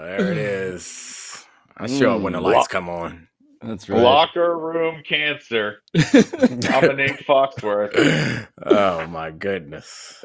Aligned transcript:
There 0.00 0.32
it 0.32 0.38
is. 0.38 1.44
I 1.76 1.86
show 1.86 2.16
up 2.16 2.22
when 2.22 2.32
the 2.32 2.40
lights 2.40 2.68
come 2.68 2.88
on. 2.88 3.28
That's 3.62 3.88
right. 3.88 4.00
Locker 4.00 4.56
room 4.56 5.02
cancer. 5.08 5.82
Domonique 5.96 7.24
Foxworth. 7.24 8.46
oh 8.66 9.06
my 9.08 9.30
goodness. 9.30 10.24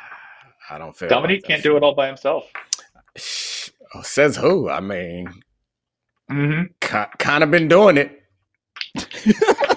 I 0.70 0.76
don't 0.76 0.94
feel 0.96 1.08
Domonique 1.08 1.28
like 1.30 1.44
can't 1.44 1.62
do 1.62 1.76
it 1.76 1.82
all 1.82 1.94
by 1.94 2.06
himself. 2.08 2.44
Oh, 3.94 4.02
says 4.02 4.36
who? 4.36 4.68
I 4.68 4.80
mean, 4.80 5.32
Mm-hmm. 6.30 7.06
kind 7.18 7.42
of 7.42 7.50
been 7.50 7.68
doing 7.68 7.96
it. 7.96 8.22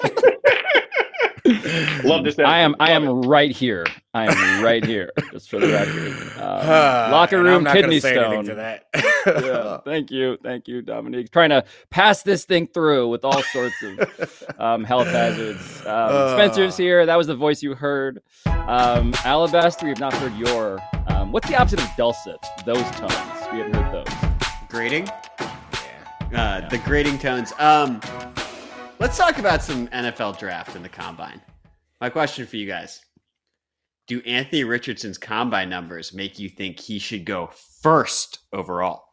Love 2.04 2.24
this. 2.24 2.38
I 2.40 2.60
am. 2.60 2.76
I 2.80 2.92
am 2.92 3.04
it. 3.06 3.12
right 3.28 3.52
here. 3.52 3.86
I 4.14 4.32
am 4.32 4.64
right 4.64 4.84
here. 4.86 5.12
Just 5.32 5.50
for 5.50 5.60
the 5.60 5.68
record. 5.68 6.12
Um, 6.38 6.70
Uh, 6.70 7.10
locker 7.12 7.38
and 7.40 7.48
I'm 7.48 7.54
room 7.56 7.64
not 7.64 7.76
kidney 7.76 8.00
say 8.00 8.14
stone. 8.14 8.46
To 8.46 8.56
that. 8.56 8.86
yeah, 9.26 9.78
thank 9.86 10.12
you, 10.12 10.38
thank 10.44 10.68
you, 10.68 10.82
Domonique. 10.82 11.32
Trying 11.32 11.50
to 11.52 11.64
pass 11.90 12.22
this 12.24 12.46
thing 12.46 12.68
through 12.68 13.08
with 13.08 13.24
all 13.24 13.42
sorts 13.44 13.76
of 13.84 14.44
um, 14.60 14.84
health 14.84 15.08
hazards. 15.08 15.82
Um, 15.82 15.88
Uh. 15.88 16.36
Spencer's 16.36 16.78
here. 16.78 17.06
That 17.06 17.18
was 17.18 17.28
the 17.28 17.36
voice 17.36 17.64
you 17.64 17.74
heard. 17.76 18.22
Um, 18.46 19.14
Alabaster, 19.26 19.86
we 19.86 19.90
have 19.92 20.00
not 20.00 20.14
heard 20.14 20.36
your. 20.36 20.80
Um, 21.08 21.32
what's 21.32 21.48
the 21.48 21.56
opposite 21.60 21.82
of 21.82 21.90
dulcet? 21.98 22.46
Those 22.66 22.84
tones. 22.92 23.14
We 23.52 23.60
haven't 23.60 23.74
heard 23.76 24.06
those. 24.06 24.14
Grading? 24.70 25.10
Yeah. 26.32 26.62
Uh, 26.64 26.70
the 26.70 26.78
grading 26.80 27.20
tones. 27.20 27.52
Um, 27.60 28.00
let's 29.02 29.18
talk 29.18 29.40
about 29.40 29.64
some 29.64 29.88
NFL 29.88 30.38
draft 30.38 30.76
in 30.76 30.84
the 30.84 30.90
combine. 30.90 31.42
My 32.00 32.10
question 32.10 32.46
for 32.46 32.56
you 32.56 32.68
guys 32.68 33.02
Do 34.06 34.22
Anthony 34.28 34.64
Richardson's 34.64 35.18
combine 35.18 35.70
numbers 35.70 36.14
make 36.14 36.38
you 36.38 36.48
think 36.48 36.80
he 36.80 37.00
should 37.00 37.26
go 37.26 37.50
first 37.82 38.40
overall? 38.54 39.06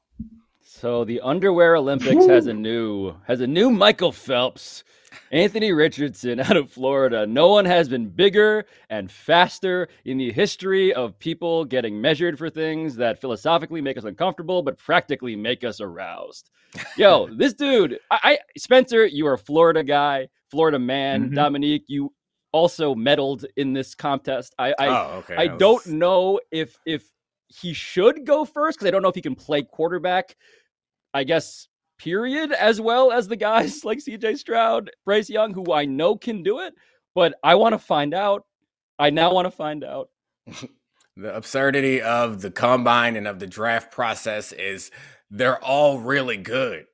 So 0.61 1.05
the 1.05 1.23
underwear 1.23 1.77
Olympics 1.77 2.27
has 2.27 2.47
a 2.47 2.53
new 2.53 3.15
has 3.27 3.41
a 3.41 3.47
new 3.47 3.71
Michael 3.71 4.13
Phelps. 4.13 4.85
Anthony 5.31 5.73
Richardson 5.73 6.41
out 6.41 6.57
of 6.57 6.71
Florida. 6.71 7.27
No 7.27 7.49
one 7.49 7.65
has 7.65 7.89
been 7.89 8.09
bigger 8.09 8.67
and 8.91 9.11
faster 9.11 9.89
in 10.05 10.19
the 10.19 10.33
history 10.33 10.93
of 10.93 11.19
people 11.19 11.65
getting 11.65 12.01
measured 12.01 12.39
for 12.39 12.51
things 12.51 12.97
that 12.97 13.21
philosophically 13.21 13.81
make 13.81 13.97
us 13.97 14.05
uncomfortable, 14.05 14.63
but 14.63 14.79
practically 14.79 15.37
make 15.37 15.65
us 15.65 15.81
aroused. 15.81 16.51
Yo, 16.97 17.29
this 17.35 17.55
dude, 17.55 17.99
I, 18.11 18.19
I 18.23 18.39
Spencer, 18.57 19.07
you 19.07 19.27
are 19.27 19.35
a 19.35 19.39
Florida 19.39 19.83
guy, 19.83 20.29
Florida 20.51 20.79
man. 20.79 21.31
Mhm. 21.31 21.35
Domonique, 21.35 21.85
you 21.87 22.13
also 22.53 22.95
medaled 22.95 23.45
in 23.57 23.73
this 23.73 23.95
contest. 23.95 24.55
I, 24.59 24.75
I 24.79 24.87
oh, 24.89 25.19
okay. 25.19 25.37
I 25.37 25.49
that 25.49 25.59
don't 25.59 25.87
know 25.87 26.41
if 26.51 26.77
if 26.87 27.11
he 27.49 27.73
should 27.73 28.27
go 28.27 28.45
first 28.45 28.79
because 28.79 28.89
I 28.89 28.91
don't 28.91 29.03
know 29.03 29.09
if 29.09 29.15
he 29.15 29.23
can 29.23 29.35
play 29.35 29.63
quarterback. 29.63 30.37
I 31.15 31.25
guess 31.25 31.68
period 31.99 32.53
as 32.53 32.81
well 32.81 33.13
as 33.13 33.29
the 33.29 33.37
guys 33.37 33.85
like 33.85 34.01
C.J. 34.01 34.37
Stroud, 34.37 34.91
Bryce 35.05 35.31
Young, 35.31 35.53
who 35.53 35.73
I 35.73 35.85
know 35.85 36.17
can 36.17 36.43
do 36.43 36.61
it, 36.61 36.75
but 37.15 37.35
I 37.43 37.55
want 37.57 37.75
to 37.75 37.79
find 37.79 38.15
out. 38.15 38.45
I 38.99 39.11
now 39.11 39.33
want 39.33 39.47
to 39.47 39.51
find 39.51 39.85
out. 39.85 40.11
The 41.19 41.35
absurdity 41.35 42.01
of 42.01 42.43
the 42.43 42.51
combine 42.53 43.17
and 43.17 43.27
of 43.27 43.41
the 43.41 43.47
draft 43.49 43.91
process 43.91 44.53
is 44.53 44.93
they're 45.33 45.63
all 45.65 45.99
really 45.99 46.37
good. 46.37 46.85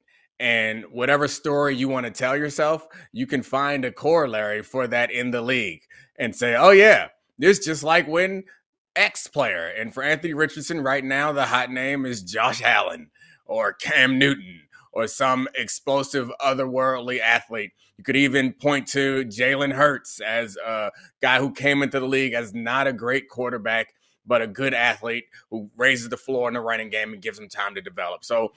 And 0.40 0.84
whatever 0.90 1.28
story 1.28 1.76
you 1.76 1.88
want 1.90 2.06
to 2.06 2.10
tell 2.10 2.34
yourself, 2.34 2.88
you 3.12 3.26
can 3.26 3.42
find 3.42 3.84
a 3.84 3.92
corollary 3.92 4.62
for 4.62 4.86
that 4.86 5.10
in 5.10 5.30
the 5.30 5.42
league 5.42 5.82
and 6.18 6.34
say, 6.34 6.56
oh, 6.56 6.70
yeah, 6.70 7.08
this 7.38 7.58
just 7.58 7.84
like 7.84 8.08
when 8.08 8.44
X 8.96 9.26
player. 9.26 9.66
And 9.66 9.92
for 9.92 10.02
Anthony 10.02 10.32
Richardson, 10.32 10.80
right 10.80 11.04
now, 11.04 11.32
the 11.32 11.44
hot 11.44 11.70
name 11.70 12.06
is 12.06 12.22
Josh 12.22 12.62
Allen 12.62 13.10
or 13.44 13.74
Cam 13.74 14.18
Newton 14.18 14.62
or 14.94 15.06
some 15.06 15.48
explosive 15.54 16.30
otherworldly 16.40 17.20
athlete. 17.20 17.72
You 17.98 18.04
could 18.04 18.16
even 18.16 18.52
point 18.52 18.86
to 18.88 19.24
Jalen 19.26 19.72
Hurts 19.72 20.20
as 20.20 20.56
a 20.56 20.90
guy 21.20 21.38
who 21.38 21.52
came 21.52 21.82
into 21.82 22.00
the 22.00 22.06
league 22.06 22.32
as 22.32 22.54
not 22.54 22.86
a 22.86 22.92
great 22.92 23.28
quarterback, 23.28 23.88
but 24.24 24.40
a 24.40 24.46
good 24.46 24.72
athlete 24.72 25.24
who 25.50 25.70
raises 25.76 26.08
the 26.08 26.16
floor 26.16 26.48
in 26.48 26.54
the 26.54 26.60
running 26.60 26.90
game 26.90 27.12
and 27.12 27.20
gives 27.20 27.38
him 27.38 27.48
time 27.48 27.74
to 27.74 27.82
develop. 27.82 28.24
So 28.24 28.52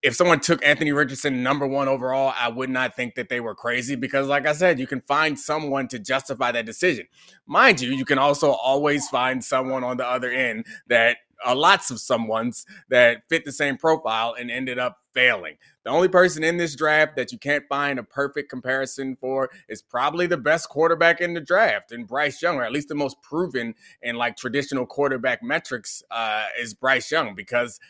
if 0.00 0.14
someone 0.14 0.38
took 0.38 0.64
Anthony 0.64 0.92
Richardson 0.92 1.42
number 1.42 1.66
one 1.66 1.88
overall, 1.88 2.32
I 2.38 2.48
would 2.48 2.70
not 2.70 2.94
think 2.94 3.16
that 3.16 3.28
they 3.28 3.40
were 3.40 3.54
crazy 3.54 3.96
because, 3.96 4.28
like 4.28 4.46
I 4.46 4.52
said, 4.52 4.78
you 4.78 4.86
can 4.86 5.00
find 5.00 5.36
someone 5.38 5.88
to 5.88 5.98
justify 5.98 6.52
that 6.52 6.66
decision. 6.66 7.08
Mind 7.46 7.80
you, 7.80 7.90
you 7.90 8.04
can 8.04 8.18
also 8.18 8.52
always 8.52 9.08
find 9.08 9.42
someone 9.42 9.82
on 9.82 9.96
the 9.96 10.06
other 10.06 10.30
end 10.30 10.66
that 10.86 11.16
are 11.44 11.54
lots 11.54 11.90
of 11.90 12.00
someone's 12.00 12.66
that 12.88 13.22
fit 13.28 13.44
the 13.44 13.52
same 13.52 13.76
profile 13.76 14.34
and 14.38 14.50
ended 14.50 14.78
up 14.78 14.98
failing. 15.14 15.56
The 15.84 15.90
only 15.90 16.08
person 16.08 16.44
in 16.44 16.56
this 16.56 16.76
draft 16.76 17.16
that 17.16 17.32
you 17.32 17.38
can't 17.38 17.64
find 17.68 17.98
a 17.98 18.02
perfect 18.02 18.50
comparison 18.50 19.16
for 19.20 19.50
is 19.68 19.82
probably 19.82 20.26
the 20.26 20.36
best 20.36 20.68
quarterback 20.68 21.20
in 21.20 21.34
the 21.34 21.40
draft, 21.40 21.92
and 21.92 22.06
Bryce 22.06 22.40
Young, 22.42 22.56
or 22.56 22.64
at 22.64 22.72
least 22.72 22.88
the 22.88 22.94
most 22.94 23.20
proven 23.22 23.74
in 24.02 24.16
like 24.16 24.36
traditional 24.36 24.86
quarterback 24.86 25.42
metrics, 25.42 26.02
uh, 26.10 26.46
is 26.60 26.74
Bryce 26.74 27.10
Young 27.10 27.34
because 27.34 27.80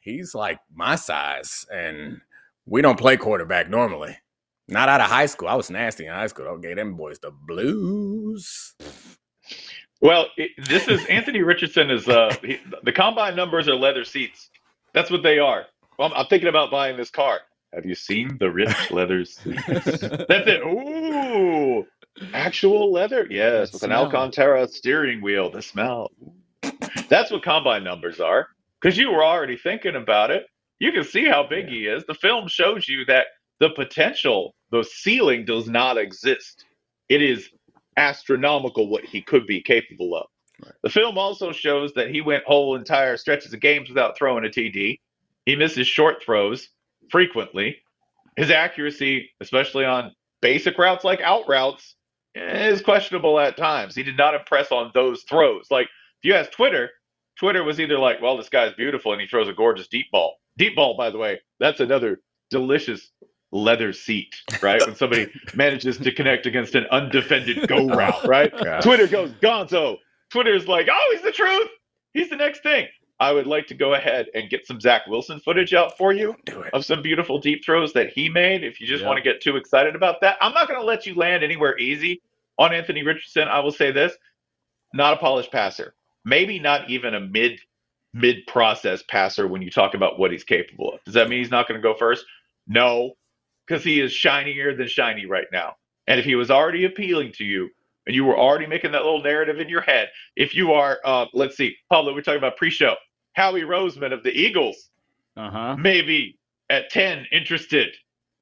he's 0.00 0.34
like 0.34 0.58
my 0.74 0.96
size, 0.96 1.66
and 1.72 2.20
we 2.66 2.82
don't 2.82 2.98
play 2.98 3.16
quarterback 3.16 3.68
normally. 3.68 4.18
Not 4.66 4.88
out 4.88 5.00
of 5.00 5.08
high 5.08 5.26
school. 5.26 5.48
I 5.48 5.54
was 5.54 5.70
nasty 5.70 6.06
in 6.06 6.12
high 6.12 6.26
school. 6.26 6.46
Okay, 6.46 6.74
them 6.74 6.96
boys 6.96 7.18
the 7.18 7.30
blues. 7.30 8.74
Well, 10.04 10.28
it, 10.38 10.52
this 10.68 10.88
is 10.88 11.06
Anthony 11.06 11.42
Richardson 11.42 11.90
is 11.90 12.08
uh 12.08 12.36
he, 12.42 12.60
the 12.84 12.92
combine 12.92 13.36
numbers 13.36 13.68
are 13.68 13.76
leather 13.76 14.04
seats. 14.06 14.50
That's 14.94 15.10
what 15.10 15.24
they 15.24 15.40
are. 15.40 15.66
Well, 15.98 16.10
I'm, 16.10 16.14
I'm 16.20 16.26
thinking 16.28 16.50
about 16.50 16.72
buying 16.72 16.98
this 16.98 17.10
car. 17.10 17.40
Have 17.74 17.86
you 17.86 17.96
seen 17.96 18.38
the 18.40 18.50
rich 18.52 18.76
leather 18.92 19.26
seats? 19.26 19.64
That's 19.68 20.48
it. 20.48 20.62
Ooh, 20.62 21.86
actual 22.34 22.92
leather. 22.92 23.28
Yes, 23.30 23.72
That 23.72 23.74
with 23.74 23.84
an. 23.84 23.92
Alcantara 23.92 24.68
steering 24.68 25.22
wheel. 25.22 25.50
The 25.50 25.62
smell. 25.62 26.12
That's 27.10 27.32
what 27.32 27.44
combine 27.44 27.84
numbers 27.84 28.20
are. 28.20 28.48
Because 28.82 28.98
you 28.98 29.12
were 29.12 29.24
already 29.24 29.58
thinking 29.58 29.96
about 29.96 30.32
it. 30.32 30.46
You 30.80 30.92
can 30.92 31.04
see 31.04 31.26
how 31.26 31.46
big 31.48 31.68
he 31.68 31.88
is. 31.88 32.04
The 32.06 32.14
film 32.14 32.48
shows 32.48 32.88
you 32.88 33.06
that 33.06 33.28
the 33.60 33.70
potential, 33.70 34.54
the 34.72 34.84
ceiling, 34.84 35.46
does 35.46 35.68
not 35.68 35.98
exist. 35.98 36.66
It 37.10 37.22
is 37.22 37.50
astronomical 37.96 38.88
what 38.88 39.04
he 39.04 39.20
could 39.20 39.46
be 39.46 39.60
capable 39.60 40.16
of. 40.16 40.26
The 40.82 40.90
film 40.90 41.18
also 41.18 41.52
shows 41.52 41.92
that 41.94 42.10
he 42.10 42.20
went 42.20 42.44
whole 42.44 42.76
entire 42.76 43.16
stretches 43.16 43.52
of 43.52 43.60
games 43.60 43.88
without 43.88 44.16
throwing 44.16 44.44
a 44.44 44.48
TD. 44.48 45.00
He 45.46 45.56
misses 45.56 45.86
short 45.86 46.22
throws 46.22 46.68
frequently. 47.10 47.78
His 48.36 48.50
accuracy, 48.50 49.30
especially 49.40 49.84
on 49.84 50.12
basic 50.40 50.78
routes 50.78 51.04
like 51.04 51.20
out 51.20 51.48
routes, 51.48 51.96
is 52.34 52.82
questionable 52.82 53.38
at 53.38 53.56
times. 53.56 53.94
He 53.94 54.02
did 54.02 54.16
not 54.16 54.34
impress 54.34 54.72
on 54.72 54.90
those 54.94 55.22
throws. 55.24 55.68
Like 55.70 55.86
if 55.86 56.24
you 56.28 56.34
ask 56.34 56.50
Twitter, 56.50 56.90
Twitter 57.38 57.64
was 57.64 57.80
either 57.80 57.98
like, 57.98 58.20
"Well, 58.22 58.36
this 58.36 58.48
guy's 58.48 58.74
beautiful 58.74 59.12
and 59.12 59.20
he 59.20 59.26
throws 59.26 59.48
a 59.48 59.52
gorgeous 59.52 59.88
deep 59.88 60.10
ball." 60.10 60.36
Deep 60.56 60.76
ball, 60.76 60.96
by 60.96 61.10
the 61.10 61.18
way, 61.18 61.40
that's 61.58 61.80
another 61.80 62.20
delicious 62.50 63.10
leather 63.54 63.92
seat, 63.94 64.34
right? 64.62 64.84
when 64.86 64.96
somebody 64.96 65.28
manages 65.54 65.98
to 65.98 66.12
connect 66.12 66.46
against 66.46 66.74
an 66.74 66.86
undefended 66.90 67.66
go 67.68 67.88
route, 67.94 68.26
right? 68.26 68.52
Twitter 68.82 69.08
goes 69.08 69.32
gonzo. 69.34 69.98
Twitter's 70.30 70.68
like, 70.68 70.88
oh, 70.90 71.10
he's 71.12 71.22
the 71.22 71.32
truth. 71.32 71.68
He's 72.12 72.30
the 72.30 72.36
next 72.36 72.62
thing. 72.62 72.88
I 73.20 73.32
would 73.32 73.46
like 73.46 73.68
to 73.68 73.74
go 73.74 73.94
ahead 73.94 74.26
and 74.34 74.50
get 74.50 74.66
some 74.66 74.80
Zach 74.80 75.06
Wilson 75.06 75.40
footage 75.40 75.72
out 75.74 75.96
for 75.96 76.12
you 76.12 76.36
of 76.72 76.84
some 76.84 77.02
beautiful 77.02 77.38
deep 77.38 77.64
throws 77.64 77.92
that 77.94 78.10
he 78.10 78.28
made. 78.28 78.64
If 78.64 78.80
you 78.80 78.86
just 78.88 79.02
Yeah. 79.02 79.08
want 79.08 79.18
to 79.18 79.22
get 79.22 79.40
too 79.40 79.56
excited 79.56 79.94
about 79.96 80.20
that, 80.22 80.36
I'm 80.40 80.52
not 80.52 80.68
going 80.68 80.80
to 80.80 80.86
let 80.86 81.06
you 81.06 81.14
land 81.14 81.44
anywhere 81.44 81.78
easy 81.78 82.22
on 82.58 82.74
Anthony 82.74 83.04
Richardson. 83.04 83.48
I 83.48 83.60
will 83.60 83.72
say 83.72 83.92
this: 83.92 84.14
not 84.92 85.14
a 85.14 85.16
polished 85.18 85.52
passer, 85.52 85.94
maybe 86.24 86.58
not 86.58 86.90
even 86.90 87.14
a 87.14 87.20
mid 87.20 87.60
mid 88.12 88.46
process 88.46 89.02
passer 89.08 89.46
when 89.48 89.62
you 89.62 89.70
talk 89.70 89.94
about 89.94 90.18
what 90.18 90.32
he's 90.32 90.44
capable 90.44 90.94
of. 90.94 91.04
Does 91.04 91.14
that 91.14 91.28
mean 91.28 91.38
he's 91.40 91.50
not 91.50 91.68
going 91.68 91.80
to 91.80 91.82
go 91.82 91.94
first? 91.96 92.24
No, 92.68 93.14
because 93.66 93.84
he 93.84 94.00
is 94.00 94.12
shinier 94.12 94.74
than 94.76 94.88
shiny 94.88 95.26
right 95.26 95.46
now. 95.52 95.74
And 96.06 96.18
if 96.20 96.26
he 96.26 96.34
was 96.34 96.50
already 96.50 96.84
appealing 96.84 97.32
to 97.32 97.44
you, 97.44 97.70
and 98.06 98.14
you 98.14 98.24
were 98.24 98.38
already 98.38 98.66
making 98.66 98.92
that 98.92 99.02
little 99.04 99.22
narrative 99.22 99.60
in 99.60 99.68
your 99.68 99.80
head, 99.80 100.10
if 100.36 100.54
you 100.54 100.72
are, 100.72 101.00
uh, 101.04 101.26
let's 101.32 101.56
see, 101.56 101.74
Pablo, 101.90 102.12
we're 102.14 102.20
talking 102.20 102.38
about 102.38 102.56
pre-show. 102.58 102.94
Howie 103.32 103.62
Roseman 103.62 104.12
of 104.12 104.22
the 104.22 104.30
Eagles 104.30 104.90
Uh 105.36 105.50
huh. 105.50 105.76
maybe 105.78 106.38
at 106.70 106.90
10 106.90 107.26
interested 107.32 107.94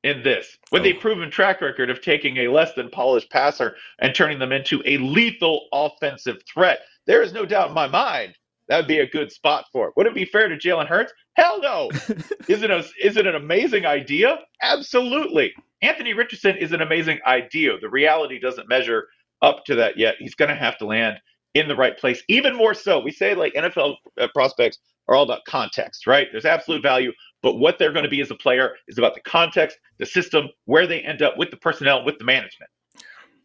in 0.02 0.22
this 0.22 0.58
with 0.72 0.84
a 0.84 0.94
Oh. 0.96 0.98
proven 1.00 1.30
track 1.30 1.60
record 1.60 1.88
of 1.90 2.00
taking 2.02 2.38
a 2.38 2.48
less 2.48 2.74
than 2.74 2.90
polished 2.90 3.30
passer 3.30 3.76
and 4.00 4.14
turning 4.14 4.38
them 4.40 4.50
into 4.52 4.82
a 4.84 4.98
lethal 4.98 5.69
offensive 5.72 6.42
threat. 6.52 6.80
There 7.06 7.22
is 7.22 7.32
no 7.32 7.46
doubt 7.46 7.69
in 7.69 7.74
my 7.74 7.86
mind 7.86 8.34
that 8.69 8.76
would 8.78 8.88
be 8.88 8.98
a 8.98 9.06
good 9.06 9.30
spot 9.32 9.66
for 9.72 9.88
it. 9.88 9.94
Would 9.96 10.06
it 10.06 10.14
be 10.14 10.24
fair 10.24 10.48
to 10.48 10.56
Jalen 10.56 10.86
Hurts? 10.88 11.12
Hell 11.34 11.61
no. 11.61 11.90
is 12.49 12.62
it 12.62 12.70
a 12.70 12.84
is 13.02 13.17
it 13.17 13.26
an 13.26 13.34
amazing 13.34 13.87
idea? 13.87 14.38
Absolutely. 14.62 15.52
Anthony 15.82 16.14
Richardson 16.14 16.56
is 16.56 16.73
an 16.73 16.82
amazing 16.82 17.19
idea. 17.26 17.79
The 17.81 17.88
reality 17.90 18.38
doesn't 18.38 18.69
measure 18.69 19.08
up 19.43 19.64
to 19.67 19.75
that 19.76 19.99
yet. 19.99 20.17
He's 20.19 20.34
going 20.34 20.50
to 20.50 20.55
have 20.55 20.79
to 20.79 20.87
land 20.87 21.19
in 21.55 21.69
the 21.69 21.76
right 21.76 21.99
place. 21.99 22.23
Even 22.29 22.56
more 22.56 22.75
so, 22.75 23.00
we 23.00 23.11
say 23.11 23.34
like 23.34 23.55
NFL 23.55 23.96
uh, 24.20 24.29
prospects 24.34 24.79
are 25.08 25.14
all 25.17 25.25
about 25.25 25.40
context, 25.46 26.06
right? 26.06 26.29
There's 26.31 26.44
absolute 26.44 26.82
value, 26.82 27.12
but 27.43 27.56
what 27.56 27.79
they're 27.79 27.93
going 27.93 28.05
to 28.05 28.11
be 28.11 28.20
as 28.20 28.31
a 28.31 28.37
player 28.37 28.75
is 28.88 28.99
about 28.99 29.14
the 29.14 29.20
context, 29.23 29.79
the 29.99 30.06
system, 30.06 30.49
where 30.67 30.87
they 30.87 31.00
end 31.00 31.23
up 31.23 31.37
with 31.37 31.50
the 31.50 31.56
personnel, 31.56 32.05
with 32.05 32.19
the 32.19 32.25
management. 32.25 32.70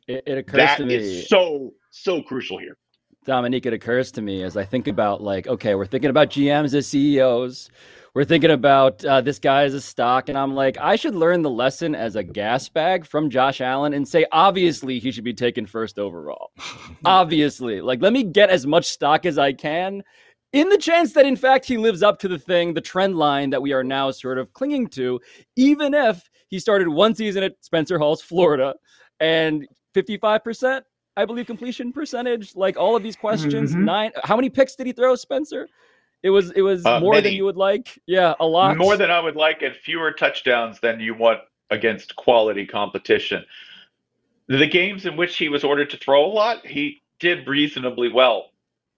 It, 0.08 0.24
it 0.26 0.38
occurs 0.38 0.58
That 0.58 0.78
to 0.78 0.86
me. 0.86 0.96
is 0.96 1.30
so 1.30 1.74
so 1.92 2.22
crucial 2.22 2.58
here. 2.60 2.78
Domonique, 3.28 3.66
it 3.66 3.74
occurs 3.74 4.12
to 4.14 4.22
me 4.22 4.42
as 4.44 4.58
I 4.58 4.64
think 4.64 4.88
about 4.88 5.22
like, 5.22 5.48
okay, 5.48 5.76
we're 5.76 5.86
thinking 5.86 6.10
about 6.10 6.30
GMs 6.30 6.74
as 6.74 6.88
CEOs. 6.88 7.70
We're 8.14 8.26
thinking 8.26 8.50
about 8.50 9.06
uh, 9.06 9.22
this 9.22 9.38
guy 9.38 9.66
as 9.66 9.76
a 9.76 9.82
stock, 9.82 10.28
and 10.28 10.36
I'm 10.36 10.56
like, 10.56 10.76
I 10.80 10.96
should 10.96 11.14
learn 11.14 11.44
the 11.44 11.52
lesson 11.52 11.94
as 11.94 12.16
a 12.16 12.24
gas 12.24 12.68
bag 12.68 13.06
from 13.06 13.30
Josh 13.30 13.62
Allen 13.62 13.94
and 13.94 14.08
say, 14.08 14.26
obviously, 14.32 14.98
he 14.98 15.12
should 15.12 15.24
be 15.24 15.36
taken 15.36 15.68
first 15.68 16.00
overall. 16.00 16.50
obviously, 17.06 17.80
like, 17.80 18.02
let 18.02 18.14
me 18.14 18.24
get 18.24 18.50
as 18.50 18.66
much 18.66 18.86
stock 18.86 19.28
as 19.28 19.38
I 19.38 19.54
can, 19.54 20.02
in 20.54 20.70
the 20.70 20.78
chance 20.78 21.14
that 21.14 21.26
in 21.26 21.36
fact 21.36 21.66
he 21.66 21.78
lives 21.78 22.02
up 22.02 22.20
to 22.20 22.28
the 22.28 22.40
thing, 22.40 22.74
the 22.74 22.82
trend 22.82 23.18
line 23.18 23.50
that 23.52 23.62
we 23.62 23.74
are 23.74 23.84
now 23.84 24.10
sort 24.12 24.38
of 24.38 24.54
clinging 24.54 24.88
to, 24.88 25.20
even 25.56 25.94
if 25.94 26.28
he 26.50 26.60
started 26.60 26.88
one 26.88 27.14
season 27.14 27.44
at 27.44 27.54
Spencer 27.62 28.00
Hall's 28.00 28.22
Florida 28.22 28.74
and 29.20 29.68
55%. 29.94 30.82
I 31.18 31.26
believe 31.26 31.48
completion 31.48 31.92
percentage, 31.92 32.56
like 32.56 32.78
all 32.78 32.96
of 32.96 33.02
these 33.02 33.16
questions. 33.16 33.76
Mhm. 33.76 33.84
Nine. 33.84 34.12
How 34.24 34.36
many 34.36 34.50
picks 34.50 34.76
did 34.76 34.86
he 34.86 34.94
throw, 34.94 35.16
Spencer? 35.16 35.68
It 36.24 36.30
was 36.30 36.52
it 36.52 36.62
was 36.62 36.86
Uh, 36.86 37.00
more 37.00 37.20
than 37.20 37.34
you 37.34 37.44
would 37.44 37.58
like. 37.58 38.00
Yeah, 38.06 38.36
a 38.40 38.46
lot. 38.46 38.78
More 38.78 38.96
than 38.96 39.10
I 39.12 39.20
would 39.20 39.36
like, 39.36 39.64
and 39.64 39.76
fewer 39.76 40.12
touchdowns 40.12 40.80
than 40.80 41.00
you 41.00 41.16
want 41.16 41.42
against 41.72 42.16
quality 42.16 42.66
competition. 42.66 43.44
The 44.48 44.68
games 44.68 45.06
in 45.06 45.18
which 45.18 45.38
he 45.38 45.50
was 45.50 45.64
ordered 45.64 45.90
to 45.90 45.98
throw 45.98 46.24
a 46.24 46.28
lot, 46.28 46.66
he 46.66 47.02
did 47.20 47.48
reasonably 47.48 48.10
well 48.10 48.52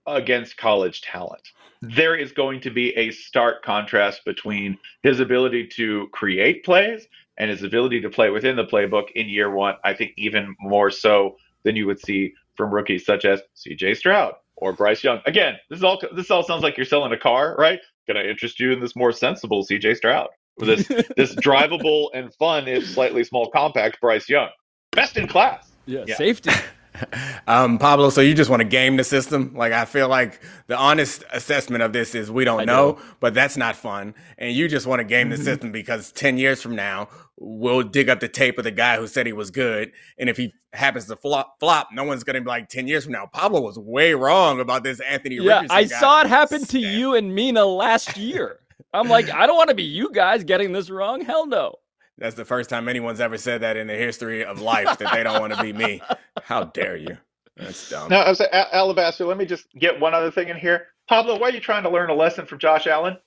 against 0.06 0.57
college 0.57 1.01
talent. 1.01 1.42
There 1.81 2.15
is 2.15 2.33
going 2.33 2.60
to 2.62 2.69
be 2.69 2.95
a 2.98 3.12
stark 3.12 3.63
contrast 3.63 4.25
between 4.25 4.77
his 5.04 5.22
ability 5.22 5.68
to 5.68 6.07
create 6.12 6.65
plays 6.65 7.07
and 7.38 7.50
his 7.50 7.63
ability 7.63 8.01
to 8.01 8.10
play 8.10 8.30
within 8.30 8.57
the 8.57 8.65
playbook 8.65 9.12
in 9.12 9.30
year 9.30 9.50
one. 9.50 9.75
I 9.86 9.94
think 9.94 10.12
even 10.18 10.56
more 10.60 10.92
so 10.92 11.38
than 11.63 11.75
you 11.75 11.85
would 11.88 12.00
see 12.00 12.33
from 12.56 12.73
rookies 12.73 13.06
such 13.06 13.25
as 13.25 13.41
CJ 13.56 13.97
Stroud 13.97 14.33
or 14.57 14.73
Bryce 14.73 15.03
Young. 15.03 15.19
Again, 15.25 15.56
this 15.69 15.77
is 15.77 15.83
all 15.83 16.01
this 16.15 16.29
all 16.29 16.44
sounds 16.44 16.63
like 16.63 16.77
you're 16.77 16.85
selling 16.85 17.11
a 17.13 17.17
car, 17.17 17.56
right? 17.57 17.79
Can 18.07 18.17
I 18.17 18.23
interest 18.25 18.59
you 18.59 18.71
in 18.71 18.79
this 18.79 18.95
more 18.95 19.11
sensible 19.11 19.65
CJ 19.65 19.97
Stroud? 19.97 20.29
This 20.57 20.88
this 21.17 21.35
drivable 21.35 22.09
and 22.13 22.33
fun, 22.33 22.67
if 22.67 22.85
slightly 22.88 23.23
small 23.23 23.50
compact 23.50 24.01
Bryce 24.01 24.27
Young. 24.29 24.50
Best 24.91 25.17
in 25.17 25.27
class. 25.27 25.71
yeah, 25.85 26.03
yeah. 26.07 26.15
safety. 26.15 26.51
um, 27.47 27.77
Pablo, 27.77 28.09
so 28.09 28.21
you 28.21 28.33
just 28.33 28.50
want 28.50 28.62
to 28.62 28.67
game 28.67 28.97
the 28.97 29.03
system? 29.03 29.53
Like, 29.55 29.73
I 29.73 29.85
feel 29.85 30.07
like 30.07 30.41
the 30.67 30.77
honest 30.77 31.23
assessment 31.31 31.83
of 31.83 31.94
this 31.94 32.15
is 32.15 32.31
we 32.31 32.45
don't 32.45 32.62
I 32.62 32.65
know, 32.65 33.00
but 33.19 33.33
that's 33.33 33.57
not 33.57 33.75
fun. 33.75 34.13
And 34.38 34.53
you 34.53 34.67
just 34.67 34.88
want 34.88 35.00
to 35.00 35.03
game 35.03 35.29
the 35.29 35.38
system 35.50 35.71
because 35.71 36.12
10 36.12 36.38
years 36.38 36.62
from 36.62 36.75
now, 36.75 37.09
we'll 37.39 37.83
dig 37.83 38.09
up 38.09 38.19
the 38.19 38.27
tape 38.27 38.57
of 38.57 38.63
the 38.63 38.71
guy 38.71 38.97
who 38.97 39.07
said 39.07 39.25
he 39.25 39.33
was 39.33 39.50
good. 39.50 39.91
And 40.18 40.30
if 40.30 40.38
he 40.38 40.53
happens 40.74 41.06
to 41.06 41.15
flop, 41.15 41.59
flop 41.59 41.89
no 41.91 42.03
one's 42.03 42.24
going 42.24 42.36
to 42.36 42.41
be 42.41 42.47
like 42.47 42.69
10 42.69 42.88
years 42.88 43.06
from 43.06 43.13
now. 43.13 43.25
Pablo 43.25 43.62
was 43.62 43.80
way 43.80 44.13
wrong 44.13 44.59
about 44.59 44.83
this 44.83 45.00
Anthony 45.00 45.36
yeah, 45.36 45.62
Richardson 45.62 45.77
I 45.77 45.83
guy. 45.86 46.00
saw 46.00 46.21
it 46.21 46.27
happen 46.27 46.65
to 46.65 46.80
you 46.80 47.15
and 47.15 47.33
Mina 47.33 47.65
last 47.65 48.18
year. 48.18 48.59
I'm 48.94 49.07
like, 49.07 49.30
I 49.30 49.45
don't 49.47 49.56
want 49.57 49.69
to 49.69 49.75
be 49.75 49.83
you 49.83 50.12
guys 50.12 50.44
getting 50.44 50.71
this 50.71 50.89
wrong. 50.89 51.21
Hell 51.21 51.45
no. 51.45 51.75
That's 52.18 52.36
the 52.36 52.45
first 52.45 52.69
time 52.69 52.89
anyone's 52.89 53.21
ever 53.21 53.38
said 53.38 53.62
that 53.62 53.77
in 53.77 53.88
the 53.88 53.95
history 53.95 54.44
of 54.44 54.59
life 54.62 54.97
that 54.97 55.13
they 55.13 55.24
don't 55.24 55.39
want 55.39 55.53
to 55.53 55.62
be 55.62 55.71
me. 55.71 56.01
How 56.44 56.65
dare 56.65 56.97
you? 56.97 57.18
That's 57.56 57.89
dumb. 57.89 58.09
Now, 58.09 58.24
as 58.24 58.39
a- 58.41 58.75
Alabaster, 58.75 59.25
let 59.25 59.38
me 59.38 59.45
just 59.45 59.68
get 59.77 60.00
one 60.00 60.13
other 60.13 60.31
thing 60.31 60.50
in 60.50 60.57
here. 60.57 60.88
Pablo, 61.07 61.38
why 61.39 61.50
are 61.50 61.51
you 61.51 61.59
trying 61.59 61.83
to 61.83 61.89
learn 61.89 62.09
a 62.09 62.13
lesson 62.13 62.45
from 62.45 62.59
Josh 62.59 62.88
Allen? 62.88 63.18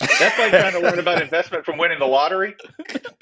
That's 0.00 0.38
like 0.38 0.50
trying 0.50 0.72
to 0.72 0.80
learn 0.80 0.98
about 0.98 1.20
investment 1.20 1.64
from 1.64 1.76
winning 1.78 1.98
the 1.98 2.06
lottery. 2.06 2.54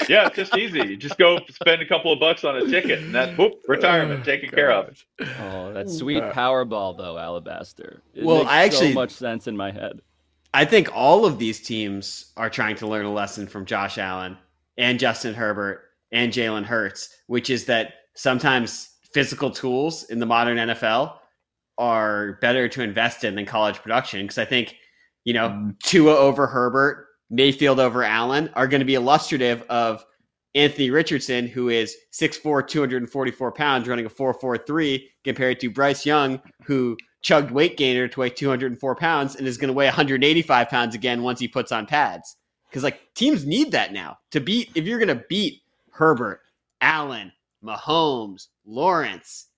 Yeah, 0.08 0.26
it's 0.26 0.36
just 0.36 0.56
easy. 0.56 0.78
You 0.80 0.96
just 0.96 1.16
go 1.18 1.38
spend 1.50 1.80
a 1.82 1.86
couple 1.86 2.12
of 2.12 2.20
bucks 2.20 2.44
on 2.44 2.56
a 2.56 2.66
ticket, 2.66 3.00
and 3.00 3.14
that's 3.14 3.36
whoop, 3.38 3.54
retirement 3.66 4.24
taken 4.24 4.50
care 4.50 4.70
of. 4.70 5.04
Oh, 5.40 5.72
that 5.72 5.88
sweet 5.88 6.22
Uh, 6.22 6.32
Powerball 6.32 6.96
though, 6.96 7.18
Alabaster. 7.18 8.02
It 8.14 8.24
Well, 8.24 8.38
makes 8.40 8.50
I 8.50 8.62
actually- 8.64 8.88
so 8.92 8.94
much 8.94 9.10
sense 9.10 9.46
in 9.46 9.56
my 9.56 9.70
head. 9.72 10.00
I 10.54 10.64
think 10.64 10.88
all 10.94 11.26
of 11.26 11.38
these 11.38 11.60
teams 11.60 12.32
are 12.36 12.48
trying 12.48 12.76
to 12.76 12.86
learn 12.86 13.04
a 13.04 13.12
lesson 13.12 13.46
from 13.46 13.66
Josh 13.66 13.98
Allen 13.98 14.38
and 14.78 14.98
Justin 14.98 15.34
Herbert 15.34 15.82
and 16.12 16.32
Jalen 16.32 16.64
Hurts, 16.64 17.14
which 17.26 17.50
is 17.50 17.64
that 17.66 17.94
sometimes 18.14 18.90
physical 19.12 19.50
tools 19.50 20.04
in 20.04 20.18
the 20.18 20.24
modern 20.26 20.56
NFL 20.56 21.18
are 21.78 22.38
better 22.40 22.68
to 22.68 22.82
invest 22.82 23.24
in 23.24 23.34
than 23.34 23.44
college 23.44 23.76
production. 23.82 24.22
Because 24.22 24.38
I 24.38 24.44
think, 24.46 24.76
you 25.26 25.32
know, 25.34 25.72
Tua 25.82 26.14
over 26.14 26.46
Herbert, 26.46 27.08
Mayfield 27.30 27.80
over 27.80 28.04
Allen 28.04 28.48
are 28.54 28.68
going 28.68 28.78
to 28.78 28.86
be 28.86 28.94
illustrative 28.94 29.62
of 29.68 30.06
Anthony 30.54 30.90
Richardson, 30.90 31.48
who 31.48 31.68
is 31.68 31.96
6'4, 32.12 32.66
244 32.66 33.52
pounds, 33.52 33.88
running 33.88 34.06
a 34.06 34.08
4'4'3, 34.08 35.02
compared 35.24 35.58
to 35.60 35.68
Bryce 35.68 36.06
Young, 36.06 36.40
who 36.64 36.96
chugged 37.22 37.50
weight 37.50 37.76
gainer 37.76 38.06
to 38.06 38.20
weigh 38.20 38.30
204 38.30 38.94
pounds 38.94 39.34
and 39.34 39.48
is 39.48 39.58
going 39.58 39.66
to 39.66 39.74
weigh 39.74 39.86
185 39.86 40.68
pounds 40.68 40.94
again 40.94 41.24
once 41.24 41.40
he 41.40 41.48
puts 41.48 41.72
on 41.72 41.86
pads. 41.86 42.36
Because 42.70 42.84
like 42.84 43.00
teams 43.14 43.44
need 43.44 43.72
that 43.72 43.92
now 43.92 44.18
to 44.30 44.40
beat. 44.40 44.70
If 44.76 44.84
you're 44.84 45.00
going 45.00 45.08
to 45.08 45.24
beat 45.28 45.62
Herbert, 45.90 46.40
Allen, 46.80 47.32
Mahomes, 47.64 48.46
Lawrence, 48.64 49.48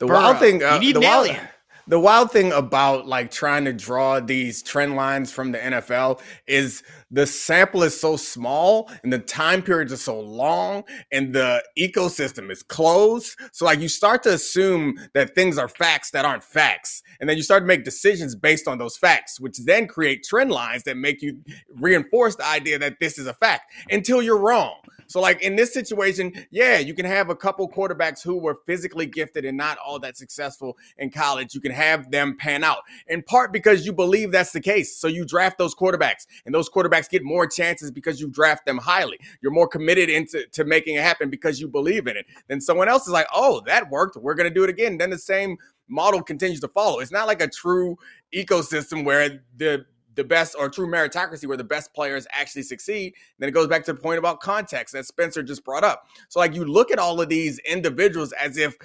The 0.00 0.06
Burrow, 0.06 0.18
wild 0.18 0.38
thing, 0.38 0.62
uh, 0.62 0.74
you 0.74 0.80
need 0.80 0.96
the 0.96 1.00
an 1.00 1.06
wild, 1.06 1.26
alien. 1.28 1.48
The 1.88 1.98
wild 1.98 2.30
thing 2.30 2.52
about 2.52 3.06
like 3.06 3.30
trying 3.30 3.64
to 3.64 3.72
draw 3.72 4.20
these 4.20 4.62
trend 4.62 4.94
lines 4.94 5.32
from 5.32 5.52
the 5.52 5.58
NFL 5.58 6.20
is 6.46 6.82
the 7.10 7.26
sample 7.26 7.82
is 7.82 7.98
so 7.98 8.16
small 8.16 8.90
and 9.02 9.10
the 9.10 9.18
time 9.18 9.62
periods 9.62 9.90
are 9.90 9.96
so 9.96 10.20
long 10.20 10.84
and 11.10 11.34
the 11.34 11.64
ecosystem 11.78 12.50
is 12.50 12.62
closed. 12.62 13.38
So 13.52 13.64
like 13.64 13.80
you 13.80 13.88
start 13.88 14.22
to 14.24 14.34
assume 14.34 14.98
that 15.14 15.34
things 15.34 15.56
are 15.56 15.68
facts 15.68 16.10
that 16.10 16.26
aren't 16.26 16.44
facts. 16.44 17.02
And 17.20 17.28
then 17.28 17.38
you 17.38 17.42
start 17.42 17.62
to 17.62 17.66
make 17.66 17.84
decisions 17.84 18.36
based 18.36 18.68
on 18.68 18.76
those 18.76 18.98
facts, 18.98 19.40
which 19.40 19.56
then 19.64 19.86
create 19.86 20.24
trend 20.24 20.50
lines 20.52 20.82
that 20.82 20.98
make 20.98 21.22
you 21.22 21.40
reinforce 21.74 22.36
the 22.36 22.44
idea 22.44 22.78
that 22.78 23.00
this 23.00 23.18
is 23.18 23.26
a 23.26 23.34
fact 23.34 23.72
until 23.90 24.20
you're 24.20 24.38
wrong. 24.38 24.76
So, 25.08 25.20
like 25.20 25.42
in 25.42 25.56
this 25.56 25.72
situation, 25.72 26.32
yeah, 26.50 26.78
you 26.78 26.92
can 26.94 27.06
have 27.06 27.30
a 27.30 27.34
couple 27.34 27.68
quarterbacks 27.68 28.22
who 28.22 28.36
were 28.36 28.58
physically 28.66 29.06
gifted 29.06 29.46
and 29.46 29.56
not 29.56 29.78
all 29.78 29.98
that 30.00 30.18
successful 30.18 30.76
in 30.98 31.10
college. 31.10 31.54
You 31.54 31.62
can 31.62 31.72
have 31.72 32.10
them 32.10 32.36
pan 32.38 32.62
out 32.62 32.82
in 33.06 33.22
part 33.22 33.50
because 33.50 33.86
you 33.86 33.92
believe 33.92 34.30
that's 34.32 34.52
the 34.52 34.60
case. 34.60 34.96
So, 34.96 35.08
you 35.08 35.24
draft 35.24 35.56
those 35.56 35.74
quarterbacks, 35.74 36.26
and 36.44 36.54
those 36.54 36.68
quarterbacks 36.68 37.08
get 37.08 37.24
more 37.24 37.46
chances 37.46 37.90
because 37.90 38.20
you 38.20 38.28
draft 38.28 38.66
them 38.66 38.76
highly. 38.76 39.18
You're 39.40 39.52
more 39.52 39.66
committed 39.68 40.10
into 40.10 40.46
to 40.52 40.64
making 40.64 40.96
it 40.96 41.02
happen 41.02 41.30
because 41.30 41.58
you 41.58 41.68
believe 41.68 42.06
in 42.06 42.16
it. 42.16 42.26
Then 42.48 42.60
someone 42.60 42.88
else 42.88 43.06
is 43.06 43.12
like, 43.12 43.26
oh, 43.34 43.62
that 43.66 43.90
worked. 43.90 44.16
We're 44.16 44.34
going 44.34 44.48
to 44.48 44.54
do 44.54 44.64
it 44.64 44.70
again. 44.70 44.98
Then 44.98 45.10
the 45.10 45.18
same 45.18 45.56
model 45.88 46.22
continues 46.22 46.60
to 46.60 46.68
follow. 46.68 47.00
It's 47.00 47.10
not 47.10 47.26
like 47.26 47.40
a 47.40 47.48
true 47.48 47.96
ecosystem 48.34 49.04
where 49.04 49.42
the 49.56 49.86
the 50.18 50.24
best 50.24 50.54
or 50.58 50.68
true 50.68 50.86
meritocracy 50.86 51.46
where 51.46 51.56
the 51.56 51.64
best 51.64 51.94
players 51.94 52.26
actually 52.32 52.62
succeed. 52.64 53.14
Then 53.38 53.48
it 53.48 53.52
goes 53.52 53.68
back 53.68 53.84
to 53.84 53.92
the 53.92 54.00
point 54.00 54.18
about 54.18 54.40
context 54.40 54.92
that 54.94 55.06
Spencer 55.06 55.42
just 55.42 55.64
brought 55.64 55.84
up. 55.84 56.06
So 56.28 56.40
like 56.40 56.54
you 56.54 56.64
look 56.64 56.90
at 56.90 56.98
all 56.98 57.20
of 57.20 57.28
these 57.28 57.58
individuals 57.60 58.32
as 58.32 58.56
if 58.58 58.76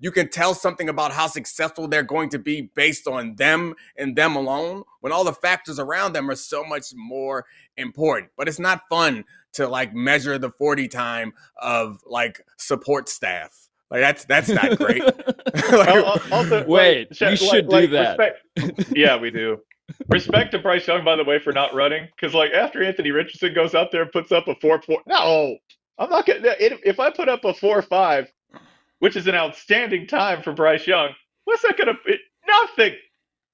you 0.00 0.10
can 0.10 0.28
tell 0.30 0.54
something 0.54 0.88
about 0.88 1.12
how 1.12 1.26
successful 1.26 1.88
they're 1.88 2.02
going 2.04 2.30
to 2.30 2.38
be 2.38 2.70
based 2.74 3.06
on 3.06 3.34
them 3.36 3.74
and 3.96 4.16
them 4.16 4.34
alone 4.34 4.84
when 5.00 5.12
all 5.12 5.24
the 5.24 5.32
factors 5.32 5.78
around 5.78 6.14
them 6.14 6.30
are 6.30 6.36
so 6.36 6.64
much 6.64 6.86
more 6.94 7.44
important. 7.76 8.30
But 8.36 8.48
it's 8.48 8.60
not 8.60 8.82
fun 8.88 9.24
to 9.54 9.68
like 9.68 9.92
measure 9.94 10.38
the 10.38 10.50
40 10.52 10.88
time 10.88 11.32
of 11.60 12.00
like 12.06 12.40
support 12.56 13.08
staff. 13.08 13.68
Like 13.90 14.00
that's 14.00 14.24
that's 14.24 14.48
not 14.48 14.78
great. 14.78 15.02
Like, 15.72 15.88
Al- 15.88 16.04
al- 16.06 16.20
also, 16.32 16.64
Wait, 16.66 17.08
like, 17.10 17.20
you 17.20 17.26
like- 17.26 17.38
should 17.38 17.68
do 17.68 17.76
like, 17.76 17.90
that. 17.90 18.18
respect- 18.18 18.90
yeah, 18.96 19.16
we 19.16 19.30
do. 19.30 19.58
Respect 20.08 20.52
to 20.52 20.58
Bryce 20.58 20.86
Young, 20.86 21.04
by 21.04 21.16
the 21.16 21.24
way, 21.24 21.38
for 21.38 21.52
not 21.52 21.74
running. 21.74 22.08
Because 22.14 22.34
like 22.34 22.52
after 22.52 22.82
Anthony 22.82 23.10
Richardson 23.10 23.54
goes 23.54 23.74
out 23.74 23.90
there 23.90 24.02
and 24.02 24.12
puts 24.12 24.32
up 24.32 24.48
a 24.48 24.54
four 24.56 24.80
four, 24.82 25.00
no, 25.06 25.56
I'm 25.98 26.10
not 26.10 26.26
gonna. 26.26 26.54
If, 26.60 26.80
if 26.84 27.00
I 27.00 27.10
put 27.10 27.28
up 27.28 27.44
a 27.44 27.54
four 27.54 27.80
five, 27.82 28.30
which 28.98 29.16
is 29.16 29.26
an 29.26 29.34
outstanding 29.34 30.06
time 30.06 30.42
for 30.42 30.52
Bryce 30.52 30.86
Young, 30.86 31.10
what's 31.44 31.62
that 31.62 31.76
gonna? 31.76 31.94
It, 32.06 32.20
nothing. 32.46 32.94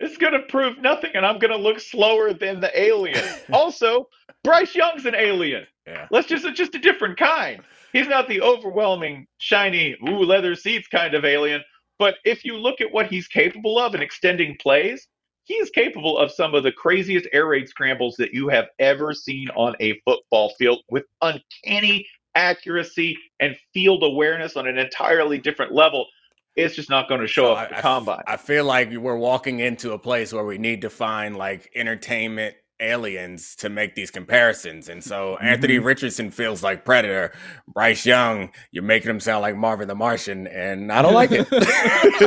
It's 0.00 0.16
gonna 0.16 0.40
prove 0.48 0.78
nothing, 0.78 1.12
and 1.14 1.24
I'm 1.24 1.38
gonna 1.38 1.56
look 1.56 1.78
slower 1.80 2.32
than 2.32 2.60
the 2.60 2.78
alien. 2.78 3.24
also, 3.52 4.08
Bryce 4.42 4.74
Young's 4.74 5.06
an 5.06 5.14
alien. 5.14 5.66
Yeah. 5.86 6.06
Let's 6.10 6.28
just 6.28 6.44
it's 6.44 6.58
just 6.58 6.74
a 6.74 6.80
different 6.80 7.16
kind. 7.16 7.62
He's 7.92 8.08
not 8.08 8.26
the 8.26 8.40
overwhelming, 8.40 9.28
shiny, 9.38 9.96
ooh, 10.08 10.24
leather 10.24 10.56
seats 10.56 10.88
kind 10.88 11.14
of 11.14 11.24
alien. 11.24 11.62
But 11.98 12.16
if 12.24 12.44
you 12.44 12.56
look 12.56 12.80
at 12.80 12.92
what 12.92 13.06
he's 13.06 13.28
capable 13.28 13.78
of 13.78 13.94
in 13.94 14.02
extending 14.02 14.56
plays, 14.60 15.06
he 15.44 15.54
is 15.54 15.70
capable 15.70 16.18
of 16.18 16.30
some 16.30 16.54
of 16.54 16.62
the 16.62 16.72
craziest 16.72 17.26
air 17.32 17.46
raid 17.46 17.68
scrambles 17.68 18.16
that 18.18 18.32
you 18.32 18.48
have 18.48 18.66
ever 18.78 19.12
seen 19.12 19.48
on 19.50 19.74
a 19.80 20.00
football 20.04 20.50
field 20.58 20.80
with 20.90 21.04
uncanny 21.22 22.06
accuracy 22.34 23.16
and 23.40 23.56
field 23.72 24.02
awareness 24.02 24.56
on 24.56 24.66
an 24.66 24.78
entirely 24.78 25.38
different 25.38 25.72
level. 25.72 26.06
It's 26.56 26.74
just 26.74 26.88
not 26.90 27.08
going 27.08 27.20
to 27.20 27.26
show 27.26 27.46
So 27.46 27.52
up 27.52 27.58
at 27.70 27.72
I- 27.72 27.76
the 27.76 27.82
combine. 27.82 28.22
I 28.26 28.36
feel 28.36 28.64
like 28.64 28.90
we're 28.92 29.16
walking 29.16 29.60
into 29.60 29.92
a 29.92 29.98
place 29.98 30.32
where 30.32 30.44
we 30.44 30.58
need 30.58 30.82
to 30.82 30.90
find 30.90 31.36
like 31.36 31.70
entertainment 31.74 32.56
aliens 32.84 33.56
to 33.56 33.68
make 33.68 33.94
these 33.94 34.10
comparisons. 34.10 34.88
And 34.88 35.02
so 35.02 35.34
Mm-hmm. 35.34 35.46
Anthony 35.46 35.78
Richardson 35.78 36.30
feels 36.30 36.62
like 36.62 36.84
Predator. 36.84 37.32
Bryce 37.72 38.04
Young, 38.06 38.50
you're 38.72 38.84
making 38.84 39.10
him 39.10 39.20
sound 39.20 39.42
like 39.42 39.56
Marvin 39.56 39.88
the 39.88 39.94
Martian, 39.94 40.46
and 40.46 40.92
I 40.92 41.02
don't 41.02 41.14
like 41.14 41.30
it. 41.32 41.48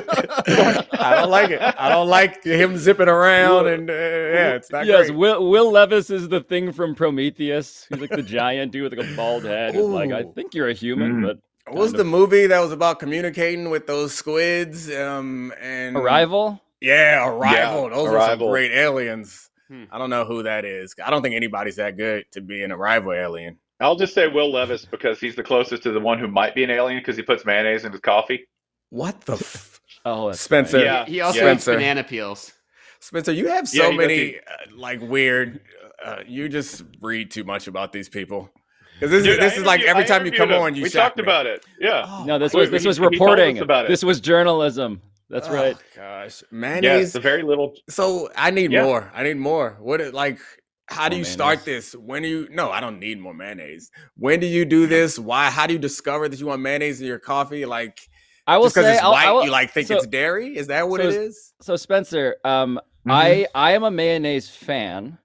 I 0.05 1.15
don't 1.15 1.29
like 1.29 1.51
it. 1.51 1.61
I 1.61 1.89
don't 1.89 2.07
like 2.09 2.43
him 2.43 2.77
zipping 2.77 3.07
around, 3.07 3.67
and 3.67 3.89
uh, 3.89 3.93
yeah, 3.93 4.53
it's 4.55 4.71
not 4.71 4.85
yes, 4.85 5.07
great. 5.07 5.17
Will 5.17 5.49
Will 5.49 5.71
Levis 5.71 6.09
is 6.09 6.29
the 6.29 6.41
thing 6.41 6.71
from 6.71 6.95
Prometheus. 6.95 7.85
He's 7.89 7.99
like 7.99 8.09
the 8.09 8.23
giant 8.23 8.71
dude 8.71 8.83
with 8.91 8.97
like 8.99 9.07
a 9.07 9.15
bald 9.15 9.43
head. 9.45 9.75
Who's 9.75 9.87
like, 9.87 10.11
I 10.11 10.23
think 10.23 10.53
you're 10.53 10.69
a 10.69 10.73
human, 10.73 11.21
Mm. 11.21 11.25
but 11.27 11.39
What 11.67 11.77
was 11.81 11.91
kind 11.91 11.99
the 12.01 12.05
movie 12.05 12.47
that 12.47 12.59
was 12.59 12.71
about 12.71 12.99
communicating 12.99 13.69
with 13.69 13.87
those 13.87 14.13
squids? 14.13 14.89
Um, 14.91 15.53
and 15.61 15.95
Arrival. 15.95 16.61
Yeah, 16.81 17.27
Arrival. 17.27 17.89
Yeah, 17.89 17.95
Those 17.95 18.09
are 18.13 18.27
some 18.29 18.39
great 18.39 18.71
aliens. 18.71 19.46
Hmm. 19.67 19.83
I 19.91 19.97
don't 19.97 20.09
know 20.09 20.25
who 20.25 20.43
that 20.43 20.63
is. 20.65 20.95
I 21.03 21.09
don't 21.09 21.21
think 21.21 21.35
anybody's 21.35 21.75
that 21.75 21.97
good 21.97 22.25
to 22.31 22.41
be 22.41 22.63
an 22.63 22.71
Arrival 22.71 23.13
alien. 23.13 23.57
I'll 23.79 23.95
just 23.95 24.13
say 24.13 24.27
Will 24.27 24.51
Levis 24.51 24.85
because 24.85 25.19
he's 25.19 25.35
the 25.35 25.43
closest 25.43 25.83
to 25.83 25.91
the 25.91 25.99
one 25.99 26.17
who 26.19 26.27
might 26.27 26.55
be 26.55 26.63
an 26.63 26.69
alien 26.71 26.99
because 26.99 27.15
he 27.17 27.21
puts 27.23 27.45
mayonnaise 27.45 27.85
in 27.85 27.91
his 27.91 28.01
coffee. 28.01 28.47
What 28.89 29.21
the 29.21 29.33
f- 29.33 29.81
Oh, 30.05 30.31
Spencer? 30.31 30.77
right. 30.77 30.85
Yeah. 30.85 31.05
He 31.05 31.21
also 31.21 31.45
Yeah. 31.45 31.53
eats 31.53 31.65
banana 31.65 32.03
peels. 32.03 32.53
Spencer, 33.01 33.31
you 33.33 33.47
have 33.47 33.67
so 33.67 33.83
he 33.83 33.89
does 33.89 33.97
many 33.97 34.13
eat- 34.15 34.39
uh, 34.47 34.75
like 34.75 35.01
weird. 35.01 35.59
Uh, 36.03 36.19
you 36.25 36.47
just 36.49 36.83
read 37.01 37.29
too 37.29 37.43
much 37.43 37.67
about 37.67 37.91
these 37.91 38.07
people. 38.09 38.49
Because 38.93 39.11
this, 39.11 39.23
Dude, 39.23 39.33
is, 39.33 39.39
this 39.39 39.57
is 39.57 39.63
like 39.65 39.81
every 39.83 40.05
time 40.05 40.25
you 40.25 40.31
come 40.31 40.49
him. 40.49 40.59
on, 40.61 40.73
you 40.75 40.81
we 40.83 40.89
talked 40.89 41.17
me. 41.17 41.23
about 41.23 41.45
it. 41.45 41.63
Yeah. 41.79 42.05
Oh, 42.07 42.23
No, 42.25 42.39
this 42.39 42.53
was 42.53 42.71
this 42.71 42.83
was 42.85 42.97
he 42.97 43.01
told 43.01 43.13
us 43.13 43.19
reporting. 43.19 43.59
about 43.59 43.85
it. 43.85 43.89
This 43.89 44.03
was 44.03 44.19
journalism. 44.19 45.01
That's 45.29 45.47
oh, 45.49 45.53
right. 45.53 45.77
Gosh, 45.95 46.41
Yeah, 46.41 46.47
mayonnaise. 46.51 47.07
it's 47.07 47.15
a 47.15 47.19
very 47.19 47.43
little. 47.43 47.73
So 47.89 48.29
I 48.35 48.51
need 48.51 48.71
Yeah. 48.71 48.83
more. 48.83 49.11
I 49.13 49.23
need 49.23 49.37
more. 49.37 49.77
What 49.79 50.01
it- 50.01 50.13
like? 50.13 50.39
How 50.89 51.09
do 51.09 51.15
More 51.15 51.19
you 51.19 51.25
start 51.25 51.65
mayonnaise. 51.65 51.91
this? 51.91 51.99
When 52.01 52.21
do 52.23 52.29
you? 52.29 52.47
No, 52.49 52.71
I 52.71 52.79
don't 52.79 52.97
need 52.99 53.19
more 53.19 53.33
mayonnaise. 53.33 53.91
When 54.15 54.39
do 54.39 54.47
you 54.47 54.63
do 54.63 54.87
this? 54.95 55.19
Why? 55.19 55.49
How 55.49 55.67
do 55.67 55.73
you 55.73 55.79
discover 55.79 56.29
that 56.29 56.39
you 56.39 56.45
want 56.45 56.61
mayonnaise 56.61 57.01
in 57.01 57.07
your 57.07 57.19
coffee? 57.19 57.65
Like 57.65 57.99
I 58.47 58.55
will 58.57 58.65
just 58.67 58.75
because 58.75 58.85
say, 58.85 58.93
it's 58.93 59.03
I'll- 59.03 59.11
white, 59.11 59.27
I 59.27 59.31
will- 59.33 59.43
you 59.43 59.51
like 59.51 59.71
think 59.71 59.87
so- 59.87 59.97
it's 59.97 60.07
dairy? 60.07 60.55
Is 60.55 60.67
that 60.67 60.87
what 60.87 61.01
so 61.01 61.07
it 61.07 61.13
is- 61.13 61.15
is? 61.35 61.53
So 61.61 61.75
Spencer, 61.75 62.37
um, 62.45 62.79
Mhm. 63.05 63.11
I 63.11 63.47
I 63.53 63.71
am 63.73 63.83
a 63.83 63.91
mayonnaise 63.91 64.49
fan. 64.49 65.17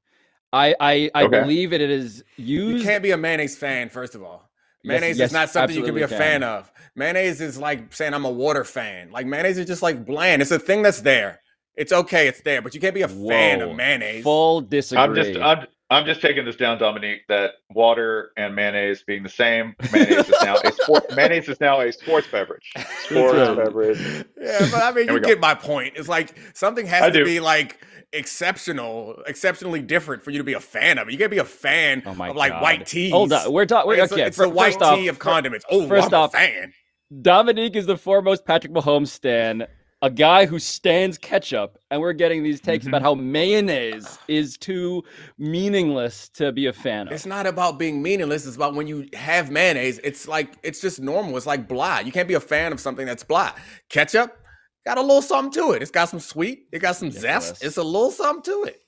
I 0.53 0.75
I, 0.81 1.11
I 1.15 1.25
Okay. 1.25 1.41
believe 1.43 1.73
it 1.73 1.81
is 1.81 2.25
used. 2.37 2.79
You 2.79 2.83
can't 2.85 3.03
be 3.03 3.13
a 3.13 3.17
mayonnaise 3.17 3.57
fan, 3.57 3.89
first 3.89 4.17
of 4.17 4.23
all. 4.25 4.51
Yes, 4.83 4.89
Mayonnaise 4.91 5.19
yes, 5.19 5.31
is 5.31 5.33
not 5.33 5.51
something 5.51 5.77
you 5.77 5.85
can 5.85 5.95
be 5.95 6.01
a 6.01 6.05
absolutely 6.05 6.27
fan 6.27 6.43
of. 6.43 6.73
Mayonnaise 6.97 7.41
is 7.41 7.57
like 7.57 7.93
saying 7.93 8.15
I'm 8.15 8.25
a 8.25 8.31
water 8.31 8.65
fan. 8.65 9.11
Like 9.13 9.27
mayonnaise 9.27 9.59
is 9.59 9.67
just 9.67 9.83
like 9.83 10.05
bland. 10.05 10.43
It's 10.43 10.51
a 10.51 10.59
thing 10.59 10.83
that's 10.83 11.01
there. 11.03 11.41
It's 11.77 11.93
okay, 11.93 12.27
it's 12.29 12.43
there, 12.43 12.61
but 12.61 12.75
you 12.75 12.81
can't 12.81 12.95
be 12.95 13.03
a 13.03 13.09
fan 13.09 13.63
of 13.63 13.77
mayonnaise. 13.77 14.25
Full 14.25 14.61
disagree. 14.63 15.03
I'm 15.03 15.15
just. 15.15 15.39
I'm. 15.39 15.67
I'm 15.93 16.07
just 16.07 16.21
taking 16.21 16.45
this 16.45 16.57
down, 16.57 16.79
Domonique. 16.79 17.21
That 17.29 17.53
water 17.71 18.31
and 18.37 18.55
mayonnaise 18.55 19.03
being 19.07 19.23
the 19.23 19.29
same. 19.29 19.75
Mayonnaise 19.93 20.29
is 20.29 20.43
now 20.43 20.57
a 20.65 20.73
sport. 20.73 21.05
mayonnaise 21.17 21.49
is 21.49 21.61
now 21.61 21.81
a 21.81 21.93
sports 21.93 22.27
beverage. 22.31 22.73
Sports 23.05 23.35
right. 23.35 23.57
beverage. 23.57 23.99
Yeah, 24.41 24.69
but 24.71 24.83
I 24.83 24.93
mean, 24.93 25.09
you 25.09 25.21
get 25.21 25.41
my 25.41 25.55
point. 25.55 25.95
It's 25.97 26.09
like 26.09 26.35
something 26.55 26.87
has 26.87 27.03
I 27.03 27.11
to 27.11 27.19
do. 27.21 27.25
be 27.25 27.41
like 27.41 27.79
exceptional, 28.13 29.23
exceptionally 29.27 29.81
different 29.81 30.23
for 30.23 30.31
you 30.31 30.39
to 30.39 30.45
be 30.45 30.53
a 30.55 30.61
fan 30.61 30.99
of 30.99 31.09
it. 31.09 31.13
You 31.13 31.19
can't 31.19 31.31
be 31.31 31.39
a 31.39 31.45
fan 31.45 32.03
Oh 32.07 32.11
of 32.11 32.19
like 32.37 32.53
God. 32.53 32.63
white 32.63 32.87
teas. 32.87 33.13
Hold 33.13 33.33
on, 33.33 33.53
we're 33.53 33.67
talking. 33.67 33.93
It's, 33.99 34.13
Okay, 34.13 34.23
it's 34.23 34.37
fir- 34.37 34.45
the 34.45 34.51
white 34.51 34.73
first 34.75 34.83
off, 34.83 34.99
tea 34.99 35.09
of 35.09 35.19
condiments. 35.19 35.65
Oh, 35.71 35.87
first 35.89 36.09
I'm 36.09 36.15
off- 36.15 36.35
a 36.35 36.39
fan. 36.39 36.73
Domonique 37.13 37.77
is 37.77 37.85
the 37.87 37.97
foremost 37.99 38.45
Patrick 38.47 38.73
Mahomes 38.73 39.09
stan, 39.09 39.67
a 40.03 40.11
guy 40.11 40.47
who 40.47 40.59
stands 40.59 41.17
ketchup, 41.17 41.79
and 41.91 42.01
we're 42.01 42.13
getting 42.13 42.43
these 42.43 42.61
takes 42.61 42.85
Mhm. 42.85 42.89
about 42.89 43.03
how 43.03 43.15
mayonnaise 43.15 44.19
is 44.29 44.57
too 44.59 45.03
meaningless 45.39 46.29
to 46.31 46.51
be 46.53 46.67
a 46.67 46.73
fan 46.73 47.07
of. 47.07 47.13
It's 47.13 47.25
not 47.27 47.47
about 47.47 47.79
being 47.79 48.03
meaningless. 48.03 48.45
It's 48.47 48.57
about 48.57 48.75
when 48.75 48.87
you 48.87 49.09
have 49.15 49.51
mayonnaise. 49.51 50.01
It's 50.03 50.27
like 50.27 50.51
it's 50.63 50.81
just 50.81 51.01
normal. 51.01 51.37
It's 51.37 51.47
like 51.47 51.69
blah. 51.69 52.01
You 52.01 52.11
can't 52.13 52.29
be 52.29 52.35
a 52.35 52.41
fan 52.41 52.73
of 52.73 52.81
something 52.81 53.07
that's 53.07 53.23
blah. 53.23 53.53
Ketchup 53.89 54.37
got 54.85 54.99
a 54.99 55.01
little 55.01 55.23
something 55.23 55.53
to 55.63 55.73
it. 55.73 55.83
It's 55.83 55.91
got 55.93 56.09
some 56.09 56.21
sweet. 56.21 56.67
It 56.73 56.81
got 56.81 56.97
some 56.97 57.09
Ridiculous. 57.09 57.47
zest. 57.49 57.65
It's 57.65 57.77
a 57.77 57.83
little 57.83 58.11
something 58.11 58.43
to 58.53 58.65
it. 58.65 58.81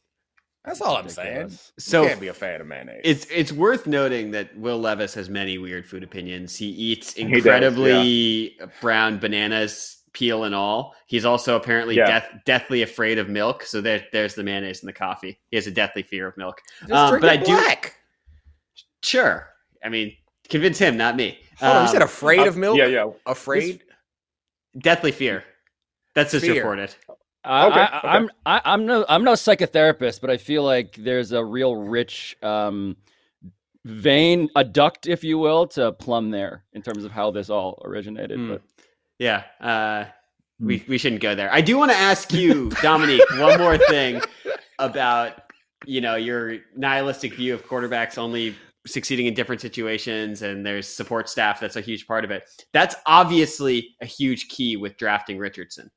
That's 0.64 0.80
all 0.80 0.96
I'm 0.96 1.10
saying. 1.10 1.50
So 1.78 2.02
you 2.02 2.08
can't 2.08 2.20
be 2.20 2.28
a 2.28 2.34
fan 2.34 2.60
of 2.60 2.66
mayonnaise. 2.66 3.02
It's 3.04 3.26
it's 3.30 3.52
worth 3.52 3.86
noting 3.86 4.30
that 4.32 4.56
Will 4.56 4.78
Levis 4.80 5.14
has 5.14 5.28
many 5.28 5.58
weird 5.58 5.86
food 5.86 6.02
opinions. 6.02 6.56
He 6.56 6.66
eats 6.66 7.14
does, 7.14 7.22
incredibly 7.22 8.58
brown 8.80 9.18
bananas, 9.18 9.98
peel 10.14 10.44
and 10.44 10.54
all. 10.54 10.94
He's 11.06 11.24
also 11.26 11.56
apparently 11.56 11.96
Yeah. 11.96 12.06
death, 12.06 12.28
deathly 12.46 12.80
afraid 12.82 13.18
of 13.18 13.28
milk. 13.28 13.64
So 13.64 13.80
there, 13.82 14.04
there's 14.12 14.34
the 14.34 14.42
mayonnaise 14.42 14.80
and 14.80 14.88
the 14.88 14.92
coffee. 14.94 15.38
He 15.50 15.56
has 15.56 15.66
a 15.66 15.70
deathly 15.70 16.02
fear 16.02 16.26
of 16.26 16.36
milk. 16.38 16.62
Just 16.80 16.92
um, 16.92 17.10
drink 17.10 17.20
but 17.22 17.34
it 17.34 17.40
I 17.40 17.44
do- 17.44 17.88
Sure. 19.02 19.48
I 19.84 19.90
mean, 19.90 20.16
convince 20.48 20.78
him, 20.78 20.96
not 20.96 21.16
me. 21.16 21.38
Hold 21.58 21.70
on, 21.72 21.82
you 21.82 21.88
Um, 21.88 21.92
said 21.92 22.02
afraid 22.02 22.40
Uh, 22.40 22.46
of 22.48 22.56
milk? 22.56 22.78
Yeah, 22.78 22.86
yeah. 22.86 23.10
Afraid? 23.26 23.82
deathly 24.78 25.12
fear. 25.12 25.44
That's 26.14 26.32
just 26.32 26.44
Fear. 26.44 26.54
reported. 26.56 26.94
I, 27.44 27.66
Okay, 27.66 27.80
I, 27.80 27.98
okay. 27.98 28.08
I'm 28.08 28.30
I, 28.46 28.60
I'm 28.64 28.86
no 28.86 29.04
I'm 29.08 29.22
no 29.24 29.32
psychotherapist, 29.34 30.20
but 30.20 30.30
I 30.30 30.36
feel 30.38 30.62
like 30.64 30.96
there's 30.96 31.32
a 31.32 31.44
real 31.44 31.76
rich 31.76 32.36
um, 32.42 32.96
vein, 33.84 34.48
a 34.56 34.64
duct, 34.64 35.06
if 35.06 35.22
you 35.22 35.38
will, 35.38 35.66
to 35.68 35.92
plumb 35.92 36.30
there 36.30 36.64
in 36.72 36.82
terms 36.82 37.04
of 37.04 37.12
how 37.12 37.30
this 37.30 37.50
all 37.50 37.82
originated. 37.84 38.38
Hmm. 38.38 38.48
But 38.52 38.62
Yeah. 39.18 39.44
Uh, 39.60 40.06
we, 40.60 40.84
we 40.88 40.98
shouldn't 40.98 41.20
go 41.22 41.34
there. 41.34 41.52
I 41.52 41.60
do 41.60 41.76
want 41.76 41.90
to 41.90 41.96
ask 41.96 42.32
you, 42.32 42.68
Domonique, 42.76 43.40
one 43.40 43.58
more 43.58 43.76
thing 43.78 44.20
about 44.78 45.40
you 45.86 46.00
know 46.00 46.14
your 46.16 46.58
nihilistic 46.76 47.34
view 47.34 47.52
of 47.54 47.66
quarterbacks 47.66 48.16
only 48.18 48.54
succeeding 48.86 49.26
in 49.26 49.34
different 49.34 49.60
situations 49.60 50.42
and 50.42 50.64
there's 50.64 50.86
support 50.86 51.28
staff 51.28 51.58
that's 51.58 51.76
a 51.76 51.80
huge 51.80 52.06
part 52.06 52.24
of 52.24 52.30
it. 52.30 52.44
That's 52.72 52.94
obviously 53.06 53.94
a 54.00 54.06
huge 54.06 54.48
key 54.48 54.76
with 54.76 54.96
drafting 54.96 55.38
Richardson. 55.38 55.90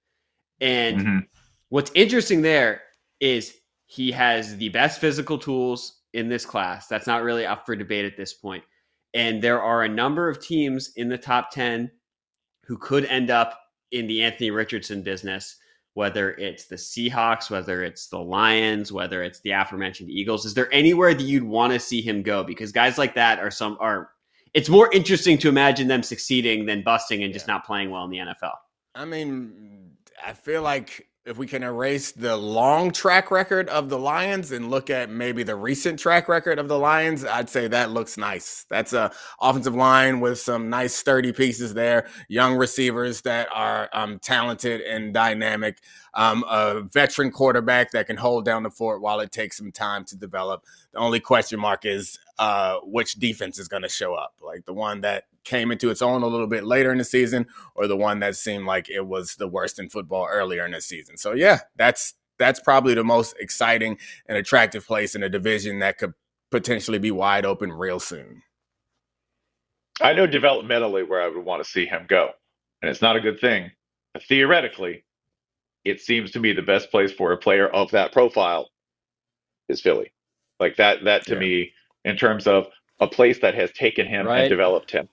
And 0.62 1.00
Mhm. 1.02 1.28
what's 1.70 1.92
interesting 1.96 2.42
there 2.42 2.82
is 3.20 3.56
he 3.88 4.12
has 4.12 4.58
the 4.58 4.70
best 4.70 5.00
physical 5.02 5.38
tools 5.38 6.02
in 6.14 6.30
this 6.30 6.46
class. 6.46 6.88
That's 6.88 7.08
not 7.08 7.24
really 7.24 7.46
up 7.46 7.66
for 7.66 7.76
debate 7.76 8.06
at 8.06 8.18
this 8.18 8.34
point. 8.34 8.64
And 9.14 9.42
there 9.42 9.62
are 9.62 9.84
a 9.84 9.90
number 9.90 10.30
of 10.30 10.42
teams 10.42 10.92
in 10.96 11.10
the 11.10 11.18
top 11.18 11.52
10 11.52 11.92
who 12.68 12.78
could 12.78 13.06
end 13.06 13.32
up 13.32 13.60
in 13.92 14.08
the 14.08 14.22
Anthony 14.22 14.52
Richardson 14.52 15.02
business, 15.02 15.56
whether 15.94 16.34
it's 16.34 16.66
the 16.66 16.76
Seahawks, 16.76 17.50
whether 17.50 17.84
it's 17.84 18.10
the 18.10 18.20
Lions, 18.20 18.92
whether 18.92 19.24
it's 19.24 19.40
the 19.40 19.52
aforementioned 19.52 20.10
Eagles. 20.10 20.46
Is 20.46 20.54
there 20.54 20.72
anywhere 20.74 21.14
that 21.14 21.24
you'd 21.24 21.44
want 21.44 21.74
to 21.74 21.80
see 21.80 22.02
him 22.02 22.22
go? 22.22 22.44
Because 22.44 22.72
guys 22.72 22.98
like 22.98 23.16
that 23.16 23.40
are 23.40 23.50
some 23.50 23.78
are 23.80 24.12
it's 24.54 24.70
more 24.70 24.92
interesting 24.94 25.38
to 25.40 25.50
imagine 25.50 25.88
them 25.88 26.04
succeeding 26.04 26.66
than 26.66 26.84
busting 26.84 27.24
and 27.24 27.34
just 27.34 27.48
not 27.48 27.66
playing 27.66 27.90
well 27.90 28.04
in 28.04 28.12
the 28.12 28.18
NFL. 28.18 28.54
I 28.96 29.06
mean, 29.06 29.92
I 30.26 30.34
feel 30.34 30.62
like 30.62 31.08
if 31.28 31.38
we 31.38 31.46
can 31.46 31.62
erase 31.62 32.14
the 32.14 32.38
long 32.38 32.90
track 32.90 33.32
record 33.32 33.68
of 33.68 33.90
the 33.90 34.00
Lions 34.00 34.54
and 34.54 34.72
look 34.72 34.90
at 34.90 35.10
maybe 35.10 35.44
the 35.44 35.56
recent 35.56 36.00
track 36.00 36.30
record 36.30 36.58
of 36.58 36.70
the 36.70 36.80
Lions, 36.80 37.26
I'd 37.26 37.50
say 37.50 37.68
that 37.68 37.92
looks 37.92 38.18
nice. 38.18 38.66
That's 38.70 38.94
a 38.94 39.12
offensive 39.42 39.76
line 39.76 40.22
with 40.22 40.40
some 40.40 40.70
nice 40.70 40.96
sturdy 40.96 41.34
pieces 41.34 41.74
there, 41.74 42.08
young 42.30 42.56
receivers 42.56 43.22
that 43.22 43.50
are 43.54 43.90
um, 43.92 44.20
talented 44.20 44.80
and 44.82 45.14
dynamic, 45.14 45.80
um, 46.18 46.44
a 46.50 46.82
veteran 46.82 47.32
quarterback 47.32 47.92
that 47.92 48.08
can 48.08 48.18
hold 48.18 48.44
down 48.44 48.64
the 48.64 48.72
fort 48.72 49.02
while 49.02 49.20
it 49.20 49.32
takes 49.32 49.56
some 49.56 49.72
time 49.72 50.04
to 50.06 50.18
develop. 50.18 50.66
The 50.92 50.98
only 50.98 51.20
question 51.20 51.60
mark 51.60 51.86
is 51.86 52.18
uh, 52.40 52.80
which 52.84 53.14
defense 53.14 53.60
is 53.60 53.68
going 53.68 53.84
to 53.84 53.90
show 53.90 54.16
up, 54.16 54.34
like 54.42 54.66
the 54.66 54.74
one 54.74 55.02
that 55.02 55.26
came 55.44 55.72
into 55.72 55.92
its 55.92 56.02
own 56.02 56.24
a 56.24 56.28
little 56.28 56.48
bit 56.48 56.66
later 56.66 56.92
in 56.92 56.98
the 56.98 57.04
season 57.04 57.46
or 57.76 57.88
the 57.88 57.96
one 57.96 58.20
that 58.20 58.36
seemed 58.36 58.66
like 58.66 58.90
it 58.90 59.06
was 59.06 59.36
the 59.36 59.48
worst 59.48 59.78
in 59.78 59.90
football 59.90 60.28
earlier 60.30 60.66
in 60.66 60.72
the 60.72 60.82
season. 60.82 61.18
So 61.18 61.34
yeah, 61.34 61.60
that's 61.76 62.16
that's 62.40 62.60
probably 62.60 62.96
the 62.96 63.04
most 63.04 63.36
exciting 63.40 63.98
and 64.28 64.38
attractive 64.38 64.86
place 64.86 65.14
in 65.14 65.22
a 65.22 65.30
division 65.30 65.80
that 65.80 66.00
could 66.00 66.14
potentially 66.50 67.00
be 67.00 67.12
wide 67.12 67.46
open 67.46 67.72
real 67.72 68.00
soon. 68.00 68.42
I 70.02 70.14
know 70.14 70.28
developmentally 70.28 71.08
where 71.08 71.22
I 71.22 71.28
would 71.28 71.46
want 71.46 71.64
to 71.64 71.70
see 71.70 71.86
him 71.86 72.06
go, 72.08 72.32
and 72.82 72.90
it's 72.90 73.02
not 73.02 73.16
a 73.16 73.22
good 73.22 73.40
thing. 73.40 73.72
But 74.14 74.24
theoretically, 74.24 75.04
it 75.90 76.02
seems 76.02 76.32
to 76.32 76.40
me 76.40 76.54
the 76.54 76.62
best 76.62 76.92
place 76.92 77.12
for 77.12 77.32
a 77.34 77.38
player 77.38 77.68
of 77.70 77.92
that 77.92 78.12
profile 78.14 78.70
is 79.70 79.82
Philly. 79.82 80.12
Like 80.60 80.78
that, 80.78 81.04
that 81.06 81.26
to 81.28 81.34
Yeah. 81.34 81.40
me, 81.40 81.74
in 82.06 82.18
terms 82.18 82.48
of 82.48 82.68
a 83.00 83.08
place 83.08 83.40
that 83.40 83.56
has 83.56 83.72
taken 83.74 84.08
him 84.08 84.28
Right. 84.28 84.42
and 84.42 84.50
developed 84.50 84.92
him. 84.92 85.10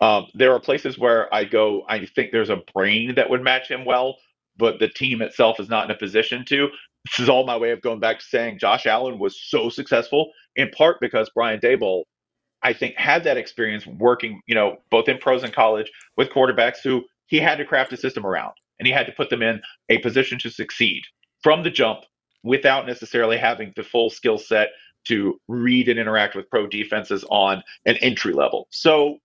Um, 0.00 0.28
there 0.34 0.52
are 0.52 0.60
places 0.60 0.98
where 0.98 1.32
I 1.34 1.44
go, 1.44 1.84
I 1.88 2.04
think 2.06 2.32
there's 2.32 2.50
a 2.50 2.62
brain 2.74 3.14
that 3.16 3.30
would 3.30 3.42
match 3.42 3.70
him 3.70 3.84
well, 3.84 4.18
but 4.56 4.78
the 4.78 4.88
team 4.88 5.22
itself 5.22 5.60
is 5.60 5.68
not 5.68 5.86
in 5.86 5.90
a 5.90 5.98
position 5.98 6.44
to. 6.46 6.70
This 7.06 7.20
is 7.20 7.28
all 7.28 7.46
my 7.46 7.56
way 7.56 7.70
of 7.70 7.80
going 7.82 8.00
back 8.00 8.18
to 8.20 8.24
saying 8.24 8.58
Josh 8.58 8.86
Allen 8.86 9.18
was 9.18 9.40
so 9.40 9.68
successful 9.70 10.32
in 10.56 10.70
part 10.70 11.00
because 11.00 11.30
Brian 11.34 11.60
Daboll 11.60 12.04
I 12.62 12.72
think 12.72 12.96
had 12.96 13.24
that 13.24 13.36
experience 13.36 13.86
working, 13.86 14.40
you 14.46 14.54
know, 14.54 14.78
both 14.90 15.08
in 15.08 15.18
pros 15.18 15.44
and 15.44 15.52
college 15.52 15.90
with 16.16 16.30
quarterbacks 16.30 16.78
who 16.82 17.04
he 17.26 17.38
had 17.38 17.58
to 17.58 17.64
craft 17.64 17.92
a 17.92 17.96
system 17.96 18.26
around 18.26 18.54
and 18.78 18.86
he 18.86 18.92
had 18.92 19.06
to 19.06 19.12
put 19.12 19.30
them 19.30 19.42
in 19.42 19.60
a 19.88 19.98
position 19.98 20.38
to 20.40 20.50
succeed 20.50 21.02
from 21.42 21.62
the 21.62 21.70
jump 21.70 22.00
without 22.42 22.86
necessarily 22.86 23.36
having 23.36 23.72
the 23.76 23.82
full 23.82 24.10
skill 24.10 24.38
set 24.38 24.68
to 25.06 25.40
read 25.48 25.88
and 25.88 25.98
interact 25.98 26.34
with 26.34 26.50
pro 26.50 26.66
defenses 26.66 27.24
on 27.30 27.62
an 27.84 27.96
entry 27.96 28.32
level. 28.32 28.66
So, 28.70 29.18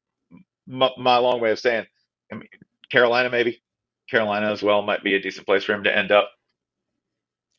my, 0.67 0.89
my 0.97 1.17
long 1.17 1.41
way 1.41 1.51
of 1.51 1.59
saying, 1.59 1.85
I 2.31 2.35
mean, 2.35 2.47
Carolina 2.91 3.29
maybe, 3.29 3.61
Carolina 4.09 4.51
as 4.51 4.61
well 4.61 4.81
might 4.81 5.03
be 5.03 5.15
a 5.15 5.21
decent 5.21 5.45
place 5.45 5.63
for 5.63 5.73
him 5.73 5.83
to 5.83 5.95
end 5.95 6.11
up. 6.11 6.31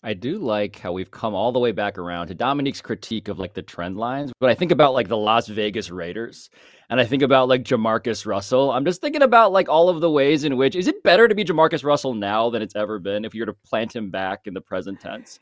I 0.03 0.15
do 0.15 0.39
like 0.39 0.79
how 0.79 0.93
we've 0.93 1.11
come 1.11 1.35
all 1.35 1.53
the 1.53 1.61
way 1.61 1.71
back 1.71 1.97
around 1.97 2.27
to 2.27 2.35
Domonique's 2.35 2.81
critique 2.81 3.29
of 3.29 3.39
like 3.39 3.55
the 3.55 3.63
trend 3.63 3.97
lines. 3.97 4.33
But 4.41 4.51
I 4.51 4.55
think 4.55 4.73
about 4.73 4.95
like 4.95 5.09
the 5.09 5.17
Las 5.17 5.47
Vegas 5.47 5.91
Raiders 5.91 6.51
and 6.91 7.01
I 7.01 7.05
think 7.05 7.23
about 7.23 7.49
like 7.49 7.63
Jamarcus 7.63 8.27
Russell. 8.27 8.71
I'm 8.71 8.85
just 8.85 9.01
thinking 9.01 9.23
about 9.23 9.53
like 9.53 9.69
all 9.69 9.89
of 9.89 10.01
the 10.01 10.11
ways 10.11 10.45
in 10.45 10.57
which 10.57 10.77
is 10.77 10.89
it 10.89 11.03
better 11.03 11.27
to 11.27 11.35
be 11.35 11.45
Jamarcus 11.45 11.85
Russell 11.85 12.15
now 12.15 12.51
than 12.51 12.61
it's 12.61 12.77
ever 12.77 12.99
been 12.99 13.25
if 13.25 13.35
you 13.35 13.43
were 13.43 13.47
to 13.47 13.55
plant 13.65 13.97
him 13.97 14.11
back 14.11 14.47
in 14.47 14.55
the 14.55 14.61
present 14.61 15.01
tense? 15.01 15.41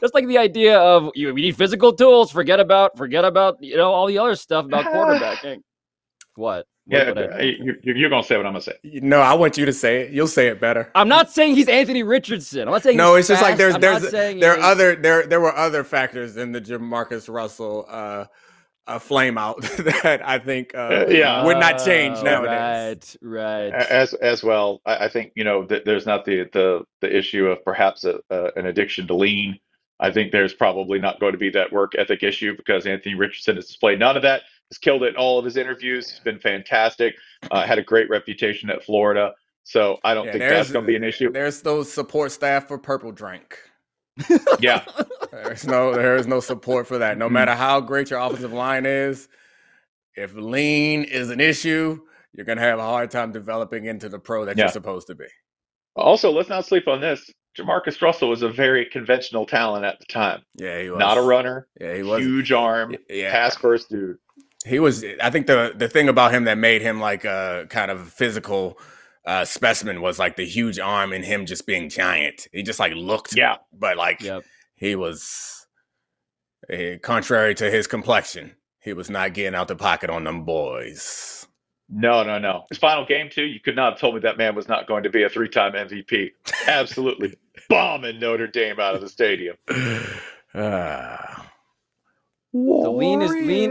Just 0.00 0.14
like 0.14 0.28
the 0.28 0.38
idea 0.38 0.78
of 0.78 1.10
you, 1.14 1.34
we 1.34 1.42
need 1.42 1.56
physical 1.56 1.92
tools. 1.92 2.30
Forget 2.30 2.60
about 2.60 2.96
forget 2.96 3.24
about 3.24 3.56
you 3.60 3.76
know 3.76 3.90
all 3.90 4.06
the 4.06 4.18
other 4.18 4.36
stuff 4.36 4.66
about 4.66 4.84
quarterbacking. 4.94 5.62
What? 6.36 6.66
Yeah, 6.86 7.40
you're, 7.40 7.76
you're 7.84 8.10
gonna 8.10 8.24
say 8.24 8.36
what 8.36 8.44
I'm 8.44 8.52
gonna 8.52 8.62
say. 8.62 8.78
No, 8.82 9.20
I 9.20 9.34
want 9.34 9.56
you 9.56 9.64
to 9.64 9.72
say 9.72 10.00
it. 10.00 10.10
You'll 10.10 10.26
say 10.26 10.48
it 10.48 10.60
better. 10.60 10.90
I'm 10.96 11.08
not 11.08 11.30
saying 11.30 11.54
he's 11.54 11.68
Anthony 11.68 12.02
Richardson. 12.02 12.62
I'm 12.62 12.72
not 12.72 12.82
saying 12.82 12.96
no. 12.96 13.14
it's 13.14 13.28
just 13.28 13.40
like 13.40 13.56
there's 13.56 13.76
I'm 13.76 13.80
there's 13.80 14.10
there 14.10 14.52
are 14.52 14.58
is... 14.58 14.64
other 14.64 14.96
there 14.96 15.26
there 15.26 15.40
were 15.40 15.54
other 15.54 15.84
factors 15.84 16.36
in 16.36 16.50
the 16.50 16.60
Jamarcus 16.60 17.32
Russell 17.32 17.86
uh, 17.88 18.24
uh 18.88 18.98
flame 18.98 19.38
out 19.38 19.62
that 19.62 20.22
I 20.24 20.40
think 20.40 20.74
uh, 20.74 20.78
uh, 20.78 21.06
yeah 21.08 21.44
would 21.44 21.58
not 21.58 21.84
change 21.84 22.18
uh, 22.18 22.22
nowadays. 22.22 23.16
Right, 23.22 23.70
right. 23.70 23.74
As 23.74 24.14
as 24.14 24.42
well, 24.42 24.80
I, 24.84 25.04
I 25.04 25.08
think 25.08 25.32
you 25.36 25.44
know 25.44 25.64
th- 25.64 25.84
there's 25.84 26.04
not 26.04 26.24
the 26.24 26.48
the 26.52 26.82
the 27.00 27.16
issue 27.16 27.46
of 27.46 27.64
perhaps 27.64 28.04
a, 28.04 28.18
an 28.56 28.66
addiction 28.66 29.06
to 29.06 29.14
lean. 29.14 29.56
I 30.00 30.10
think 30.10 30.32
there's 30.32 30.52
probably 30.52 30.98
not 30.98 31.20
going 31.20 31.30
to 31.30 31.38
be 31.38 31.50
that 31.50 31.72
work 31.72 31.92
ethic 31.96 32.24
issue 32.24 32.56
because 32.56 32.86
Anthony 32.86 33.14
Richardson 33.14 33.54
has 33.54 33.66
displayed 33.66 34.00
none 34.00 34.16
of 34.16 34.22
that 34.24 34.42
has 34.72 34.78
killed 34.78 35.02
it 35.02 35.08
in 35.08 35.16
all 35.16 35.38
of 35.38 35.44
his 35.44 35.58
interviews. 35.58 36.08
He's 36.08 36.20
been 36.20 36.38
fantastic. 36.38 37.14
Uh, 37.50 37.62
had 37.66 37.78
a 37.78 37.82
great 37.82 38.08
reputation 38.08 38.70
at 38.70 38.82
Florida. 38.82 39.34
So 39.64 39.98
I 40.02 40.14
don't 40.14 40.26
yeah, 40.26 40.32
think 40.32 40.44
that's 40.44 40.72
going 40.72 40.84
to 40.84 40.86
be 40.86 40.96
an 40.96 41.04
issue. 41.04 41.30
There's 41.30 41.60
those 41.60 41.92
support 41.92 42.32
staff 42.32 42.68
for 42.68 42.78
Purple 42.78 43.12
Drink. 43.12 43.58
yeah, 44.60 44.84
there's 45.30 45.66
no 45.66 45.94
there 45.94 46.16
is 46.16 46.26
no 46.26 46.40
support 46.40 46.86
for 46.86 46.98
that. 46.98 47.18
No 47.18 47.26
mm-hmm. 47.26 47.34
matter 47.34 47.54
how 47.54 47.80
great 47.80 48.10
your 48.10 48.18
offensive 48.18 48.52
line 48.52 48.86
is, 48.86 49.28
if 50.16 50.34
lean 50.34 51.04
is 51.04 51.30
an 51.30 51.40
issue, 51.40 52.00
you're 52.32 52.46
going 52.46 52.58
to 52.58 52.64
have 52.64 52.78
a 52.78 52.82
hard 52.82 53.10
time 53.10 53.30
developing 53.30 53.84
into 53.84 54.08
the 54.08 54.18
pro 54.18 54.46
that 54.46 54.56
yeah. 54.56 54.64
you're 54.64 54.72
supposed 54.72 55.06
to 55.06 55.14
be. 55.14 55.26
Also, 55.96 56.30
let's 56.30 56.48
not 56.48 56.64
sleep 56.64 56.88
on 56.88 57.00
this. 57.00 57.30
Jamarcus 57.56 58.00
Russell 58.00 58.30
was 58.30 58.42
a 58.42 58.48
very 58.48 58.86
conventional 58.86 59.44
talent 59.44 59.84
at 59.84 59.98
the 59.98 60.06
time. 60.06 60.42
Yeah, 60.56 60.80
he 60.80 60.90
was. 60.90 60.98
Not 60.98 61.18
a 61.18 61.22
runner. 61.22 61.68
Yeah, 61.80 61.94
he 61.94 62.02
was. 62.02 62.22
Huge 62.22 62.50
arm, 62.50 62.96
yeah. 63.08 63.30
pass 63.30 63.56
first 63.56 63.90
dude. 63.90 64.16
He 64.64 64.78
was. 64.78 65.04
I 65.20 65.30
think 65.30 65.46
the 65.46 65.72
the 65.74 65.88
thing 65.88 66.08
about 66.08 66.32
him 66.32 66.44
that 66.44 66.58
made 66.58 66.82
him 66.82 67.00
like 67.00 67.24
a 67.24 67.66
kind 67.68 67.90
of 67.90 68.08
physical 68.08 68.78
uh, 69.24 69.44
specimen 69.44 70.00
was 70.00 70.18
like 70.18 70.36
the 70.36 70.46
huge 70.46 70.78
arm 70.78 71.12
and 71.12 71.24
him 71.24 71.46
just 71.46 71.66
being 71.66 71.88
giant. 71.88 72.48
He 72.52 72.62
just 72.62 72.78
like 72.78 72.94
looked. 72.94 73.36
Yeah. 73.36 73.56
But 73.72 73.96
like 73.96 74.20
yep. 74.20 74.44
he 74.74 74.96
was, 74.96 75.66
uh, 76.72 76.98
contrary 77.02 77.54
to 77.56 77.70
his 77.70 77.86
complexion, 77.86 78.52
he 78.80 78.92
was 78.92 79.10
not 79.10 79.34
getting 79.34 79.54
out 79.54 79.68
the 79.68 79.76
pocket 79.76 80.10
on 80.10 80.24
them 80.24 80.44
boys. 80.44 81.46
No, 81.88 82.22
no, 82.22 82.38
no. 82.38 82.64
His 82.70 82.78
final 82.78 83.04
game 83.04 83.28
too. 83.30 83.44
You 83.44 83.60
could 83.60 83.76
not 83.76 83.92
have 83.92 84.00
told 84.00 84.14
me 84.14 84.20
that 84.20 84.38
man 84.38 84.54
was 84.54 84.66
not 84.66 84.86
going 84.86 85.02
to 85.02 85.10
be 85.10 85.24
a 85.24 85.28
three-time 85.28 85.72
MVP. 85.72 86.30
Absolutely 86.66 87.36
bombing 87.68 88.18
Notre 88.18 88.46
Dame 88.46 88.80
out 88.80 88.94
of 88.94 89.02
the 89.02 89.08
stadium. 89.08 89.56
Uh, 89.68 89.96
the 92.52 92.90
lean 92.90 93.20
is 93.20 93.30
lean. 93.30 93.70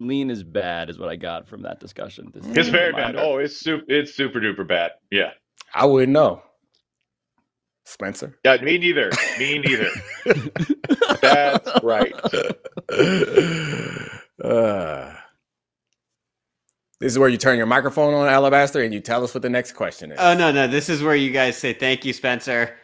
Lean 0.00 0.30
is 0.30 0.42
bad, 0.42 0.90
is 0.90 0.98
what 0.98 1.08
I 1.08 1.16
got 1.16 1.46
from 1.46 1.62
that 1.62 1.80
discussion. 1.80 2.30
This 2.34 2.44
it's 2.56 2.68
very 2.68 2.92
bad. 2.92 3.16
Oh, 3.16 3.38
it's 3.38 3.56
super. 3.56 3.84
It's 3.88 4.14
super 4.14 4.40
duper 4.40 4.66
bad. 4.66 4.92
Yeah, 5.10 5.30
I 5.74 5.86
wouldn't 5.86 6.12
know. 6.12 6.42
Spencer. 7.84 8.36
Yeah, 8.44 8.56
me 8.62 8.78
neither. 8.78 9.10
Me 9.38 9.58
neither. 9.58 9.90
That's 11.22 11.84
right. 11.84 12.12
Uh, 14.42 15.14
this 17.00 17.12
is 17.12 17.18
where 17.18 17.28
you 17.28 17.36
turn 17.36 17.56
your 17.56 17.66
microphone 17.66 18.12
on, 18.14 18.26
Alabaster, 18.28 18.82
and 18.82 18.92
you 18.92 19.00
tell 19.00 19.22
us 19.22 19.34
what 19.34 19.42
the 19.42 19.50
next 19.50 19.72
question 19.72 20.12
is. 20.12 20.18
Oh 20.20 20.34
no, 20.34 20.50
no, 20.50 20.66
this 20.66 20.88
is 20.88 21.02
where 21.02 21.14
you 21.16 21.30
guys 21.30 21.56
say 21.56 21.72
thank 21.72 22.04
you, 22.04 22.12
Spencer. 22.12 22.74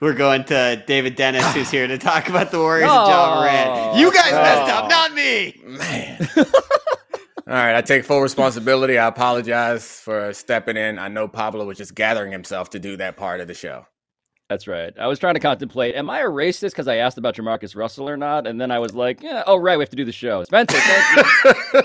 We're 0.00 0.14
going 0.14 0.44
to 0.44 0.82
David 0.86 1.16
Dennis, 1.16 1.44
who's 1.54 1.70
here 1.70 1.86
to 1.86 1.98
talk 1.98 2.28
about 2.28 2.50
the 2.50 2.58
Warriors 2.58 2.88
oh, 2.90 3.00
and 3.00 3.10
Ja 3.10 3.40
Morant. 3.40 3.98
You 3.98 4.12
guys 4.12 4.32
oh, 4.32 4.42
messed 4.42 4.72
up, 4.72 4.90
not 4.90 5.14
me. 5.14 5.60
Man. 5.64 6.28
All 6.36 7.58
right, 7.58 7.74
I 7.74 7.82
take 7.82 8.04
full 8.04 8.20
responsibility. 8.20 8.98
I 8.98 9.08
apologize 9.08 10.00
for 10.00 10.32
stepping 10.32 10.76
in. 10.76 10.98
I 10.98 11.08
know 11.08 11.26
Pablo 11.26 11.66
was 11.66 11.76
just 11.76 11.94
gathering 11.94 12.32
himself 12.32 12.70
to 12.70 12.78
do 12.78 12.96
that 12.98 13.16
part 13.16 13.40
of 13.40 13.48
the 13.48 13.54
show. 13.54 13.86
That's 14.48 14.66
right. 14.68 14.92
I 14.98 15.06
was 15.06 15.18
trying 15.18 15.34
to 15.34 15.40
contemplate: 15.40 15.94
Am 15.94 16.10
I 16.10 16.20
a 16.20 16.28
racist 16.28 16.72
because 16.72 16.86
I 16.86 16.96
asked 16.96 17.16
about 17.16 17.34
Jamarcus 17.36 17.74
Russell 17.74 18.08
or 18.08 18.18
not? 18.18 18.46
And 18.46 18.60
then 18.60 18.70
I 18.70 18.78
was 18.80 18.94
like, 18.94 19.22
"Yeah, 19.22 19.42
oh 19.46 19.56
right, 19.56 19.78
we 19.78 19.82
have 19.82 19.90
to 19.90 19.96
do 19.96 20.04
the 20.04 20.12
show." 20.12 20.44
Spencer, 20.44 20.78
thank 20.78 21.74
you. 21.74 21.82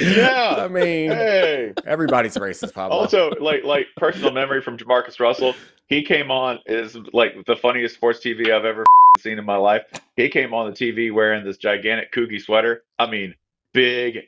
yeah, 0.16 0.56
I 0.58 0.66
mean, 0.68 1.10
hey, 1.10 1.74
everybody's 1.86 2.34
racist. 2.34 2.74
Pablo. 2.74 2.96
Also, 2.96 3.30
like, 3.40 3.62
like 3.62 3.86
personal 3.96 4.32
memory 4.32 4.60
from 4.62 4.76
Jamarcus 4.76 5.20
Russell. 5.20 5.54
He 5.86 6.02
came 6.02 6.30
on 6.30 6.58
is 6.66 6.96
like 7.12 7.44
the 7.46 7.56
funniest 7.56 7.94
sports 7.94 8.18
TV 8.18 8.50
I've 8.50 8.64
ever 8.64 8.84
seen 9.18 9.38
in 9.38 9.44
my 9.44 9.56
life. 9.56 9.82
He 10.16 10.28
came 10.28 10.52
on 10.52 10.66
the 10.66 10.76
TV 10.76 11.12
wearing 11.12 11.44
this 11.44 11.56
gigantic 11.56 12.12
Coogi 12.12 12.40
sweater. 12.40 12.82
I 12.98 13.08
mean, 13.08 13.34
big, 13.72 14.26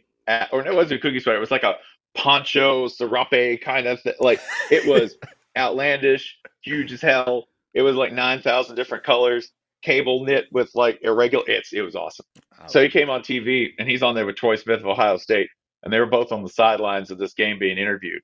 or 0.53 0.63
no, 0.63 0.71
it 0.71 0.77
wasn't 0.77 1.05
a 1.05 1.07
Coogi 1.07 1.21
sweater. 1.21 1.39
It 1.39 1.41
was 1.41 1.51
like 1.51 1.65
a 1.65 1.75
poncho 2.15 2.87
serape 2.87 3.63
kind 3.63 3.89
of 3.89 4.01
thing. 4.01 4.15
Like 4.21 4.41
it 4.71 4.87
was 4.87 5.17
outlandish, 5.57 6.39
huge 6.63 6.93
as 6.93 7.01
hell 7.01 7.49
it 7.75 7.83
was 7.83 7.97
like 7.97 8.13
9,000 8.13 8.77
different 8.77 9.05
colors, 9.05 9.51
cable 9.83 10.25
knit 10.25 10.47
with 10.53 10.71
like 10.75 10.99
irregular. 11.03 11.45
It's, 11.49 11.73
it 11.73 11.83
was 11.83 11.95
awesome. 11.97 12.27
So 12.67 12.83
he 12.83 12.89
came 12.89 13.11
on 13.11 13.23
TV 13.23 13.69
and 13.79 13.89
he's 13.89 14.03
on 14.03 14.15
there 14.15 14.27
with 14.27 14.37
Troy 14.37 14.57
Smith 14.57 14.81
of 14.81 14.87
Ohio 14.87 15.17
State. 15.17 15.49
And 15.83 15.93
they 15.93 15.99
were 16.01 16.07
both 16.07 16.33
on 16.33 16.43
the 16.43 16.49
sidelines 16.49 17.11
of 17.11 17.19
this 17.19 17.35
game 17.35 17.59
being 17.59 17.79
interviewed. 17.79 18.23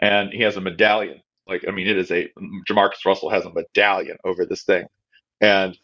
And 0.00 0.32
he 0.32 0.42
has 0.42 0.56
a 0.56 0.60
medallion. 0.60 1.20
Like, 1.46 1.64
I 1.66 1.70
mean, 1.70 1.86
it 1.86 1.96
is 1.96 2.10
a, 2.10 2.28
Jamarcus 2.68 3.04
Russell 3.06 3.30
has 3.30 3.46
a 3.46 3.52
medallion 3.52 4.18
over 4.24 4.44
this 4.44 4.64
thing. 4.64 4.86
And 5.40 5.78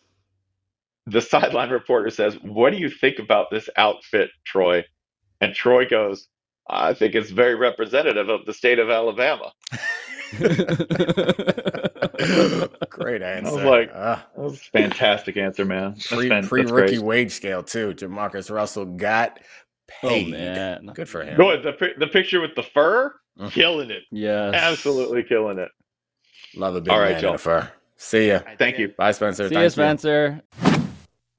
the 1.06 1.20
sideline 1.22 1.70
reporter 1.70 2.10
says, 2.10 2.36
What 2.42 2.70
do 2.72 2.78
you 2.78 2.90
think 2.90 3.18
about 3.18 3.50
this 3.50 3.68
outfit, 3.76 4.30
Troy? 4.44 4.84
And 5.40 5.54
Troy 5.54 5.86
goes, 5.88 6.28
I 6.68 6.94
think 6.94 7.14
it's 7.14 7.30
very 7.30 7.54
representative 7.54 8.28
of 8.28 8.46
the 8.46 8.54
state 8.54 8.78
of 8.78 8.90
Alabama. 8.90 9.52
Great 12.88 13.22
answer. 13.22 13.50
I 13.50 13.52
was 13.52 13.64
like, 13.64 13.90
uh, 13.94 14.16
that 14.16 14.36
was 14.36 14.62
fantastic 14.62 15.36
answer, 15.36 15.64
man. 15.64 15.96
Pre, 16.08 16.42
pre 16.42 16.64
rookie 16.64 16.98
wage 16.98 17.32
scale 17.32 17.62
too. 17.62 17.92
Jamarcus 17.94 18.50
Russell 18.50 18.86
got 18.86 19.38
oh, 20.02 20.08
paid. 20.08 20.28
Oh, 20.28 20.38
man. 20.38 20.90
Good 20.94 21.08
for 21.08 21.22
him. 21.22 21.36
Go 21.36 21.60
the 21.60 21.90
the 21.98 22.06
picture 22.06 22.40
with 22.40 22.54
the 22.56 22.62
fur, 22.62 23.14
mm. 23.38 23.50
killing 23.50 23.90
it. 23.90 24.04
Yeah, 24.10 24.50
absolutely 24.54 25.22
killing 25.22 25.58
it. 25.58 25.70
Love 26.56 26.76
a 26.76 26.80
big 26.80 26.92
All 26.92 27.00
right, 27.00 27.12
man 27.12 27.20
Joe. 27.20 27.28
in 27.28 27.32
the 27.34 27.38
fur. 27.38 27.70
See 27.96 28.28
ya. 28.28 28.40
Thank 28.58 28.78
you. 28.78 28.88
Bye, 28.96 29.12
Spencer. 29.12 29.48
See 29.48 29.54
Thanks 29.54 29.76
you, 29.76 29.82
Spencer. 29.82 30.42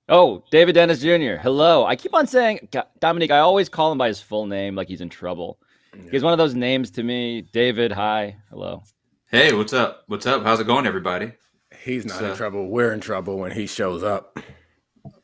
Oh, 0.08 0.44
David 0.52 0.74
Dennis 0.74 1.00
Jr. 1.00 1.38
Hello. 1.41 1.86
I 1.86 1.96
keep 1.96 2.13
on 2.13 2.28
saying 2.28 2.70
Domonique. 3.02 3.32
I 3.32 3.39
always 3.39 3.70
call 3.70 3.91
him 3.91 3.98
by 3.98 4.08
his 4.08 4.22
full 4.22 4.46
name, 4.46 4.76
like 4.76 4.88
he's 4.88 5.02
in 5.02 5.10
trouble. 5.10 5.58
Yeah. 5.96 6.12
He's 6.12 6.24
one 6.24 6.32
of 6.32 6.38
those 6.38 6.54
names 6.54 6.91
to 6.91 7.04
me. 7.04 7.41
David, 7.41 7.91
hi, 7.91 8.38
hello. 8.52 8.84
Hey, 9.32 9.54
what's 9.54 9.74
up? 9.74 10.04
What's 10.08 10.28
up? 10.28 10.44
How's 10.44 10.60
it 10.60 10.68
going, 10.68 10.86
everybody? 10.86 11.32
He's 11.84 12.06
not 12.06 12.24
in 12.24 12.36
trouble. 12.36 12.70
We're 12.70 12.94
in 12.94 13.00
trouble 13.00 13.39
when 13.39 13.52
he 13.52 13.65
shows 13.65 14.04
up. 14.04 14.39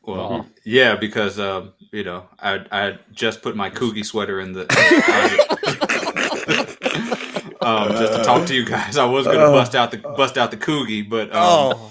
Well, 0.02 0.46
yeah, 0.64 0.96
because 0.96 1.38
uh, 1.38 1.68
you 1.92 2.02
know, 2.02 2.28
I 2.40 2.66
I 2.72 2.98
just 3.12 3.40
put 3.40 3.54
my 3.54 3.70
Coogi 3.70 4.04
sweater 4.04 4.40
in 4.40 4.52
the 4.52 4.62
um, 7.60 7.92
just 7.92 8.14
to 8.14 8.24
talk 8.24 8.46
to 8.48 8.54
you 8.54 8.64
guys. 8.64 8.98
I 8.98 9.04
was 9.04 9.26
gonna 9.26 9.52
bust 9.52 9.76
out 9.76 9.92
the 9.92 9.98
bust 9.98 10.36
out 10.36 10.50
the 10.50 10.56
Coogi, 10.56 11.08
but 11.08 11.28
um, 11.28 11.36
oh. 11.36 11.90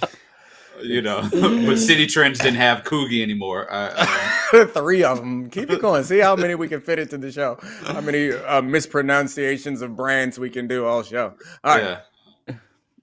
You 0.83 1.01
know, 1.01 1.21
but 1.31 1.77
Citi 1.77 2.07
Trends 2.07 2.39
didn't 2.39 2.55
have 2.55 2.83
Coogi 2.83 3.21
anymore. 3.21 3.67
Uh, 3.71 4.05
Three 4.67 5.03
of 5.03 5.19
them. 5.19 5.49
Keep 5.49 5.71
it 5.71 5.81
going. 5.81 6.03
See 6.03 6.19
how 6.19 6.35
many 6.35 6.55
we 6.55 6.67
can 6.67 6.81
fit 6.81 6.99
into 6.99 7.17
the 7.17 7.31
show. 7.31 7.57
How 7.83 8.01
many 8.01 8.31
uh, 8.31 8.61
mispronunciations 8.61 9.81
of 9.81 9.95
brands 9.95 10.39
we 10.39 10.49
can 10.49 10.67
do 10.67 10.85
all 10.85 11.03
show. 11.03 11.33
All 11.63 11.75
right. 11.75 11.83
Yeah 11.83 11.99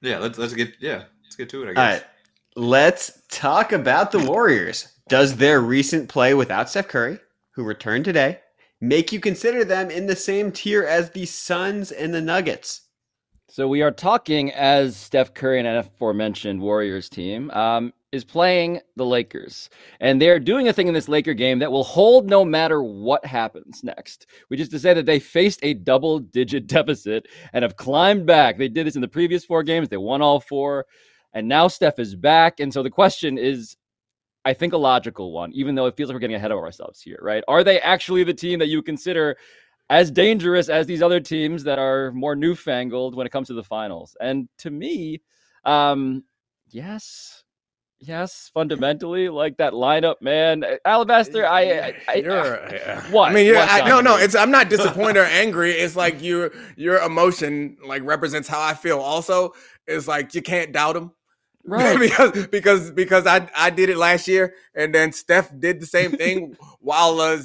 yeah, 0.00 0.18
let's 0.18 0.38
let's 0.38 0.54
get 0.54 0.74
yeah, 0.80 1.04
let's 1.24 1.36
get 1.36 1.48
to 1.50 1.62
it. 1.62 1.70
I 1.70 1.72
guess. 1.72 1.78
All 1.78 1.84
right, 1.84 2.04
let's 2.56 3.22
talk 3.28 3.72
about 3.72 4.12
the 4.12 4.20
Warriors. 4.20 4.88
Does 5.08 5.36
their 5.36 5.60
recent 5.60 6.08
play 6.08 6.34
without 6.34 6.68
Steph 6.68 6.88
Curry, 6.88 7.18
who 7.52 7.64
returned 7.64 8.04
today, 8.04 8.40
make 8.80 9.12
you 9.12 9.20
consider 9.20 9.64
them 9.64 9.90
in 9.90 10.06
the 10.06 10.16
same 10.16 10.52
tier 10.52 10.84
as 10.84 11.10
the 11.10 11.26
Suns 11.26 11.90
and 11.90 12.12
the 12.12 12.20
Nuggets? 12.20 12.82
So 13.50 13.66
we 13.66 13.80
are 13.80 13.90
talking 13.90 14.52
as 14.52 14.94
Steph 14.94 15.32
Curry 15.32 15.58
and 15.58 15.66
an 15.66 15.76
aforementioned 15.76 16.60
Warriors 16.60 17.08
team. 17.08 17.50
Um, 17.52 17.94
is 18.12 18.24
playing 18.24 18.80
the 18.96 19.04
Lakers, 19.04 19.68
and 20.00 20.20
they're 20.20 20.38
doing 20.38 20.68
a 20.68 20.72
thing 20.72 20.88
in 20.88 20.94
this 20.94 21.08
Laker 21.08 21.34
game 21.34 21.58
that 21.58 21.70
will 21.70 21.84
hold 21.84 22.28
no 22.28 22.42
matter 22.42 22.82
what 22.82 23.24
happens 23.24 23.84
next, 23.84 24.26
which 24.48 24.60
is 24.60 24.68
to 24.70 24.78
say 24.78 24.94
that 24.94 25.04
they 25.04 25.18
faced 25.18 25.60
a 25.62 25.74
double 25.74 26.18
digit 26.18 26.66
deficit 26.66 27.26
and 27.52 27.62
have 27.62 27.76
climbed 27.76 28.24
back. 28.24 28.56
They 28.56 28.68
did 28.68 28.86
this 28.86 28.94
in 28.94 29.02
the 29.02 29.08
previous 29.08 29.44
four 29.44 29.62
games, 29.62 29.90
they 29.90 29.98
won 29.98 30.22
all 30.22 30.40
four, 30.40 30.86
and 31.34 31.46
now 31.46 31.68
Steph 31.68 31.98
is 31.98 32.14
back. 32.14 32.60
And 32.60 32.72
so 32.72 32.82
the 32.82 32.90
question 32.90 33.36
is, 33.36 33.76
I 34.44 34.54
think, 34.54 34.72
a 34.72 34.78
logical 34.78 35.32
one, 35.32 35.52
even 35.52 35.74
though 35.74 35.86
it 35.86 35.96
feels 35.96 36.08
like 36.08 36.14
we're 36.14 36.20
getting 36.20 36.36
ahead 36.36 36.52
of 36.52 36.58
ourselves 36.58 37.02
here, 37.02 37.18
right? 37.20 37.44
Are 37.46 37.62
they 37.62 37.78
actually 37.80 38.24
the 38.24 38.32
team 38.32 38.58
that 38.60 38.68
you 38.68 38.82
consider 38.82 39.36
as 39.90 40.10
dangerous 40.10 40.68
as 40.68 40.86
these 40.86 41.02
other 41.02 41.20
teams 41.20 41.64
that 41.64 41.78
are 41.78 42.12
more 42.12 42.36
newfangled 42.36 43.14
when 43.14 43.26
it 43.26 43.30
comes 43.30 43.48
to 43.48 43.54
the 43.54 43.64
finals? 43.64 44.16
And 44.20 44.48
to 44.58 44.70
me, 44.70 45.22
um, 45.64 46.24
yes 46.70 47.44
yes, 48.00 48.50
fundamentally, 48.54 49.28
like 49.28 49.56
that 49.58 49.72
lineup, 49.72 50.16
man. 50.20 50.64
Alabaster, 50.84 51.46
I, 51.46 51.60
I, 51.62 51.94
I 52.08 52.14
you're, 52.14 52.56
what? 53.10 53.30
I 53.30 53.34
mean, 53.34 53.54
I, 53.56 53.88
no, 53.88 54.00
no, 54.00 54.16
it's 54.16 54.34
I'm 54.34 54.50
not 54.50 54.68
disappointed 54.70 55.20
or 55.20 55.24
angry. 55.24 55.72
It's 55.72 55.96
like 55.96 56.22
your 56.22 56.52
your 56.76 56.98
emotion 56.98 57.76
like 57.84 58.02
represents 58.04 58.48
how 58.48 58.60
I 58.60 58.74
feel. 58.74 58.98
Also, 58.98 59.52
it's 59.86 60.08
like 60.08 60.34
you 60.34 60.42
can't 60.42 60.72
doubt 60.72 60.94
them. 60.94 61.12
Right. 61.68 61.98
because 61.98 62.46
because 62.46 62.90
because 62.92 63.26
I 63.26 63.46
I 63.54 63.68
did 63.68 63.90
it 63.90 63.98
last 63.98 64.26
year, 64.26 64.54
and 64.74 64.94
then 64.94 65.12
Steph 65.12 65.50
did 65.58 65.80
the 65.80 65.86
same 65.86 66.12
thing 66.12 66.56
while 66.80 67.20
uh, 67.20 67.38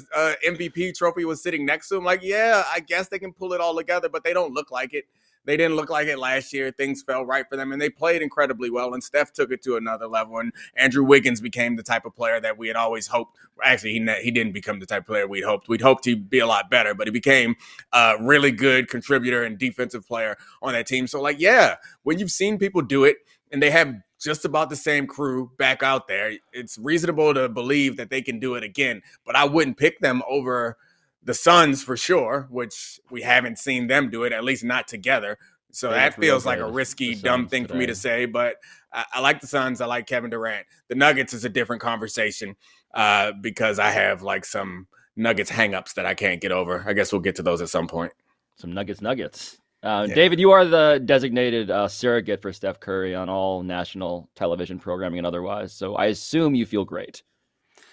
MVP 0.46 0.94
trophy 0.94 1.24
was 1.24 1.42
sitting 1.42 1.66
next 1.66 1.88
to 1.88 1.96
him. 1.96 2.04
Like, 2.04 2.22
yeah, 2.22 2.62
I 2.72 2.80
guess 2.80 3.08
they 3.08 3.18
can 3.18 3.32
pull 3.32 3.52
it 3.52 3.60
all 3.60 3.76
together, 3.76 4.08
but 4.08 4.24
they 4.24 4.32
don't 4.32 4.54
look 4.54 4.70
like 4.70 4.94
it. 4.94 5.04
They 5.46 5.56
didn't 5.56 5.76
look 5.76 5.90
like 5.90 6.06
it 6.06 6.18
last 6.18 6.52
year. 6.52 6.70
Things 6.70 7.02
fell 7.02 7.24
right 7.26 7.44
for 7.48 7.56
them, 7.56 7.72
and 7.72 7.80
they 7.80 7.90
played 7.90 8.22
incredibly 8.22 8.70
well. 8.70 8.94
And 8.94 9.04
Steph 9.04 9.32
took 9.32 9.52
it 9.52 9.62
to 9.64 9.76
another 9.76 10.06
level. 10.06 10.38
And 10.38 10.52
Andrew 10.74 11.04
Wiggins 11.04 11.40
became 11.40 11.76
the 11.76 11.82
type 11.82 12.06
of 12.06 12.14
player 12.14 12.40
that 12.40 12.56
we 12.56 12.68
had 12.68 12.76
always 12.76 13.08
hoped. 13.08 13.36
Actually, 13.62 13.92
he 13.92 14.14
he 14.22 14.30
didn't 14.30 14.52
become 14.52 14.80
the 14.80 14.86
type 14.86 15.02
of 15.02 15.06
player 15.08 15.26
we'd 15.26 15.44
hoped. 15.44 15.68
We'd 15.68 15.82
hoped 15.82 16.06
he'd 16.06 16.30
be 16.30 16.38
a 16.38 16.46
lot 16.46 16.70
better, 16.70 16.94
but 16.94 17.06
he 17.06 17.10
became 17.10 17.56
a 17.92 18.14
really 18.20 18.52
good 18.52 18.88
contributor 18.88 19.44
and 19.44 19.58
defensive 19.58 20.06
player 20.06 20.36
on 20.62 20.72
that 20.72 20.86
team. 20.86 21.06
So, 21.06 21.20
like, 21.20 21.38
yeah, 21.38 21.76
when 22.04 22.18
you've 22.18 22.30
seen 22.30 22.58
people 22.58 22.80
do 22.80 23.04
it, 23.04 23.18
and 23.52 23.62
they 23.62 23.70
have 23.70 23.94
just 24.24 24.44
about 24.44 24.70
the 24.70 24.76
same 24.76 25.06
crew 25.06 25.50
back 25.58 25.82
out 25.82 26.08
there, 26.08 26.32
it's 26.52 26.78
reasonable 26.78 27.34
to 27.34 27.48
believe 27.48 27.98
that 27.98 28.10
they 28.10 28.22
can 28.22 28.40
do 28.40 28.54
it 28.54 28.64
again. 28.64 29.02
But 29.26 29.36
I 29.36 29.44
wouldn't 29.44 29.76
pick 29.76 30.00
them 30.00 30.22
over 30.28 30.78
the 31.22 31.34
Suns 31.34 31.82
for 31.82 31.96
sure, 31.96 32.46
which 32.50 32.98
we 33.10 33.22
haven't 33.22 33.58
seen 33.58 33.86
them 33.86 34.10
do 34.10 34.24
it, 34.24 34.32
at 34.32 34.42
least 34.44 34.64
not 34.64 34.88
together. 34.88 35.38
So 35.70 35.90
yeah, 35.90 35.96
that 35.96 36.14
feels 36.14 36.46
like 36.46 36.60
a 36.60 36.70
risky, 36.70 37.14
dumb 37.14 37.48
thing 37.48 37.64
today. 37.64 37.72
for 37.72 37.78
me 37.78 37.86
to 37.86 37.94
say. 37.94 38.26
But 38.26 38.56
I, 38.92 39.04
I, 39.14 39.20
like 39.20 39.40
the 39.40 39.46
Suns. 39.46 39.80
I 39.80 39.86
like 39.86 40.06
Kevin 40.06 40.30
Durant. 40.30 40.66
The 40.88 40.94
Nuggets 40.94 41.34
is 41.34 41.44
a 41.44 41.48
different 41.48 41.82
conversation 41.82 42.56
uh, 42.94 43.32
because 43.40 43.78
I 43.78 43.90
have 43.90 44.22
like 44.22 44.44
some 44.44 44.86
Nuggets 45.16 45.50
hangups 45.50 45.94
that 45.94 46.06
I 46.06 46.14
can't 46.14 46.40
get 46.40 46.52
over. 46.52 46.84
I 46.86 46.92
guess 46.92 47.12
we'll 47.12 47.22
get 47.22 47.36
to 47.36 47.42
those 47.42 47.60
at 47.60 47.68
some 47.68 47.88
point. 47.88 48.12
Some 48.56 48.72
Nuggets, 48.72 49.00
Nuggets. 49.00 49.58
Uh, 49.84 50.06
yeah. 50.08 50.14
David, 50.14 50.40
you 50.40 50.50
are 50.52 50.64
the 50.64 51.00
designated 51.04 51.70
uh, 51.70 51.88
surrogate 51.88 52.40
for 52.40 52.52
Steph 52.54 52.80
Curry 52.80 53.14
on 53.14 53.28
all 53.28 53.62
national 53.62 54.30
television 54.34 54.78
programming 54.78 55.18
and 55.18 55.26
otherwise. 55.26 55.74
So 55.74 55.94
I 55.94 56.06
assume 56.06 56.54
you 56.54 56.64
feel 56.64 56.86
great. 56.86 57.22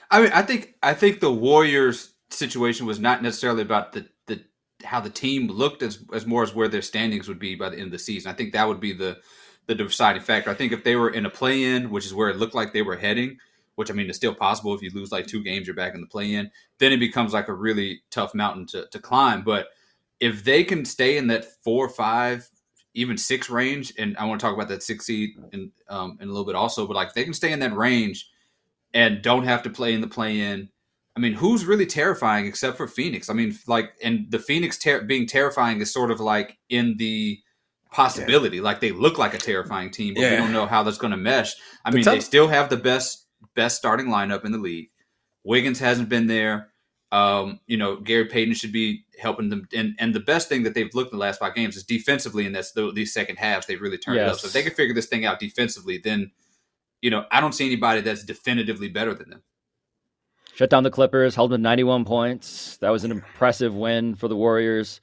I 0.09 0.21
mean, 0.21 0.31
I 0.33 0.41
think 0.41 0.75
I 0.81 0.93
think 0.93 1.19
the 1.19 1.31
Warriors 1.31 2.13
situation 2.29 2.85
was 2.85 2.99
not 2.99 3.21
necessarily 3.21 3.61
about 3.61 3.91
the 3.91 4.07
the 4.27 4.41
how 4.85 5.01
the 5.01 5.09
team 5.09 5.47
looked 5.47 5.83
as 5.83 5.99
as 6.13 6.25
more 6.25 6.43
as 6.43 6.55
where 6.55 6.69
their 6.69 6.81
standings 6.81 7.27
would 7.27 7.39
be 7.39 7.55
by 7.55 7.69
the 7.69 7.75
end 7.75 7.87
of 7.87 7.91
the 7.91 7.99
season. 7.99 8.31
I 8.31 8.35
think 8.35 8.53
that 8.53 8.67
would 8.67 8.79
be 8.79 8.93
the 8.93 9.17
the 9.67 9.75
deciding 9.75 10.21
factor. 10.21 10.49
I 10.49 10.53
think 10.53 10.71
if 10.71 10.85
they 10.85 10.95
were 10.95 11.09
in 11.09 11.25
a 11.25 11.29
play 11.29 11.63
in, 11.63 11.89
which 11.89 12.05
is 12.05 12.13
where 12.13 12.29
it 12.29 12.37
looked 12.37 12.55
like 12.55 12.71
they 12.71 12.81
were 12.81 12.95
heading, 12.95 13.37
which 13.75 13.91
I 13.91 13.93
mean 13.93 14.09
is 14.09 14.15
still 14.15 14.33
possible 14.33 14.73
if 14.73 14.81
you 14.81 14.91
lose 14.93 15.11
like 15.11 15.27
two 15.27 15.43
games, 15.43 15.67
you're 15.67 15.75
back 15.75 15.93
in 15.93 16.01
the 16.01 16.07
play 16.07 16.33
in, 16.33 16.51
then 16.79 16.93
it 16.93 16.99
becomes 16.99 17.33
like 17.33 17.49
a 17.49 17.53
really 17.53 18.01
tough 18.11 18.33
mountain 18.33 18.65
to, 18.67 18.87
to 18.91 18.99
climb. 18.99 19.43
But 19.43 19.67
if 20.21 20.45
they 20.45 20.63
can 20.63 20.85
stay 20.85 21.17
in 21.17 21.27
that 21.27 21.43
four, 21.63 21.89
five, 21.89 22.47
even 22.93 23.17
six 23.17 23.49
range, 23.49 23.91
and 23.97 24.15
I 24.17 24.23
want 24.25 24.39
to 24.39 24.45
talk 24.45 24.55
about 24.55 24.69
that 24.69 24.83
six 24.83 25.05
seed 25.05 25.31
in 25.51 25.71
um, 25.89 26.17
in 26.21 26.29
a 26.29 26.31
little 26.31 26.45
bit 26.45 26.55
also, 26.55 26.87
but 26.87 26.95
like 26.95 27.09
if 27.09 27.13
they 27.13 27.25
can 27.25 27.33
stay 27.33 27.51
in 27.51 27.59
that 27.59 27.75
range 27.75 28.29
and 28.93 29.21
don't 29.21 29.43
have 29.43 29.63
to 29.63 29.69
play 29.69 29.93
in 29.93 29.99
the 29.99 30.07
play 30.07 30.39
in 30.39 30.69
I 31.15 31.19
mean, 31.19 31.33
who's 31.33 31.65
really 31.65 31.85
terrifying 31.85 32.45
except 32.45 32.77
for 32.77 32.87
Phoenix? 32.87 33.29
I 33.29 33.33
mean, 33.33 33.57
like, 33.67 33.91
and 34.01 34.27
the 34.29 34.39
Phoenix 34.39 34.77
ter- 34.77 35.01
being 35.01 35.27
terrifying 35.27 35.81
is 35.81 35.91
sort 35.91 36.09
of 36.09 36.21
like 36.21 36.57
in 36.69 36.95
the 36.97 37.39
possibility. 37.91 38.57
Yeah. 38.57 38.63
Like 38.63 38.79
they 38.79 38.91
look 38.91 39.17
like 39.17 39.33
a 39.33 39.37
terrifying 39.37 39.91
team, 39.91 40.13
but 40.13 40.21
yeah. 40.21 40.31
we 40.31 40.37
don't 40.37 40.53
know 40.53 40.65
how 40.65 40.83
that's 40.83 40.97
going 40.97 41.11
to 41.11 41.17
mesh. 41.17 41.53
I 41.83 41.91
the 41.91 41.97
mean, 41.97 42.05
tough- 42.05 42.13
they 42.15 42.19
still 42.21 42.47
have 42.47 42.69
the 42.69 42.77
best 42.77 43.27
best 43.55 43.77
starting 43.77 44.07
lineup 44.07 44.45
in 44.45 44.51
the 44.51 44.57
league. 44.57 44.89
Wiggins 45.43 45.79
hasn't 45.79 46.07
been 46.07 46.27
there. 46.27 46.70
Um, 47.11 47.59
you 47.67 47.77
know, 47.77 47.97
Gary 47.97 48.25
Payton 48.25 48.53
should 48.53 48.71
be 48.71 49.05
helping 49.19 49.49
them. 49.49 49.67
And 49.73 49.95
and 49.99 50.13
the 50.13 50.19
best 50.19 50.49
thing 50.49 50.63
that 50.63 50.73
they've 50.73 50.93
looked 50.93 51.11
in 51.11 51.17
the 51.17 51.21
last 51.21 51.39
five 51.39 51.55
games 51.55 51.75
is 51.75 51.83
defensively, 51.83 52.45
and 52.45 52.55
that's 52.55 52.71
the, 52.71 52.91
these 52.91 53.13
second 53.13 53.37
halves 53.37 53.65
they've 53.65 53.81
really 53.81 53.97
turned 53.97 54.17
yes. 54.17 54.27
it 54.27 54.31
up. 54.31 54.39
So 54.39 54.47
if 54.47 54.53
they 54.53 54.63
can 54.63 54.73
figure 54.73 54.95
this 54.95 55.07
thing 55.07 55.25
out 55.25 55.39
defensively, 55.39 55.97
then 55.97 56.31
you 57.01 57.09
know, 57.09 57.25
I 57.31 57.41
don't 57.41 57.53
see 57.53 57.65
anybody 57.65 58.01
that's 58.01 58.23
definitively 58.23 58.87
better 58.87 59.13
than 59.13 59.29
them 59.29 59.43
shut 60.53 60.69
down 60.69 60.83
the 60.83 60.91
Clippers, 60.91 61.33
held 61.35 61.51
them 61.51 61.61
91 61.61 62.05
points. 62.05 62.77
That 62.77 62.89
was 62.89 63.03
an 63.03 63.11
impressive 63.11 63.73
win 63.73 64.15
for 64.15 64.27
the 64.27 64.35
Warriors. 64.35 65.01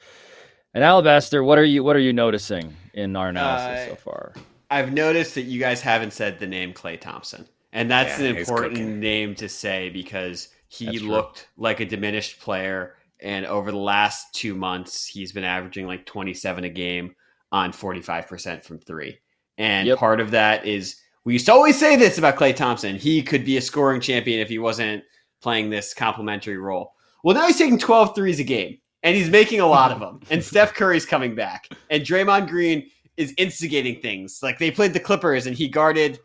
And 0.75 0.85
Alabaster, 0.85 1.43
what 1.43 1.59
are 1.59 1.65
you 1.65 1.83
what 1.83 1.97
are 1.97 2.01
you 2.01 2.13
noticing 2.13 2.77
in 2.95 3.17
our 3.17 3.31
analysis 3.31 3.89
uh, 3.89 3.91
so 3.91 3.97
far? 3.97 4.35
I've 4.71 4.93
noticed 4.93 5.35
that 5.35 5.43
you 5.43 5.59
guys 5.59 5.81
haven't 5.81 6.13
said 6.13 6.39
the 6.39 6.47
name 6.47 6.73
Klay 6.73 7.01
Thompson. 7.01 7.49
And 7.73 7.91
that's 7.91 8.21
yeah, 8.21 8.29
an 8.29 8.37
important 8.37 8.99
name 8.99 9.35
to 9.37 9.49
say 9.49 9.89
because 9.91 10.49
he 10.69 10.99
looked 10.99 11.49
like 11.57 11.81
a 11.81 11.85
diminished 11.85 12.41
player 12.41 12.97
and 13.21 13.47
over 13.47 13.71
the 13.71 13.79
last 13.79 14.35
2 14.35 14.55
months 14.55 15.07
he's 15.07 15.33
been 15.33 15.45
averaging 15.45 15.87
like 15.87 16.07
27 16.07 16.65
a 16.65 16.69
game 16.69 17.15
on 17.51 17.73
45% 17.73 18.65
from 18.65 18.79
3. 18.79 19.19
And 19.57 19.89
yep. 19.89 19.99
part 19.99 20.21
of 20.21 20.31
that 20.31 20.67
is 20.67 21.01
we 21.25 21.35
used 21.35 21.47
to 21.47 21.53
always 21.53 21.79
say 21.79 21.97
this 21.97 22.17
about 22.19 22.37
Klay 22.37 22.55
Thompson. 22.55 22.97
He 22.97 23.23
could 23.23 23.45
be 23.45 23.57
a 23.57 23.61
scoring 23.61 24.01
champion 24.01 24.41
if 24.41 24.49
he 24.49 24.59
wasn't 24.59 25.05
playing 25.43 25.71
this 25.71 25.93
complementary 25.95 26.59
role. 26.59 26.95
Well, 27.23 27.35
now 27.35 27.47
he's 27.47 27.59
taking 27.59 27.79
12 27.79 28.15
threes 28.15 28.41
a 28.41 28.45
game, 28.45 28.79
and 29.03 29.17
he's 29.17 29.29
making 29.29 29.61
a 29.61 29.67
lot 29.67 29.93
of 29.93 30.01
them. 30.01 30.21
And 30.31 30.43
Steph 30.43 30.75
Curry's 30.75 31.05
coming 31.05 31.35
back, 31.35 31.69
and 31.91 32.03
Draymond 32.03 32.49
Green 32.49 32.89
is 33.17 33.35
instigating 33.37 34.01
things. 34.01 34.41
Like 34.43 34.59
they 34.59 34.71
played 34.71 34.93
the 34.93 35.01
Clippers, 35.01 35.47
and 35.47 35.57
he 35.57 35.69
guarded 35.69 36.19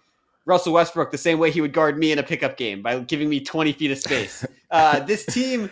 Russell 0.46 0.74
Westbrook 0.74 1.12
the 1.12 1.18
same 1.18 1.40
way 1.40 1.52
he 1.52 1.62
would 1.62 1.74
guard 1.74 1.98
me 1.98 2.12
in 2.12 2.20
a 2.20 2.24
pickup 2.24 2.58
game 2.58 2.82
by 2.82 3.00
giving 3.00 3.30
me 3.30 3.40
20 3.40 3.72
feet 3.74 3.92
of 3.92 3.98
space. 3.98 4.46
Uh, 4.72 5.00
this 5.00 5.26
team 5.34 5.70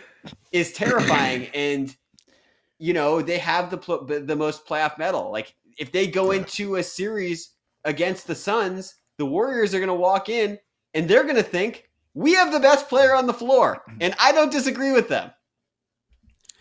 is 0.52 0.72
terrifying, 0.72 1.48
and 1.54 1.96
you 2.78 2.92
know 2.92 3.20
they 3.22 3.38
have 3.38 3.70
the 3.70 4.22
the 4.24 4.36
most 4.36 4.66
playoff 4.66 4.98
medal. 4.98 5.30
Like 5.30 5.54
if 5.78 5.92
they 5.92 6.06
go 6.06 6.30
into 6.30 6.76
a 6.76 6.82
series 6.82 7.50
against 7.84 8.26
the 8.26 8.34
Suns, 8.34 8.94
the 9.18 9.26
Warriors 9.26 9.74
are 9.74 9.78
going 9.78 9.88
to 9.88 9.94
walk 9.94 10.28
in 10.28 10.58
and 10.94 11.08
they're 11.08 11.24
going 11.24 11.36
to 11.36 11.42
think 11.42 11.88
we 12.14 12.34
have 12.34 12.52
the 12.52 12.60
best 12.60 12.88
player 12.88 13.14
on 13.14 13.26
the 13.26 13.32
floor, 13.32 13.82
and 14.00 14.14
I 14.18 14.32
don't 14.32 14.52
disagree 14.52 14.92
with 14.92 15.08
them. 15.08 15.30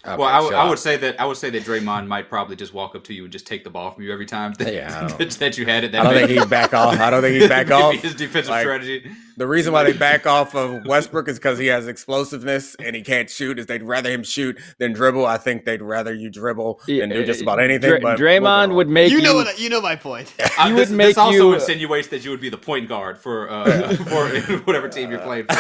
Okay, 0.04 0.18
well, 0.18 0.28
I, 0.28 0.38
w- 0.38 0.56
I 0.56 0.68
would 0.68 0.80
say 0.80 0.98
that 0.98 1.22
I 1.22 1.26
would 1.26 1.38
say 1.38 1.52
that 1.52 1.64
Draymond 1.64 2.08
might 2.08 2.28
probably 2.28 2.56
just 2.56 2.74
walk 2.74 2.96
up 2.96 3.04
to 3.04 3.14
you 3.14 3.24
and 3.24 3.32
just 3.32 3.46
take 3.46 3.64
the 3.64 3.70
ball 3.70 3.92
from 3.92 4.04
you 4.04 4.12
every 4.12 4.26
time 4.26 4.54
that, 4.58 4.74
yeah, 4.74 5.08
that 5.08 5.58
you 5.60 5.66
had 5.66 5.84
it. 5.84 5.92
That 5.92 6.02
I 6.02 6.04
don't 6.06 6.28
think 6.28 6.40
he'd 6.40 6.50
back 6.50 6.74
off. 6.74 7.00
I 7.00 7.12
don't 7.12 7.22
think 7.22 7.40
he'd 7.40 7.48
back 7.50 7.70
off. 7.70 7.94
His 7.94 8.16
defensive 8.16 8.50
like, 8.50 8.62
strategy. 8.62 9.12
The 9.42 9.48
reason 9.48 9.74
why 9.74 9.84
they 9.84 9.94
back 9.94 10.28
off 10.28 10.54
of 10.54 10.86
Westbrook 10.86 11.28
is 11.28 11.40
because 11.40 11.58
he 11.58 11.66
has 11.66 11.88
explosiveness 11.88 12.76
and 12.76 12.96
he 12.96 13.02
can't 13.02 13.28
shoot. 13.28 13.58
Is 13.58 13.66
they'd 13.66 13.82
rather 13.82 14.12
him 14.12 14.22
shoot 14.22 14.60
than 14.78 14.94
dribble. 14.94 15.26
I 15.26 15.40
think 15.40 15.66
they'd 15.66 15.82
rather 15.82 16.14
you 16.14 16.30
dribble 16.30 16.82
than 16.86 17.10
do 17.10 17.26
just 17.26 17.42
about 17.42 17.60
anything. 17.60 17.90
Dr- 17.90 18.02
but 18.04 18.20
Draymond 18.20 18.76
would 18.76 18.88
make 18.88 19.12
you 19.12 19.20
know 19.20 19.34
what 19.34 19.58
you 19.58 19.68
know 19.68 19.82
my 19.82 19.96
point. 19.96 20.30
he 20.38 20.44
uh, 20.44 20.70
would 20.70 20.78
this, 20.78 20.90
make 20.92 21.08
this 21.08 21.18
also 21.18 21.38
you, 21.38 21.54
insinuates 21.56 22.10
that 22.10 22.24
you 22.24 22.30
would 22.30 22.40
be 22.40 22.50
the 22.50 22.58
point 22.58 22.88
guard 22.88 23.18
for 23.18 23.50
uh, 23.50 23.96
for 24.06 24.30
whatever 24.66 24.88
team 24.88 25.10
you're 25.10 25.20
playing 25.22 25.46
for. 25.46 25.56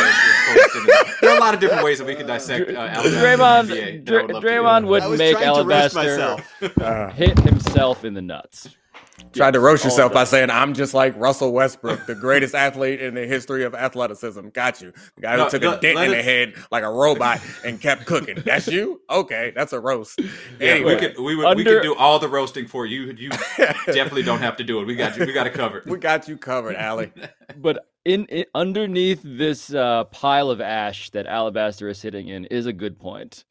there 1.22 1.32
are 1.32 1.38
a 1.38 1.40
lot 1.40 1.56
of 1.56 1.60
different 1.60 1.84
ways 1.84 1.98
that 1.98 2.06
we 2.06 2.14
can 2.14 2.28
dissect 2.28 2.70
uh, 2.70 3.02
Draymond. 3.02 4.06
Draymond 4.06 4.86
would 4.86 5.18
make 5.18 5.38
Alabaster 5.38 6.38
uh, 6.80 7.10
hit 7.14 7.40
himself 7.40 8.06
in 8.06 8.14
the 8.14 8.22
nuts. 8.22 8.70
Tried 9.34 9.52
to 9.52 9.60
roast 9.60 9.84
yourself 9.84 10.14
by 10.14 10.24
saying 10.24 10.50
I'm 10.50 10.74
just 10.74 10.94
like 10.94 11.18
Russell 11.18 11.54
Westbrook, 11.54 12.06
the 12.06 12.16
greatest 12.16 12.54
athlete 12.54 13.02
in 13.02 13.14
the 13.14 13.26
history 13.26 13.64
of 13.64 13.74
athleticism. 13.74 14.50
Got 14.50 14.82
you. 14.82 14.94
The 15.16 15.22
guy 15.22 15.32
who 15.34 15.38
no, 15.38 15.50
took 15.50 15.64
a 15.64 15.80
dent 15.80 16.00
in 16.00 16.12
the 16.12 16.22
head 16.22 16.54
like 16.72 16.84
a 16.84 16.90
robot 16.90 17.40
and 17.64 17.80
kept 17.80 18.06
cooking. 18.06 18.42
That's 18.46 18.68
you? 18.68 19.02
Okay, 19.10 19.54
that's 19.56 19.74
a 19.74 19.80
roast. 19.80 20.20
Yeah, 20.60 20.72
anyway, 20.72 20.96
we 20.96 21.00
could 21.00 21.20
we, 21.20 21.36
would, 21.36 21.46
under, 21.46 21.64
we 21.64 21.64
could 21.64 21.84
do 21.84 21.96
all 21.96 22.20
the 22.20 22.30
roasting 22.30 22.68
for 22.68 22.86
you. 22.86 23.14
You 23.18 23.30
definitely 23.88 24.24
don't 24.24 24.40
have 24.40 24.58
to 24.58 24.64
do 24.64 24.80
it. 24.82 24.86
We 24.86 24.96
got 24.96 25.18
you. 25.18 25.26
We 25.26 25.34
got 25.34 25.48
it 25.48 25.54
covered. 25.54 25.86
We 25.86 25.98
got 25.98 26.28
you 26.28 26.38
covered, 26.38 26.76
Allie. 26.76 27.12
but 27.58 27.86
in, 28.06 28.26
in 28.26 28.46
underneath 28.56 29.22
this 29.24 29.74
uh, 29.74 30.06
pile 30.06 30.50
of 30.50 30.60
ash 30.62 31.10
that 31.12 31.26
Alabaster 31.28 31.88
is 31.90 32.00
sitting 32.00 32.28
in 32.28 32.46
is 32.46 32.66
a 32.66 32.74
good 32.74 33.00
point 33.00 33.46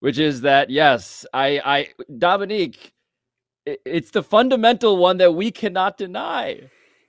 which 0.00 0.18
is 0.18 0.42
that 0.42 0.70
yes, 0.70 1.26
I, 1.32 1.60
I, 1.64 1.88
Domonique, 2.10 2.92
it's 3.84 4.10
the 4.12 4.22
fundamental 4.22 4.96
one 4.96 5.16
that 5.18 5.32
we 5.34 5.50
cannot 5.50 5.98
deny, 5.98 6.60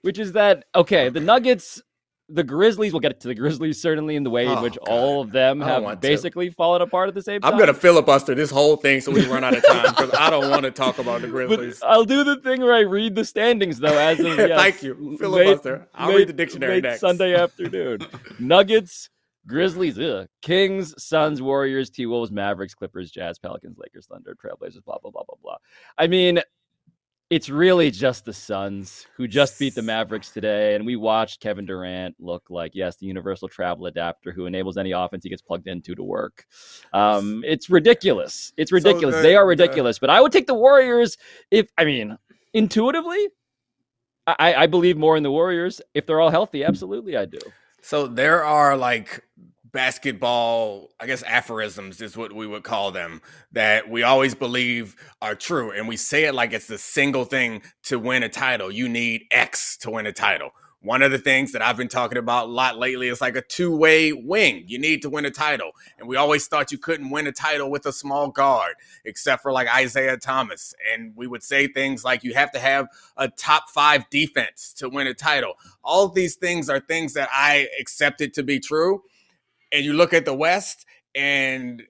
which 0.01 0.17
is 0.19 0.33
that 0.33 0.65
okay, 0.75 1.09
the 1.09 1.19
Nuggets 1.19 1.81
the 2.29 2.43
Grizzlies, 2.43 2.91
we'll 2.91 2.99
get 2.99 3.21
to 3.21 3.29
the 3.29 3.33
Grizzlies 3.35 3.81
certainly 3.81 4.17
in 4.17 4.23
the 4.25 4.29
way 4.29 4.45
in 4.45 4.57
Oh, 4.57 4.61
which 4.61 4.77
God. 4.79 4.89
all 4.89 5.21
of 5.21 5.31
them 5.31 5.61
have 5.61 5.81
want 5.83 6.01
to. 6.01 6.05
basically 6.09 6.49
fallen 6.49 6.81
apart 6.81 7.07
at 7.07 7.15
the 7.15 7.21
same 7.21 7.39
time. 7.39 7.53
I'm 7.53 7.57
gonna 7.57 7.73
filibuster 7.73 8.35
this 8.35 8.51
whole 8.51 8.75
thing 8.75 8.99
so 8.99 9.13
we 9.13 9.25
run 9.27 9.45
out 9.45 9.55
of 9.55 9.65
time 9.71 9.85
because 9.95 10.11
I 10.13 10.29
don't 10.29 10.49
want 10.49 10.63
to 10.63 10.71
talk 10.71 10.99
about 10.99 11.21
the 11.21 11.27
But 11.27 11.31
Grizzlies. 11.47 11.81
I'll 11.83 12.03
do 12.03 12.25
the 12.25 12.35
thing 12.41 12.59
where 12.61 12.73
I 12.73 12.81
read 12.81 13.15
the 13.15 13.23
standings 13.23 13.79
though. 13.79 13.97
As 13.97 14.19
of 14.19 14.25
yes, 14.37 14.59
Thank 14.59 14.83
you, 14.83 14.93
late- 14.99 15.19
filibuster. 15.19 15.87
I'll 15.95 16.13
read 16.13 16.27
the 16.27 16.33
dictionary 16.33 16.73
late 16.75 16.83
next. 16.83 16.99
Sunday 16.99 17.33
afternoon. 17.33 17.99
Nuggets, 18.39 19.09
Grizzlies, 19.47 19.97
ugh. 19.97 20.27
Kings, 20.41 20.93
Suns, 21.01 21.41
Warriors, 21.41 21.89
T 21.89 22.05
Wolves, 22.05 22.31
Mavericks, 22.31 22.73
Clippers, 22.75 23.11
Jazz, 23.11 23.39
Pelicans, 23.39 23.77
Lakers, 23.77 24.07
Thunder, 24.07 24.35
Trailblazers, 24.35 24.83
blah 24.83 24.97
blah 25.01 25.11
blah 25.11 25.23
blah 25.23 25.37
blah. 25.41 25.57
I 25.97 26.07
mean, 26.07 26.39
it's 27.29 27.49
really 27.49 27.91
just 27.91 28.23
the 28.25 28.33
Suns 28.33 29.05
who 29.17 29.27
just 29.27 29.59
beat 29.59 29.75
the 29.75 29.81
Mavericks 29.81 30.31
today, 30.31 30.75
and 30.75 30.85
we 30.85 30.95
watched 30.95 31.41
Kevin 31.41 31.65
Durant 31.65 32.15
look 32.19 32.43
like 32.49 32.71
yes, 32.73 32.95
the 32.97 33.05
universal 33.05 33.47
travel 33.47 33.85
adapter 33.85 34.31
who 34.31 34.45
enables 34.45 34.77
any 34.77 34.91
offense 34.91 35.23
he 35.23 35.29
gets 35.29 35.41
plugged 35.41 35.67
into 35.67 35.93
to 35.95 36.03
work. 36.03 36.45
Um, 36.93 37.43
it's 37.45 37.69
ridiculous. 37.69 38.53
It's 38.57 38.71
ridiculous. 38.71 39.15
the- 39.15 39.21
they 39.21 39.35
are 39.35 39.43
the- 39.43 39.47
ridiculous. 39.47 39.99
But 39.99 40.09
I 40.09 40.21
would 40.21 40.31
take 40.31 40.47
the 40.47 40.55
Warriors 40.55 41.17
if 41.51 41.69
I 41.77 41.85
mean 41.85 42.17
intuitively. 42.53 43.27
I, 44.25 44.55
I 44.55 44.67
believe 44.67 44.97
more 44.97 45.15
in 45.15 45.23
the 45.23 45.31
Warriors 45.31 45.79
if 45.93 46.05
they're 46.05 46.19
all 46.19 46.29
healthy. 46.29 46.63
Absolutely, 46.65 47.15
I 47.15 47.25
do. 47.25 47.39
So 47.81 48.07
there 48.07 48.43
are 48.43 48.75
like 48.75 49.23
basketball, 49.71 50.89
I 50.99 51.05
guess 51.05 51.23
aphorisms 51.23 52.01
is 52.01 52.17
what 52.17 52.33
we 52.33 52.47
would 52.47 52.63
call 52.63 52.91
them, 52.91 53.21
that 53.51 53.89
we 53.89 54.03
always 54.03 54.33
believe 54.33 54.95
are 55.21 55.35
true. 55.35 55.71
And 55.71 55.87
we 55.87 55.97
say 55.97 56.25
it 56.25 56.33
like 56.33 56.53
it's 56.53 56.67
the 56.67 56.77
single 56.77 57.25
thing 57.25 57.61
to 57.83 57.99
win 57.99 58.23
a 58.23 58.29
title. 58.29 58.71
You 58.71 58.89
need 58.89 59.25
X 59.31 59.77
to 59.77 59.91
win 59.91 60.05
a 60.05 60.13
title. 60.13 60.51
One 60.81 61.01
of 61.01 61.11
the 61.11 61.17
things 61.17 61.53
that 61.53 61.61
I've 61.61 61.75
been 61.75 61.87
talking 61.87 62.19
about 62.19 62.47
a 62.47 62.51
lot 62.51 62.77
lately 62.77 63.07
is 63.07 63.19
like 63.19 63.35
a 63.35 63.41
two 63.41 63.75
way 63.75 64.13
wing. 64.13 64.63
You 64.67 64.77
need 64.77 65.01
to 65.01 65.09
win 65.09 65.25
a 65.25 65.31
title. 65.31 65.71
And 65.97 66.07
we 66.07 66.15
always 66.17 66.47
thought 66.47 66.71
you 66.71 66.77
couldn't 66.77 67.09
win 67.09 67.25
a 67.25 67.31
title 67.31 67.71
with 67.71 67.85
a 67.87 67.91
small 67.91 68.29
guard, 68.29 68.75
except 69.03 69.41
for 69.41 69.51
like 69.51 69.67
Isaiah 69.67 70.17
Thomas. 70.17 70.75
And 70.93 71.13
we 71.15 71.25
would 71.25 71.41
say 71.41 71.67
things 71.67 72.05
like 72.05 72.23
you 72.23 72.35
have 72.35 72.51
to 72.51 72.59
have 72.59 72.87
a 73.17 73.27
top 73.27 73.69
five 73.71 74.07
defense 74.11 74.71
to 74.77 74.87
win 74.87 75.07
a 75.07 75.15
title. 75.15 75.55
All 75.83 76.09
these 76.09 76.35
things 76.35 76.69
are 76.69 76.79
things 76.79 77.13
that 77.13 77.29
I 77.33 77.67
accepted 77.79 78.35
to 78.35 78.43
be 78.43 78.59
true. 78.59 79.01
And 79.71 79.83
you 79.83 79.93
look 79.93 80.13
at 80.13 80.25
the 80.25 80.35
West 80.35 80.85
and 81.15 81.83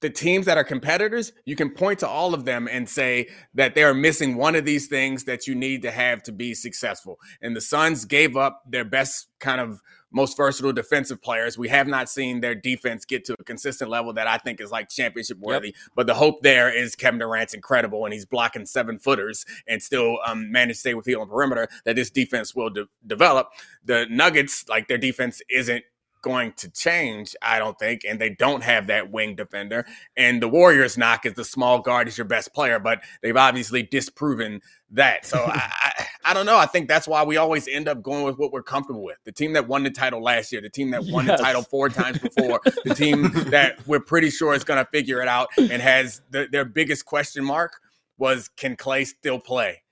the 0.00 0.10
teams 0.10 0.46
that 0.46 0.56
are 0.56 0.64
competitors, 0.64 1.32
you 1.44 1.56
can 1.56 1.70
point 1.70 1.98
to 2.00 2.08
all 2.08 2.34
of 2.34 2.44
them 2.44 2.68
and 2.70 2.88
say 2.88 3.28
that 3.54 3.74
they 3.74 3.82
are 3.82 3.94
missing 3.94 4.36
one 4.36 4.54
of 4.54 4.64
these 4.64 4.86
things 4.86 5.24
that 5.24 5.46
you 5.46 5.54
need 5.54 5.82
to 5.82 5.90
have 5.90 6.22
to 6.24 6.32
be 6.32 6.54
successful. 6.54 7.18
And 7.42 7.56
the 7.56 7.60
Suns 7.60 8.04
gave 8.04 8.36
up 8.36 8.62
their 8.68 8.84
best 8.84 9.28
kind 9.40 9.60
of 9.60 9.80
most 10.10 10.36
versatile 10.36 10.72
defensive 10.72 11.20
players. 11.20 11.58
We 11.58 11.68
have 11.68 11.86
not 11.86 12.08
seen 12.08 12.40
their 12.40 12.54
defense 12.54 13.04
get 13.04 13.24
to 13.26 13.36
a 13.38 13.44
consistent 13.44 13.90
level 13.90 14.12
that 14.14 14.26
I 14.26 14.38
think 14.38 14.60
is 14.60 14.70
like 14.70 14.88
championship 14.88 15.38
worthy. 15.38 15.74
But 15.94 16.06
the 16.06 16.14
hope 16.14 16.42
there 16.42 16.74
is 16.74 16.94
Kevin 16.94 17.18
Durant's 17.18 17.54
incredible 17.54 18.04
and 18.04 18.14
he's 18.14 18.24
blocking 18.24 18.64
seven 18.64 18.98
footers 18.98 19.44
and 19.66 19.82
still 19.82 20.18
um, 20.24 20.50
manage 20.50 20.76
to 20.76 20.80
stay 20.80 20.94
with 20.94 21.04
feet 21.04 21.16
on 21.16 21.28
the 21.28 21.32
perimeter 21.32 21.68
that 21.84 21.96
this 21.96 22.10
defense 22.10 22.54
will 22.54 22.70
de- 22.70 22.88
develop. 23.06 23.50
The 23.84 24.06
Nuggets, 24.08 24.66
like 24.68 24.88
their 24.88 24.98
defense 24.98 25.42
isn't 25.50 25.84
going 26.22 26.52
to 26.54 26.70
change, 26.70 27.34
I 27.42 27.58
don't 27.58 27.78
think, 27.78 28.02
and 28.08 28.20
they 28.20 28.30
don't 28.30 28.62
have 28.62 28.86
that 28.88 29.10
wing 29.10 29.34
defender. 29.36 29.86
And 30.16 30.42
the 30.42 30.48
Warriors' 30.48 30.98
knock 30.98 31.26
is 31.26 31.34
the 31.34 31.44
small 31.44 31.80
guard 31.80 32.08
is 32.08 32.18
your 32.18 32.26
best 32.26 32.52
player, 32.54 32.78
but 32.78 33.02
they've 33.22 33.36
obviously 33.36 33.82
disproven 33.82 34.60
that. 34.90 35.26
So 35.26 35.38
I, 35.38 35.70
I, 35.82 36.06
I 36.26 36.34
don't 36.34 36.46
know. 36.46 36.56
I 36.58 36.66
think 36.66 36.88
that's 36.88 37.08
why 37.08 37.22
we 37.24 37.36
always 37.36 37.68
end 37.68 37.88
up 37.88 38.02
going 38.02 38.24
with 38.24 38.38
what 38.38 38.52
we're 38.52 38.62
comfortable 38.62 39.02
with. 39.02 39.18
The 39.24 39.32
team 39.32 39.52
that 39.54 39.66
won 39.68 39.82
the 39.82 39.90
title 39.90 40.22
last 40.22 40.52
year, 40.52 40.60
the 40.60 40.70
team 40.70 40.90
that 40.90 41.04
won 41.06 41.26
Yes. 41.26 41.38
the 41.38 41.44
title 41.44 41.62
four 41.62 41.88
times 41.88 42.18
before, 42.18 42.60
the 42.84 42.94
team 42.96 43.30
that 43.50 43.78
we're 43.86 44.00
pretty 44.00 44.30
sure 44.30 44.54
is 44.54 44.64
going 44.64 44.82
to 44.84 44.90
figure 44.90 45.20
it 45.22 45.28
out 45.28 45.48
and 45.56 45.80
has 45.82 46.22
the, 46.30 46.48
their 46.50 46.64
biggest 46.64 47.04
question 47.04 47.44
mark 47.44 47.72
was 48.18 48.48
can 48.56 48.76
Klay 48.76 49.06
still 49.06 49.38
play? 49.38 49.82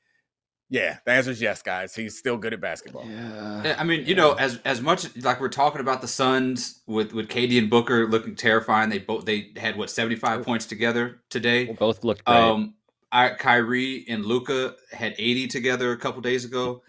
Yeah, 0.69 0.99
the 1.05 1.13
answer 1.13 1.31
is 1.31 1.41
yes, 1.41 1.63
guys. 1.63 1.95
He's 1.95 2.19
still 2.19 2.37
good 2.37 2.53
at 2.53 2.61
basketball. 2.61 3.07
Yeah, 3.09 3.77
I 3.79 3.85
mean, 3.85 4.05
you 4.05 4.17
know, 4.17 4.33
as 4.33 4.59
as 4.65 4.81
much 4.81 5.17
like 5.23 5.41
we're 5.41 5.49
talking 5.49 5.81
about 5.81 6.01
the 6.01 6.09
Suns 6.09 6.83
with 6.87 7.13
with 7.13 7.29
KD 7.29 7.59
and 7.59 7.71
Booker 7.71 8.09
looking 8.09 8.35
terrifying. 8.35 8.91
They 8.91 8.99
both 8.99 9.25
they 9.25 9.53
had 9.57 9.77
what 9.77 9.91
seventy 9.91 10.17
five 10.17 10.45
points 10.45 10.67
together 10.67 11.21
today. 11.31 11.67
Both 11.67 12.03
looked 12.03 12.25
great. 12.25 12.37
Um, 12.37 12.75
I, 13.13 13.31
Kyrie 13.31 14.07
and 14.09 14.25
Luka 14.27 14.75
had 14.91 15.15
eighty 15.19 15.47
together 15.47 15.93
a 15.93 15.97
couple 15.97 16.21
days 16.21 16.45
ago. 16.45 16.83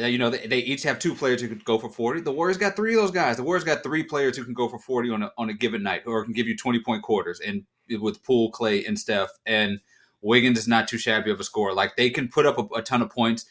Uh, 0.00 0.06
you 0.06 0.16
know, 0.16 0.30
they, 0.30 0.46
they 0.46 0.60
each 0.60 0.82
have 0.84 0.98
two 0.98 1.14
players 1.14 1.42
who 1.42 1.48
could 1.48 1.64
go 1.66 1.78
for 1.78 1.90
forty. 1.90 2.22
The 2.22 2.32
Warriors 2.32 2.56
got 2.56 2.76
three 2.76 2.94
of 2.94 3.02
those 3.02 3.10
guys. 3.10 3.36
The 3.36 3.42
Warriors 3.42 3.64
got 3.64 3.82
three 3.82 4.04
players 4.04 4.38
who 4.38 4.44
can 4.44 4.54
go 4.54 4.68
for 4.68 4.78
forty 4.78 5.10
on 5.10 5.22
a 5.22 5.32
on 5.36 5.50
a 5.50 5.54
given 5.54 5.82
night, 5.82 6.04
or 6.06 6.24
can 6.24 6.32
give 6.32 6.48
you 6.48 6.56
twenty 6.56 6.80
point 6.80 7.02
quarters. 7.02 7.40
And 7.40 7.64
with 8.00 8.22
Poole, 8.24 8.50
Klay, 8.52 8.88
and 8.88 8.98
Steph, 8.98 9.30
and 9.44 9.80
Wiggins 10.22 10.58
is 10.58 10.68
not 10.68 10.88
too 10.88 10.98
shabby 10.98 11.30
of 11.30 11.40
a 11.40 11.44
scorer. 11.44 11.72
Like 11.74 11.96
they 11.96 12.10
can 12.10 12.28
put 12.28 12.46
up 12.46 12.58
a, 12.58 12.78
a 12.78 12.82
ton 12.82 13.02
of 13.02 13.10
points. 13.10 13.46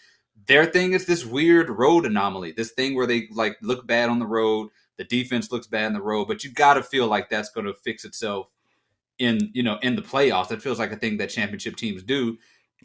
Their 0.48 0.66
thing 0.66 0.94
is 0.94 1.06
this 1.06 1.26
weird 1.26 1.70
road 1.70 2.06
anomaly. 2.06 2.52
This 2.54 2.72
thing 2.72 2.96
where 2.96 3.08
they 3.08 3.28
like 3.32 3.58
look 3.62 3.88
bad 3.88 4.10
on 4.10 4.20
the 4.20 4.26
road. 4.28 4.70
The 4.98 5.04
defense 5.04 5.52
looks 5.52 5.68
bad 5.68 5.86
on 5.86 5.94
the 5.94 6.02
road, 6.02 6.28
but 6.28 6.44
you 6.44 6.52
got 6.52 6.76
to 6.76 6.84
feel 6.84 7.08
like 7.08 7.30
that's 7.30 7.50
going 7.52 7.68
to 7.68 7.74
fix 7.74 8.04
itself 8.06 8.48
in 9.20 9.52
you 9.54 9.64
know 9.64 9.78
in 9.82 9.96
the 9.96 10.02
playoffs. 10.02 10.52
It 10.52 10.62
feels 10.62 10.80
like 10.80 10.92
a 10.92 10.96
thing 10.98 11.18
that 11.18 11.30
championship 11.30 11.76
teams 11.76 12.04
do. 12.04 12.38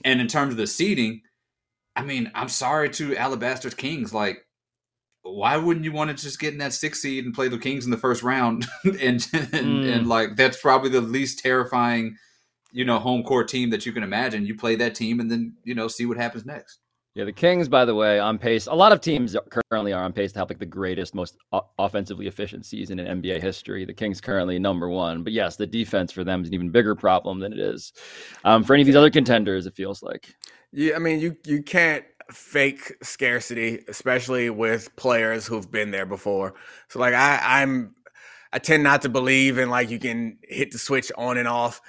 And 0.05 0.21
in 0.21 0.27
terms 0.29 0.53
of 0.53 0.57
the 0.59 0.67
seeding, 0.67 1.23
I 1.97 2.03
mean, 2.03 2.31
I'm 2.35 2.49
sorry 2.49 2.89
to 2.91 3.17
Alabaster 3.17 3.71
Kings. 3.71 4.15
Like, 4.15 4.47
why 5.23 5.57
wouldn't 5.57 5.85
you 5.85 5.93
want 5.93 6.11
to 6.17 6.23
just 6.23 6.41
get 6.41 6.53
in 6.55 6.59
that 6.59 6.73
six 6.73 7.01
seed 7.03 7.25
and 7.25 7.35
play 7.35 7.49
the 7.49 7.59
Kings 7.59 7.85
in 7.85 7.91
the 7.91 7.99
first 7.99 8.23
round? 8.23 8.67
and 8.85 8.97
and, 9.03 9.23
Mm. 9.53 9.93
and 9.97 10.09
like 10.09 10.37
that's 10.37 10.61
probably 10.61 10.91
the 10.91 11.01
least 11.03 11.39
terrifying, 11.41 12.17
you 12.73 12.85
know, 12.85 12.99
home 12.99 13.23
court 13.23 13.49
team 13.49 13.71
that 13.71 13.87
you 13.87 13.93
can 13.93 14.03
imagine. 14.03 14.47
You 14.47 14.57
play 14.57 14.75
that 14.77 14.95
team 14.95 15.21
and 15.21 15.31
then 15.31 15.55
you 15.65 15.75
know 15.75 15.89
see 15.89 16.07
what 16.07 16.17
happens 16.17 16.45
next. 16.45 16.79
Yeah, 17.15 17.25
the 17.25 17.33
Kings, 17.33 17.69
by 17.69 17.85
the 17.85 17.95
way, 17.95 18.19
on 18.19 18.39
pace. 18.39 18.67
A 18.67 18.75
lot 18.75 18.91
of 18.91 19.03
teams 19.03 19.37
currently 19.71 19.93
are 19.93 20.03
on 20.03 20.15
pace 20.15 20.33
to 20.33 20.39
have 20.39 20.49
like 20.49 20.59
the 20.59 20.65
greatest, 20.65 21.15
most 21.15 21.37
o- 21.53 21.69
offensively 21.79 22.27
efficient 22.27 22.65
season 22.65 22.99
in 22.99 23.21
NBA 23.21 23.39
history. 23.39 23.85
The 23.85 23.93
Kings 23.93 24.19
currently 24.19 24.59
number 24.59 24.89
one, 24.89 25.23
but 25.23 25.35
yes, 25.35 25.57
the 25.57 25.67
defense 25.67 26.11
for 26.11 26.25
them 26.25 26.41
is 26.41 26.49
an 26.49 26.55
even 26.55 26.71
bigger 26.71 26.95
problem 26.95 27.39
than 27.39 27.53
it 27.53 27.59
is 27.59 27.93
um, 28.45 28.65
for 28.65 28.73
any 28.73 28.81
of 28.81 28.87
these 28.87 28.97
other 28.97 29.11
contenders. 29.11 29.67
It 29.67 29.75
feels 29.75 30.03
like. 30.03 30.35
Yeah, 30.73 30.97
I 30.97 31.01
mean, 31.01 31.21
you 31.21 31.37
you 31.45 31.63
can't 31.63 32.05
fake 32.31 32.95
scarcity, 33.03 33.85
especially 33.89 34.49
with 34.49 34.95
players 34.97 35.47
who've 35.47 35.71
been 35.71 35.91
there 35.91 36.07
before. 36.07 36.55
So, 36.89 36.99
like, 36.99 37.13
I 37.13 37.41
I'm 37.43 37.95
I 38.55 38.59
tend 38.59 38.83
not 38.83 39.03
to 39.03 39.11
believe 39.11 39.59
in 39.59 39.69
like 39.69 39.91
you 39.91 39.99
can 39.99 40.39
hit 40.43 40.71
the 40.71 40.79
switch 40.79 41.13
on 41.19 41.37
and 41.37 41.47
off 41.47 41.83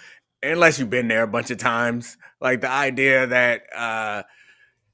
unless 0.43 0.79
you've 0.79 0.89
been 0.89 1.08
there 1.08 1.23
a 1.23 1.27
bunch 1.27 1.51
of 1.51 1.58
times. 1.58 2.17
Like 2.41 2.62
the 2.62 2.69
idea 2.69 3.27
that 3.27 3.62
uh 3.75 4.23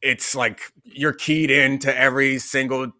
it's 0.02 0.36
like 0.36 0.62
you're 0.84 1.14
keyed 1.14 1.52
into 1.52 1.96
every 1.98 2.40
single 2.40 2.92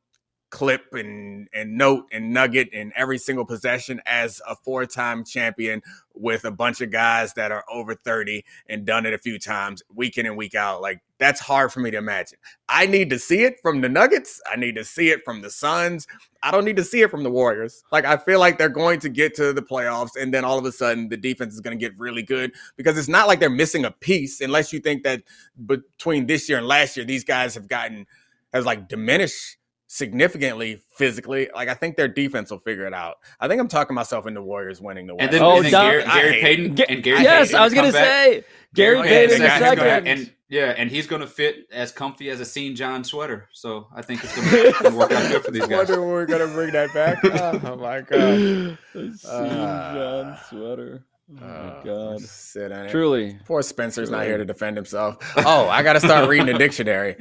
clip 0.50 0.94
and 0.94 1.48
and 1.54 1.78
note 1.78 2.06
and 2.12 2.34
nugget 2.34 2.70
and 2.74 2.92
every 2.96 3.18
single 3.18 3.46
possession 3.46 4.02
as 4.06 4.42
a 4.48 4.56
four-time 4.56 5.24
champion 5.24 5.82
with 6.16 6.44
a 6.44 6.52
bunch 6.52 6.82
of 6.82 6.92
guys 6.92 7.34
that 7.34 7.52
are 7.52 7.64
over 7.72 7.96
30 7.96 8.44
and 8.68 8.86
done 8.86 9.06
it 9.06 9.14
a 9.14 9.18
few 9.18 9.40
times 9.40 9.82
week 9.94 10.18
in 10.18 10.26
and 10.26 10.36
week 10.36 10.56
out. 10.56 10.82
Like 10.82 11.02
that's 11.18 11.40
hard 11.40 11.72
for 11.72 11.80
me 11.80 11.92
to 11.92 11.98
imagine. 11.98 12.40
I 12.68 12.88
need 12.88 13.10
to 13.12 13.20
see 13.20 13.44
it 13.44 13.60
from 13.62 13.82
the 13.82 13.90
nuggets. 13.90 14.42
I 14.52 14.56
need 14.56 14.76
to 14.76 14.84
see 14.84 15.10
it 15.10 15.24
from 15.24 15.42
the 15.42 15.50
suns. 15.50 16.08
I 16.42 16.52
don't 16.52 16.66
need 16.66 16.78
to 16.78 16.84
see 16.84 17.02
it 17.02 17.12
from 17.12 17.24
the 17.24 17.32
warriors. 17.32 17.84
Like 17.92 18.06
i 18.06 18.18
feel 18.18 18.40
like 18.40 18.58
they're 18.58 18.70
going 18.70 19.00
to 19.02 19.10
get 19.10 19.36
to 19.36 19.54
the 19.54 19.62
playoffs 19.62 20.12
and 20.20 20.34
then 20.34 20.44
all 20.44 20.58
of 20.58 20.66
a 20.66 20.72
sudden 20.72 21.10
the 21.10 21.18
defense 21.18 21.54
is 21.54 21.62
going 21.62 21.78
to 21.78 21.84
get 21.84 21.98
really 21.98 22.24
good 22.24 22.52
because 22.76 22.98
it's 22.98 23.08
not 23.08 23.28
like 23.28 23.40
they're 23.40 23.50
missing 23.50 23.86
a 23.86 23.92
piece 23.92 24.42
unless 24.42 24.74
you 24.74 24.80
think 24.80 25.04
that 25.04 25.22
between 25.66 26.26
this 26.26 26.50
year 26.50 26.58
and 26.58 26.68
last 26.68 26.98
year 26.98 27.06
these 27.06 27.24
guys 27.24 27.54
have 27.54 27.68
gotten 27.68 28.06
has 28.54 28.66
like 28.66 28.88
diminished 28.88 29.59
significantly 29.92 30.80
physically. 30.96 31.50
Like 31.54 31.68
I 31.68 31.74
think 31.74 31.98
their 31.98 32.08
defense 32.08 32.52
will 32.52 32.60
figure 32.60 32.86
it 32.86 32.94
out. 32.94 33.18
I 33.40 33.48
think 33.48 33.60
I'm 33.60 33.68
talking 33.68 33.96
myself 33.96 34.28
into 34.28 34.42
Warriors 34.42 34.80
winning 34.80 35.08
the 35.08 35.16
West. 35.16 35.24
And 35.26 35.34
then, 35.34 35.42
Oh, 35.44 35.58
and 35.58 35.66
then 35.66 35.72
Gary, 35.72 36.04
Gary 36.04 36.42
Payton 36.42 36.76
Ga- 36.76 36.86
and 36.90 37.04
Gary 37.04 37.18
Payton. 37.18 37.24
yes, 37.24 37.48
Payton 37.48 37.60
I 37.60 37.64
was 37.66 37.74
gonna 37.74 37.92
back. 37.92 38.04
say 38.06 38.44
Gary 38.76 38.96
Gary 38.98 39.08
Payton 39.08 39.30
Payton, 39.30 39.36
in 39.36 39.42
a 39.42 39.54
exactly. 39.56 39.84
second. 39.86 40.08
and 40.08 40.34
yeah, 40.48 40.74
and 40.78 40.90
he's 40.90 41.06
going 41.06 41.22
to 41.22 41.28
fit 41.28 41.68
as 41.72 41.92
comfy 41.92 42.32
as 42.32 42.40
a 42.40 42.46
Sean 42.46 42.74
John 42.76 43.04
sweater. 43.04 43.48
So 43.52 43.86
I 43.96 44.02
think 44.02 44.24
it's 44.24 44.36
going 44.36 44.74
to 44.92 44.98
work 44.98 45.12
out 45.12 45.30
good 45.32 45.44
for 45.46 45.52
these 45.52 45.62
I 45.66 45.68
guys. 45.68 45.78
wonder 45.90 46.02
when 46.02 46.10
we're 46.10 46.26
gonna 46.26 46.48
bring 46.48 46.72
that 46.72 46.92
back. 46.92 47.20
oh 47.24 47.76
my 47.76 48.02
god. 48.02 48.20
A 48.22 48.78
Steve 49.14 49.20
Uh, 49.30 49.94
John 49.94 50.38
sweater. 50.50 51.04
Oh 51.32 51.36
my 51.40 51.46
Uh, 51.46 51.84
god. 51.84 52.22
Sit 52.22 52.72
on 52.72 52.88
it. 52.88 52.90
Truly. 52.90 53.38
Poor 53.46 53.62
Spencer's 53.62 54.10
not 54.10 54.24
here 54.26 54.38
to 54.40 54.46
defend 54.46 54.76
himself. 54.76 55.18
Oh, 55.38 55.70
I 55.70 55.84
got 55.84 55.94
to 55.94 56.00
start 56.00 56.28
reading 56.28 56.48
the 56.48 56.58
dictionary. 56.58 57.18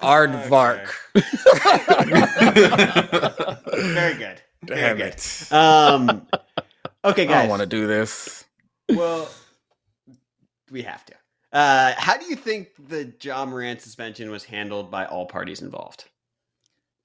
Aardvark. 0.00 0.88
Very 3.94 4.14
good. 4.14 4.40
Damn 4.64 4.96
good. 4.96 5.14
it. 5.14 5.52
Um, 5.52 6.26
okay, 7.04 7.26
guys. 7.26 7.36
I 7.36 7.40
don't 7.42 7.50
want 7.50 7.60
to 7.60 7.66
do 7.66 7.86
this. 7.86 8.44
Well, 8.88 9.28
we 10.70 10.82
have 10.82 11.04
to. 11.06 11.14
Uh, 11.52 11.94
how 11.96 12.16
do 12.16 12.26
you 12.26 12.36
think 12.36 12.68
the 12.88 13.12
Ja 13.20 13.44
Morant 13.44 13.80
suspension 13.80 14.30
was 14.30 14.44
handled 14.44 14.90
by 14.90 15.06
all 15.06 15.26
parties 15.26 15.62
involved? 15.62 16.04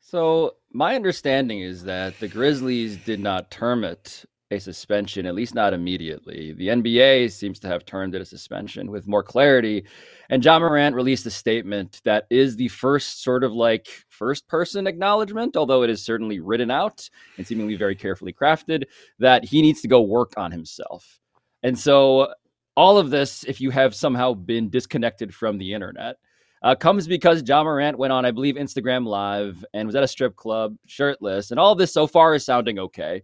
So 0.01 0.55
my 0.71 0.95
understanding 0.95 1.61
is 1.61 1.83
that 1.85 2.19
the 2.19 2.27
Grizzlies 2.27 2.97
did 2.97 3.19
not 3.19 3.49
term 3.49 3.83
it 3.83 4.25
a 4.53 4.59
suspension, 4.59 5.25
at 5.25 5.35
least 5.35 5.55
not 5.55 5.73
immediately. 5.73 6.53
The 6.53 6.69
NBA 6.69 7.31
seems 7.31 7.59
to 7.59 7.67
have 7.67 7.85
termed 7.85 8.15
it 8.15 8.21
a 8.21 8.25
suspension 8.25 8.91
with 8.91 9.07
more 9.07 9.23
clarity. 9.23 9.85
And 10.29 10.43
Ja 10.43 10.59
Morant 10.59 10.95
released 10.95 11.25
a 11.25 11.31
statement 11.31 12.01
that 12.05 12.25
is 12.29 12.55
the 12.55 12.67
first 12.69 13.23
sort 13.23 13.43
of 13.43 13.53
like 13.53 13.87
first 14.09 14.47
person 14.47 14.87
acknowledgement, 14.87 15.57
although 15.57 15.83
it 15.83 15.89
is 15.89 16.03
certainly 16.03 16.39
written 16.39 16.71
out 16.71 17.09
and 17.37 17.45
seemingly 17.45 17.75
very 17.75 17.95
carefully 17.95 18.33
crafted, 18.33 18.83
that 19.19 19.43
he 19.43 19.61
needs 19.61 19.81
to 19.81 19.87
go 19.87 20.01
work 20.01 20.33
on 20.37 20.51
himself. 20.51 21.19
And 21.63 21.77
so 21.77 22.33
all 22.75 22.97
of 22.97 23.09
this, 23.09 23.43
if 23.45 23.61
you 23.61 23.69
have 23.69 23.95
somehow 23.95 24.33
been 24.33 24.69
disconnected 24.69 25.33
from 25.33 25.57
the 25.57 25.73
internet, 25.73 26.17
uh, 26.63 26.75
comes 26.75 27.07
because 27.07 27.43
Ja 27.45 27.63
Morant 27.63 27.97
went 27.97 28.13
on, 28.13 28.25
I 28.25 28.31
believe, 28.31 28.55
Instagram 28.55 29.05
Live 29.05 29.65
and 29.73 29.85
was 29.85 29.95
at 29.95 30.03
a 30.03 30.07
strip 30.07 30.35
club 30.35 30.75
shirtless. 30.85 31.51
And 31.51 31.59
all 31.59 31.75
this 31.75 31.93
so 31.93 32.07
far 32.07 32.33
is 32.35 32.45
sounding 32.45 32.79
okay. 32.79 33.21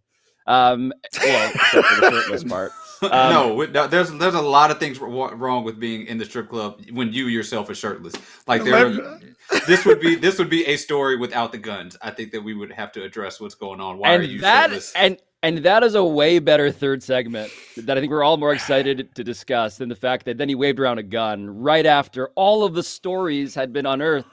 Um, 0.50 0.92
well, 1.22 1.52
except 1.54 1.88
for 1.88 2.02
the 2.02 2.12
shirtless 2.12 2.44
part. 2.44 2.72
Um, 3.02 3.10
no, 3.12 3.64
no, 3.64 3.88
there's 3.88 4.12
there's 4.12 4.36
a 4.36 4.42
lot 4.42 4.72
of 4.72 4.78
things 4.78 5.00
wrong 5.00 5.64
with 5.64 5.80
being 5.80 6.06
in 6.08 6.18
the 6.18 6.26
strip 6.26 6.50
club 6.50 6.82
when 6.92 7.14
you 7.14 7.28
yourself 7.28 7.70
are 7.70 7.74
shirtless. 7.74 8.14
Like 8.46 8.66
there, 8.66 8.90
this 9.68 9.86
would 9.86 10.02
be 10.02 10.16
this 10.16 10.38
would 10.38 10.50
be 10.50 10.66
a 10.66 10.76
story 10.76 11.16
without 11.16 11.54
the 11.54 11.60
guns. 11.60 11.96
I 12.02 12.12
think 12.12 12.34
that 12.34 12.42
we 12.42 12.54
would 12.54 12.74
have 12.74 12.92
to 12.92 13.04
address 13.04 13.40
what's 13.40 13.56
going 13.56 13.80
on. 13.80 14.00
Why 14.00 14.10
and 14.16 14.24
are 14.24 14.26
you 14.26 14.42
that, 14.42 14.66
shirtless? 14.66 14.94
And 14.98 15.18
and 15.42 15.60
that 15.60 15.82
is 15.82 15.96
a 15.96 16.04
way 16.04 16.40
better 16.40 16.74
third 16.74 17.02
segment 17.02 17.54
that 17.78 17.98
I 17.98 18.02
think 18.02 18.12
we're 18.12 18.24
all 18.24 18.36
more 18.36 18.52
excited 18.52 19.10
to 19.16 19.24
discuss 19.24 19.78
than 19.78 19.88
the 19.88 19.96
fact 19.96 20.26
that 20.26 20.38
then 20.38 20.50
he 20.50 20.56
waved 20.56 20.82
around 20.82 20.98
a 20.98 21.04
gun 21.04 21.50
right 21.50 21.86
after 21.86 22.32
all 22.36 22.66
of 22.66 22.74
the 22.74 22.84
stories 22.84 23.56
had 23.56 23.72
been 23.72 23.86
unearthed, 23.86 24.28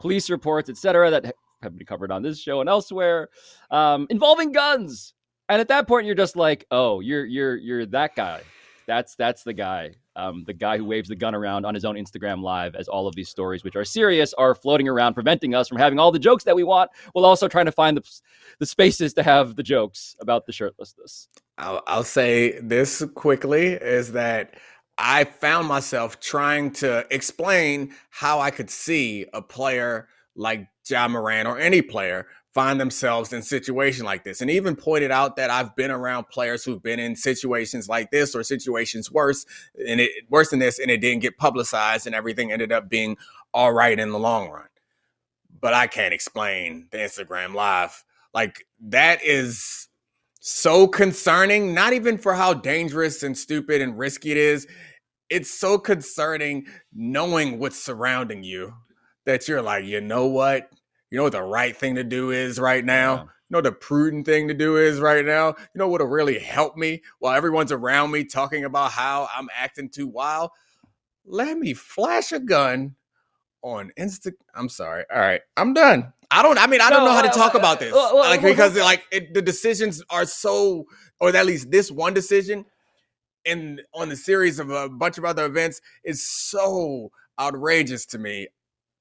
police 0.00 0.28
reports, 0.30 0.68
etc., 0.68 1.10
that 1.10 1.32
have 1.62 1.76
been 1.76 1.86
covered 1.86 2.10
on 2.10 2.22
this 2.22 2.40
show 2.40 2.60
and 2.60 2.68
elsewhere, 2.68 3.28
um, 3.70 4.08
involving 4.10 4.50
guns. 4.50 5.14
And 5.50 5.60
at 5.60 5.68
that 5.68 5.86
point, 5.86 6.06
you're 6.06 6.14
just 6.14 6.36
like, 6.36 6.64
oh, 6.70 7.00
you're 7.00 7.26
you're 7.26 7.56
you're 7.56 7.86
that 7.86 8.16
guy. 8.16 8.42
That's 8.86 9.14
that's 9.16 9.42
the 9.42 9.52
guy 9.52 9.96
um, 10.16 10.44
the 10.46 10.52
guy 10.52 10.76
who 10.76 10.84
waves 10.84 11.08
the 11.08 11.16
gun 11.16 11.34
around 11.34 11.64
on 11.64 11.74
his 11.74 11.84
own 11.84 11.94
Instagram 11.94 12.42
live 12.42 12.74
as 12.74 12.88
all 12.88 13.06
of 13.06 13.14
these 13.14 13.28
stories, 13.28 13.64
which 13.64 13.76
are 13.76 13.84
serious, 13.84 14.34
are 14.34 14.54
floating 14.54 14.88
around, 14.88 15.14
preventing 15.14 15.54
us 15.54 15.68
from 15.68 15.78
having 15.78 15.98
all 15.98 16.12
the 16.12 16.18
jokes 16.18 16.44
that 16.44 16.56
we 16.56 16.64
want, 16.64 16.90
while 17.12 17.24
also 17.24 17.48
trying 17.48 17.66
to 17.66 17.72
find 17.72 17.96
the, 17.96 18.20
the 18.58 18.66
spaces 18.66 19.14
to 19.14 19.22
have 19.22 19.56
the 19.56 19.62
jokes 19.62 20.16
about 20.20 20.46
the 20.46 20.52
shirtlessness. 20.52 21.28
I'll, 21.58 21.82
I'll 21.86 22.04
say 22.04 22.58
this 22.60 23.04
quickly 23.14 23.68
is 23.68 24.12
that 24.12 24.54
I 24.98 25.24
found 25.24 25.68
myself 25.68 26.20
trying 26.20 26.72
to 26.72 27.06
explain 27.10 27.94
how 28.10 28.40
I 28.40 28.50
could 28.50 28.68
see 28.68 29.26
a 29.32 29.40
player 29.40 30.08
like 30.34 30.68
Ja 30.88 31.08
Morant 31.08 31.48
or 31.48 31.58
any 31.58 31.82
player 31.82 32.26
find 32.60 32.78
themselves 32.78 33.32
in 33.32 33.40
situation 33.40 34.04
like 34.04 34.22
this 34.22 34.42
and 34.42 34.50
even 34.50 34.76
pointed 34.76 35.10
out 35.10 35.36
that 35.36 35.48
I've 35.48 35.74
been 35.76 35.90
around 35.90 36.28
players 36.28 36.62
who've 36.62 36.82
been 36.82 37.00
in 37.00 37.16
situations 37.16 37.88
like 37.88 38.10
this 38.10 38.34
or 38.34 38.42
situations 38.42 39.10
worse 39.10 39.46
and 39.88 39.98
it 39.98 40.10
worse 40.28 40.50
than 40.50 40.58
this 40.58 40.78
and 40.78 40.90
it 40.90 40.98
didn't 40.98 41.22
get 41.22 41.38
publicized 41.38 42.06
and 42.06 42.14
everything 42.14 42.52
ended 42.52 42.70
up 42.70 42.90
being 42.90 43.16
all 43.54 43.72
right 43.72 43.98
in 43.98 44.10
the 44.10 44.18
long 44.18 44.50
run. 44.50 44.66
But 45.58 45.72
I 45.72 45.86
can't 45.86 46.12
explain 46.12 46.88
the 46.90 46.98
Instagram 46.98 47.54
live. 47.54 48.04
Like 48.34 48.66
that 48.88 49.24
is 49.24 49.88
so 50.40 50.86
concerning, 50.86 51.72
not 51.72 51.94
even 51.94 52.18
for 52.18 52.34
how 52.34 52.52
dangerous 52.52 53.22
and 53.22 53.38
stupid 53.38 53.80
and 53.80 53.96
risky 53.96 54.32
it 54.32 54.36
is. 54.36 54.66
It's 55.30 55.50
so 55.58 55.78
concerning 55.78 56.66
knowing 56.92 57.58
what's 57.58 57.82
surrounding 57.82 58.44
you 58.44 58.74
that 59.24 59.48
you're 59.48 59.62
like, 59.62 59.86
you 59.86 60.02
know 60.02 60.26
what? 60.26 60.68
You 61.10 61.16
know 61.16 61.24
what 61.24 61.32
the 61.32 61.42
right 61.42 61.76
thing 61.76 61.96
to 61.96 62.04
do 62.04 62.30
is 62.30 62.58
right 62.58 62.84
now? 62.84 63.14
Yeah. 63.14 63.22
You 63.22 63.28
know 63.50 63.60
the 63.62 63.72
prudent 63.72 64.26
thing 64.26 64.48
to 64.48 64.54
do 64.54 64.76
is 64.76 65.00
right 65.00 65.24
now? 65.24 65.48
You 65.48 65.78
know 65.78 65.88
what'll 65.88 66.06
really 66.06 66.38
help 66.38 66.76
me 66.76 67.02
while 67.18 67.34
everyone's 67.34 67.72
around 67.72 68.12
me 68.12 68.24
talking 68.24 68.64
about 68.64 68.92
how 68.92 69.28
I'm 69.34 69.48
acting 69.54 69.88
too 69.88 70.06
wild? 70.06 70.50
Let 71.24 71.58
me 71.58 71.74
flash 71.74 72.30
a 72.30 72.38
gun 72.38 72.94
on 73.62 73.92
Insta. 73.98 74.32
I'm 74.54 74.68
sorry. 74.68 75.04
All 75.12 75.18
right. 75.18 75.40
I'm 75.56 75.74
done. 75.74 76.12
I 76.30 76.42
don't, 76.42 76.58
I 76.58 76.68
mean, 76.68 76.80
I 76.80 76.90
don't 76.90 77.04
know 77.04 77.12
how 77.12 77.22
to 77.22 77.28
uh, 77.28 77.32
talk 77.32 77.56
uh, 77.56 77.58
about 77.58 77.80
this. 77.80 77.92
like, 77.92 78.40
because 78.40 78.76
like 78.76 79.02
it, 79.10 79.34
the 79.34 79.42
decisions 79.42 80.02
are 80.10 80.24
so, 80.24 80.86
or 81.18 81.34
at 81.34 81.46
least 81.46 81.72
this 81.72 81.90
one 81.90 82.14
decision 82.14 82.64
and 83.44 83.82
on 83.94 84.08
the 84.08 84.16
series 84.16 84.58
of 84.58 84.70
a 84.70 84.88
bunch 84.88 85.18
of 85.18 85.24
other 85.24 85.44
events 85.44 85.80
is 86.04 86.24
so 86.24 87.10
outrageous 87.38 88.06
to 88.06 88.18
me. 88.18 88.48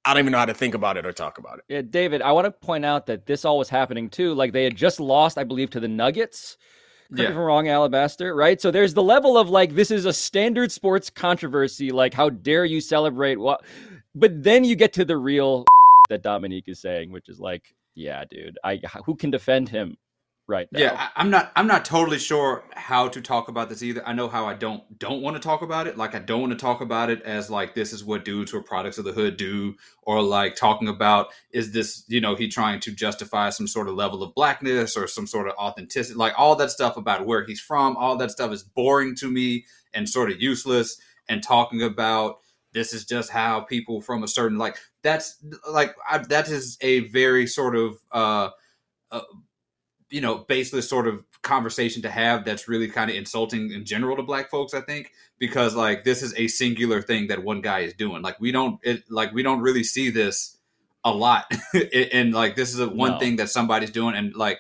I 0.10 0.14
don't 0.14 0.22
even 0.22 0.32
know 0.32 0.40
how 0.40 0.46
to 0.46 0.56
think 0.56 0.74
about 0.74 0.98
it 0.98 1.06
or 1.06 1.12
talk 1.12 1.38
about 1.38 1.60
it. 1.60 1.66
Yeah, 1.68 1.82
David, 1.84 2.24
I 2.24 2.32
want 2.32 2.46
to 2.46 2.52
point 2.52 2.84
out 2.84 3.06
that 3.06 3.28
this 3.28 3.46
all 3.46 3.60
was 3.60 3.70
happening 3.70 4.10
too. 4.10 4.34
Like 4.34 4.54
they 4.54 4.64
had 4.64 4.76
just 4.76 5.00
lost, 5.00 5.38
I 5.38 5.44
believe, 5.44 5.70
to 5.70 5.80
the 5.80 5.88
Nuggets. 5.88 6.58
Yeah. 7.12 7.26
if 7.26 7.30
I'm 7.30 7.38
wrong, 7.38 7.68
Alabaster, 7.68 8.34
right? 8.34 8.60
So 8.60 8.72
there's 8.72 8.96
the 8.96 9.04
level 9.04 9.38
of 9.38 9.52
like 9.52 9.76
this 9.76 9.92
is 9.92 10.06
a 10.06 10.14
standard 10.14 10.72
sports 10.72 11.12
controversy. 11.12 11.92
Like, 11.92 12.16
how 12.16 12.32
dare 12.32 12.66
you 12.66 12.82
celebrate 12.82 13.40
what? 13.40 13.64
But 14.16 14.42
then 14.42 14.64
you 14.64 14.76
get 14.76 14.94
to 14.94 15.06
the 15.06 15.16
real 15.16 15.66
that 16.10 16.24
Domonique 16.24 16.68
is 16.68 16.80
saying, 16.80 17.12
which 17.12 17.30
is 17.30 17.40
like, 17.40 17.76
yeah, 17.94 18.24
dude, 18.32 18.58
I 18.64 18.82
who 19.06 19.16
can 19.16 19.30
defend 19.30 19.70
him? 19.70 19.96
Right 20.50 20.68
now. 20.72 20.80
Yeah, 20.80 21.10
I, 21.16 21.22
am 21.22 21.30
not 21.30 21.52
I'm 21.56 21.68
not 21.68 21.86
totally 21.86 22.18
sure 22.18 22.64
how 22.72 23.08
to 23.08 23.22
talk 23.22 23.48
about 23.48 23.70
this 23.70 23.84
either. 23.84 24.06
I 24.06 24.14
know 24.14 24.28
how 24.28 24.48
I 24.48 24.56
don't 24.56 25.00
don't 25.00 25.22
want 25.22 25.38
to 25.38 25.42
talk 25.42 25.62
about 25.62 25.88
it. 25.88 25.96
Like 25.96 26.16
I 26.16 26.20
don't 26.20 26.42
want 26.42 26.52
to 26.52 26.58
talk 26.58 26.82
about 26.82 27.10
it 27.10 27.22
as 27.22 27.50
like 27.50 27.76
this 27.76 27.94
is 27.94 28.04
what 28.04 28.26
dudes 28.26 28.52
who 28.52 28.58
are 28.58 28.64
products 28.64 28.98
of 28.98 29.06
the 29.06 29.14
hood 29.14 29.38
do, 29.38 29.76
or 30.02 30.22
like 30.22 30.56
talking 30.56 30.88
about 30.90 31.28
is 31.52 31.72
this 31.72 32.04
you 32.08 32.20
know 32.20 32.36
he 32.36 32.50
trying 32.50 32.80
to 32.82 32.92
justify 32.92 33.52
some 33.52 33.68
sort 33.68 33.88
of 33.88 33.96
level 33.96 34.24
of 34.24 34.34
blackness 34.34 34.98
or 34.98 35.08
some 35.08 35.28
sort 35.28 35.48
of 35.48 35.54
authenticity, 35.56 36.18
like 36.18 36.34
all 36.38 36.56
that 36.56 36.72
stuff 36.72 36.98
about 36.98 37.26
where 37.26 37.46
he's 37.46 37.62
from. 37.62 37.96
All 37.96 38.18
that 38.18 38.32
stuff 38.32 38.52
is 38.52 38.64
boring 38.64 39.16
to 39.16 39.30
me 39.30 39.66
and 39.94 40.10
sort 40.10 40.32
of 40.32 40.42
useless. 40.42 41.00
And 41.30 41.44
talking 41.44 41.84
about 41.84 42.40
this 42.74 42.92
is 42.92 43.06
just 43.06 43.30
how 43.30 43.62
people 43.62 44.02
from 44.02 44.24
a 44.24 44.28
certain 44.28 44.58
like 44.58 44.78
that's 45.04 45.38
like 45.72 45.96
I, 46.10 46.18
that 46.18 46.50
is 46.50 46.78
a 46.82 47.02
very 47.10 47.46
sort 47.46 47.76
of 47.76 47.98
uh, 48.12 48.50
uh 49.12 49.22
you 50.10 50.22
know 50.22 50.40
baseless 50.40 50.90
sort 50.90 51.08
of 51.08 51.24
conversation 51.42 52.02
to 52.02 52.10
have 52.10 52.44
that's 52.44 52.68
really 52.68 52.88
kind 52.88 53.10
of 53.10 53.16
insulting 53.16 53.72
in 53.72 53.86
general 53.86 54.16
to 54.16 54.24
black 54.24 54.50
folks 54.50 54.74
i 54.74 54.82
think 54.82 55.12
because 55.40 55.74
like 55.74 56.04
this 56.04 56.22
is 56.22 56.36
a 56.38 56.48
singular 56.48 57.02
thing 57.02 57.28
that 57.28 57.44
one 57.44 57.62
guy 57.62 57.80
is 57.80 57.94
doing. 57.94 58.22
Like 58.22 58.40
we 58.40 58.52
don't 58.52 58.80
it 58.84 59.10
like 59.10 59.34
we 59.34 59.42
don't 59.42 59.62
really 59.62 59.84
see 59.84 60.12
this 60.12 60.58
a 61.06 61.12
lot 61.12 61.52
and 62.14 62.34
like 62.34 62.58
this 62.58 62.74
is 62.74 62.80
a 62.80 62.88
one 62.88 63.12
no. 63.12 63.20
thing 63.20 63.38
that 63.38 63.50
somebody's 63.50 63.90
doing 63.90 64.16
and 64.16 64.36
like 64.36 64.60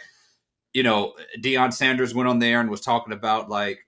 you 0.74 0.84
know 0.84 1.14
Deion 1.38 1.74
Sanders 1.74 2.16
went 2.16 2.30
on 2.30 2.40
there 2.40 2.62
and 2.62 2.70
was 2.70 2.82
talking 2.82 3.14
about 3.14 3.50
like 3.50 3.86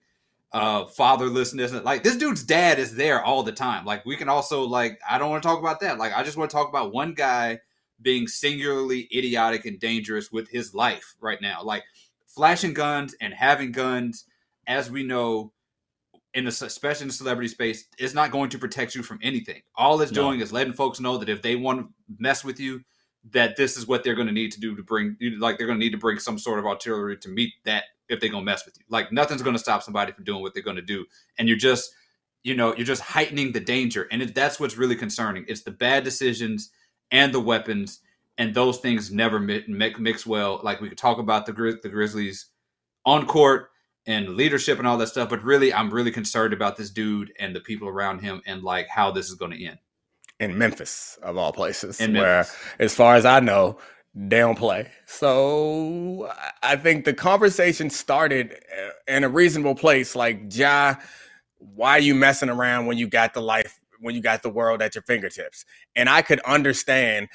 uh 0.52 0.84
fatherlessness 0.84 1.82
like 1.86 2.04
this 2.04 2.18
dude's 2.18 2.44
dad 2.44 2.78
is 2.78 2.96
there 2.96 3.24
all 3.24 3.42
the 3.42 3.54
time. 3.54 3.86
Like 3.86 4.06
we 4.06 4.18
can 4.18 4.28
also 4.28 4.64
like 4.64 5.00
i 5.10 5.18
don't 5.18 5.30
want 5.32 5.42
to 5.42 5.48
talk 5.48 5.60
about 5.60 5.80
that. 5.80 5.98
Like 5.98 6.14
i 6.14 6.24
just 6.24 6.38
want 6.38 6.52
to 6.52 6.56
talk 6.56 6.68
about 6.68 6.94
one 6.94 7.14
guy 7.14 7.62
being 8.02 8.28
singularly 8.28 9.08
idiotic 9.16 9.66
and 9.66 9.80
dangerous 9.80 10.32
with 10.32 10.50
his 10.50 10.74
life 10.74 11.16
right 11.20 11.42
now. 11.42 11.64
Like 11.64 11.84
flashing 12.28 12.74
guns 12.74 13.16
and 13.22 13.34
having 13.34 13.72
guns, 13.72 14.26
as 14.68 14.90
we 14.90 15.04
know, 15.04 15.54
in 16.34 16.46
the 16.46 16.50
especially 16.50 17.04
in 17.04 17.08
the 17.10 17.14
celebrity 17.14 17.50
space, 17.50 17.86
is 18.00 18.14
not 18.14 18.32
going 18.32 18.50
to 18.50 18.58
protect 18.58 18.96
you 18.96 19.04
from 19.04 19.20
anything. 19.22 19.62
All 19.76 20.02
it's 20.02 20.12
no. 20.12 20.24
doing 20.24 20.40
is 20.40 20.54
letting 20.54 20.74
folks 20.74 21.00
know 21.00 21.18
that 21.18 21.30
if 21.30 21.42
they 21.42 21.56
want 21.56 21.80
to 21.80 21.88
mess 22.20 22.44
with 22.44 22.60
you, 22.60 22.82
that 23.32 23.56
this 23.56 23.78
is 23.78 23.88
what 23.88 24.04
they're 24.04 24.16
going 24.16 24.28
to 24.28 24.34
need 24.34 24.52
to 24.54 24.60
do 24.60 24.76
to 24.76 24.84
bring, 24.84 25.16
like 25.40 25.58
they're 25.58 25.68
going 25.68 25.80
to 25.80 25.84
need 25.84 25.92
to 25.92 25.98
bring 25.98 26.20
some 26.20 26.40
sort 26.40 26.58
of 26.58 26.66
artillery 26.66 27.18
to 27.18 27.30
meet 27.30 27.54
that 27.66 27.84
if 28.10 28.20
they're 28.20 28.30
going 28.30 28.46
to 28.46 28.52
mess 28.52 28.66
with 28.66 28.76
you. 28.78 28.86
Like 28.90 29.12
nothing's 29.12 29.42
going 29.42 29.56
to 29.56 29.60
stop 29.60 29.84
somebody 29.84 30.12
from 30.12 30.24
doing 30.24 30.42
what 30.42 30.54
they're 30.54 30.64
going 30.64 30.78
to 30.78 30.82
do, 30.82 31.06
and 31.38 31.48
you're 31.48 31.58
just, 31.58 31.94
you 32.44 32.56
know, 32.56 32.74
you're 32.76 32.86
just 32.86 33.02
heightening 33.02 33.52
the 33.52 33.60
danger, 33.60 34.08
and 34.12 34.22
it, 34.22 34.34
that's 34.34 34.60
what's 34.60 34.78
really 34.78 34.96
concerning. 34.96 35.46
It's 35.48 35.64
the 35.64 35.72
bad 35.72 36.04
decisions 36.04 36.72
and 37.12 37.34
the 37.34 37.40
weapons, 37.40 38.00
and 38.38 38.54
those 38.54 38.80
things 38.80 39.12
never 39.12 39.40
mix, 39.40 39.68
mix 40.00 40.26
well. 40.26 40.60
Like 40.64 40.82
we 40.82 40.90
could 40.90 40.98
talk 40.98 41.18
about 41.18 41.46
the 41.46 41.54
the 41.82 41.90
Grizzlies 41.90 42.48
on 43.06 43.26
court 43.26 43.70
and 44.06 44.30
leadership 44.30 44.80
and 44.80 44.88
all 44.88 44.98
that 44.98 45.08
stuff, 45.08 45.30
but 45.30 45.44
really, 45.44 45.74
I'm 45.74 45.92
really 45.92 46.12
concerned 46.12 46.54
about 46.54 46.78
this 46.78 46.90
dude 46.90 47.32
and 47.40 47.56
the 47.56 47.60
people 47.60 47.88
around 47.88 48.20
him 48.20 48.42
and 48.46 48.64
like 48.64 48.88
how 48.88 49.12
this 49.12 49.30
is 49.30 49.36
going 49.36 49.52
to 49.52 49.64
end. 49.64 49.78
In 50.40 50.58
Memphis, 50.58 51.20
of 51.22 51.38
all 51.38 51.52
places, 51.52 52.02
In 52.02 52.16
where, 52.16 52.48
as 52.80 52.96
far 52.96 53.16
as 53.16 53.26
I 53.26 53.40
know, 53.42 53.78
they 54.16 54.40
don't 54.40 54.58
play. 54.58 54.90
So 55.06 56.32
I 56.64 56.78
think 56.78 57.06
the 57.06 57.14
conversation 57.14 57.92
started 57.92 58.54
uh, 58.54 58.90
in 59.08 59.24
a 59.24 59.30
reasonable 59.30 59.76
place. 59.76 60.16
Like, 60.16 60.42
Ja, 60.50 60.96
why 61.60 61.92
are 61.92 62.00
you 62.00 62.16
messing 62.16 62.50
around 62.50 62.88
when 62.88 62.98
you 62.98 63.08
got 63.08 63.36
the 63.36 63.42
life 63.42 63.80
when 64.02 64.16
you 64.16 64.22
got 64.22 64.44
the 64.44 64.50
world 64.50 64.82
at 64.82 64.96
your 64.96 65.04
fingertips. 65.04 65.66
And 65.96 66.10
I 66.10 66.22
could 66.22 66.40
understand 66.42 67.30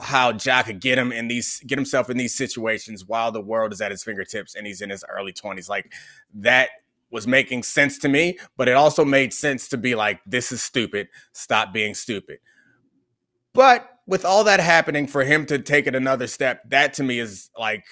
how 0.00 0.32
Ja 0.32 0.62
could 0.62 0.80
get 0.80 0.98
him 0.98 1.10
in 1.10 1.26
these 1.26 1.60
get 1.66 1.76
himself 1.76 2.08
in 2.10 2.16
these 2.16 2.34
situations 2.34 3.04
while 3.04 3.32
the 3.32 3.40
world 3.40 3.72
is 3.72 3.80
at 3.80 3.90
his 3.90 4.04
fingertips 4.04 4.54
and 4.54 4.66
he's 4.66 4.80
in 4.80 4.90
his 4.90 5.04
early 5.08 5.32
20s. 5.32 5.68
Like 5.68 5.92
that 6.34 6.68
was 7.10 7.26
making 7.26 7.64
sense 7.64 7.98
to 7.98 8.08
me, 8.08 8.38
but 8.56 8.68
it 8.68 8.74
also 8.74 9.04
made 9.04 9.32
sense 9.32 9.68
to 9.68 9.76
be 9.76 9.96
like, 9.96 10.20
this 10.26 10.52
is 10.52 10.62
stupid. 10.62 11.08
Stop 11.32 11.72
being 11.72 11.94
stupid. 11.94 12.38
But 13.52 13.88
with 14.06 14.24
all 14.24 14.44
that 14.44 14.60
happening, 14.60 15.08
for 15.08 15.24
him 15.24 15.44
to 15.46 15.58
take 15.58 15.88
it 15.88 15.94
another 15.96 16.28
step, 16.28 16.62
that 16.70 16.94
to 16.94 17.02
me 17.02 17.18
is 17.18 17.50
like 17.58 17.84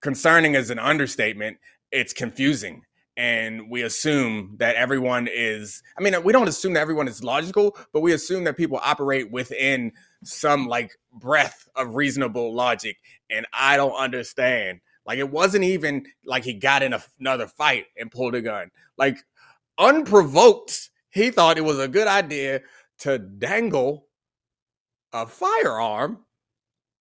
concerning 0.00 0.56
as 0.56 0.70
an 0.70 0.78
understatement. 0.78 1.58
It's 1.92 2.12
confusing. 2.12 2.82
And 3.16 3.70
we 3.70 3.82
assume 3.82 4.56
that 4.58 4.76
everyone 4.76 5.26
is, 5.32 5.82
I 5.98 6.02
mean, 6.02 6.22
we 6.22 6.34
don't 6.34 6.48
assume 6.48 6.74
that 6.74 6.80
everyone 6.80 7.08
is 7.08 7.24
logical, 7.24 7.76
but 7.92 8.00
we 8.00 8.12
assume 8.12 8.44
that 8.44 8.58
people 8.58 8.78
operate 8.82 9.30
within 9.30 9.92
some 10.22 10.66
like 10.66 10.92
breath 11.12 11.66
of 11.74 11.94
reasonable 11.94 12.54
logic. 12.54 12.98
And 13.30 13.46
I 13.54 13.78
don't 13.78 13.94
understand. 13.94 14.80
Like, 15.06 15.18
it 15.18 15.30
wasn't 15.30 15.64
even 15.64 16.04
like 16.24 16.44
he 16.44 16.54
got 16.54 16.82
in 16.82 16.92
a, 16.92 17.02
another 17.18 17.46
fight 17.46 17.86
and 17.96 18.10
pulled 18.10 18.34
a 18.34 18.42
gun. 18.42 18.70
Like, 18.98 19.18
unprovoked, 19.78 20.90
he 21.10 21.30
thought 21.30 21.58
it 21.58 21.64
was 21.64 21.78
a 21.78 21.88
good 21.88 22.08
idea 22.08 22.60
to 22.98 23.18
dangle 23.18 24.08
a 25.12 25.26
firearm 25.26 26.24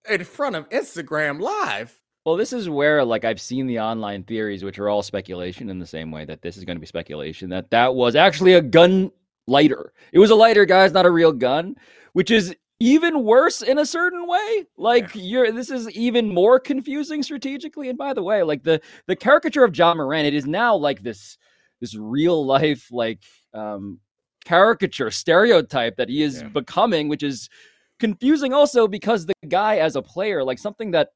in 0.10 0.24
front 0.24 0.56
of 0.56 0.70
Instagram 0.70 1.42
Live. 1.42 2.00
Well, 2.26 2.38
this 2.38 2.54
is 2.54 2.68
where 2.68 3.06
like 3.06 3.24
I've 3.24 3.40
seen 3.40 3.68
the 3.68 3.80
online 3.80 4.24
theories, 4.24 4.64
which 4.64 4.80
are 4.80 4.90
all 4.90 5.04
speculation, 5.04 5.70
in 5.70 5.78
the 5.78 5.86
same 5.86 6.12
way 6.12 6.26
that 6.26 6.42
this 6.42 6.58
is 6.58 6.66
going 6.66 6.76
to 6.76 6.82
be 6.82 6.88
speculation 6.88 7.50
that 7.50 7.70
that 7.70 7.94
was 7.94 8.16
actually 8.16 8.54
a 8.54 8.62
gun 8.62 9.12
lighter. 9.48 9.94
It 10.12 10.20
was 10.20 10.32
a 10.32 10.36
lighter, 10.36 10.66
guys, 10.66 10.92
not 10.92 11.06
a 11.06 11.12
real 11.12 11.32
gun, 11.32 11.76
which 12.14 12.32
is 12.32 12.56
even 12.80 13.24
worse 13.24 13.62
in 13.62 13.78
a 13.78 13.86
certain 13.86 14.28
way. 14.28 14.66
Like 14.76 15.14
yeah. 15.14 15.22
you're 15.22 15.52
this 15.52 15.70
is 15.70 15.90
even 15.92 16.34
more 16.34 16.60
confusing 16.60 17.22
strategically. 17.22 17.90
And 17.90 17.98
by 17.98 18.14
the 18.14 18.24
way, 18.24 18.42
like 18.42 18.64
the 18.64 18.82
the 19.06 19.16
caricature 19.16 19.64
of 19.64 19.78
Ja 19.78 19.94
Morant, 19.94 20.26
it 20.26 20.34
is 20.34 20.48
now 20.48 20.76
like 20.76 21.04
this 21.04 21.38
this 21.80 21.96
real 21.96 22.44
life 22.44 22.88
like 22.92 23.22
um 23.54 24.00
caricature 24.46 25.12
stereotype 25.12 25.98
that 25.98 26.10
he 26.10 26.24
is 26.24 26.42
yeah. 26.42 26.48
becoming, 26.50 27.08
which 27.08 27.24
is 27.24 27.50
confusing 28.00 28.52
also 28.52 28.88
because 28.88 29.28
the 29.28 29.34
guy 29.48 29.78
as 29.78 29.96
a 29.96 30.02
player, 30.02 30.44
like 30.44 30.58
something 30.58 30.92
that 30.92 31.10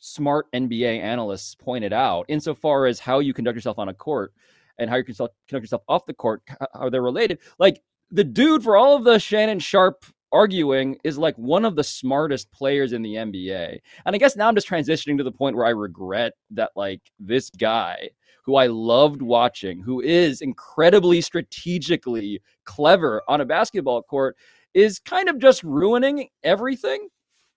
smart 0.00 0.46
NBA 0.52 1.00
analysts 1.00 1.54
pointed 1.54 1.92
out, 1.92 2.26
insofar 2.28 2.86
as 2.86 2.98
how 2.98 3.20
you 3.20 3.32
conduct 3.32 3.54
yourself 3.54 3.78
on 3.78 3.88
a 3.88 3.94
court 3.94 4.32
and 4.78 4.90
how 4.90 4.96
you 4.96 5.04
conduct 5.04 5.34
yourself 5.50 5.82
off 5.88 6.06
the 6.06 6.14
court, 6.14 6.42
how 6.74 6.88
they're 6.90 7.02
related. 7.02 7.38
Like 7.58 7.82
the 8.10 8.24
dude, 8.24 8.62
for 8.62 8.76
all 8.76 8.96
of 8.96 9.04
the 9.04 9.18
Shannon 9.18 9.60
Sharpe 9.60 10.04
arguing, 10.32 10.96
is 11.04 11.18
like 11.18 11.36
one 11.36 11.64
of 11.64 11.76
the 11.76 11.84
smartest 11.84 12.50
players 12.52 12.92
in 12.92 13.02
the 13.02 13.14
NBA. 13.14 13.78
And 14.06 14.14
I 14.14 14.18
guess 14.18 14.36
now 14.36 14.48
I'm 14.48 14.54
just 14.54 14.68
transitioning 14.68 15.18
to 15.18 15.24
the 15.24 15.32
point 15.32 15.56
where 15.56 15.66
I 15.66 15.70
regret 15.70 16.32
that, 16.50 16.70
like, 16.74 17.02
this 17.18 17.50
guy 17.50 18.10
who 18.44 18.56
I 18.56 18.68
loved 18.68 19.22
watching, 19.22 19.82
who 19.82 20.00
is 20.00 20.40
incredibly 20.40 21.20
strategically 21.20 22.40
clever 22.64 23.22
on 23.28 23.40
a 23.40 23.44
basketball 23.44 24.02
court, 24.02 24.36
is 24.72 24.98
kind 24.98 25.28
of 25.28 25.38
just 25.38 25.62
ruining 25.62 26.28
everything. 26.42 27.08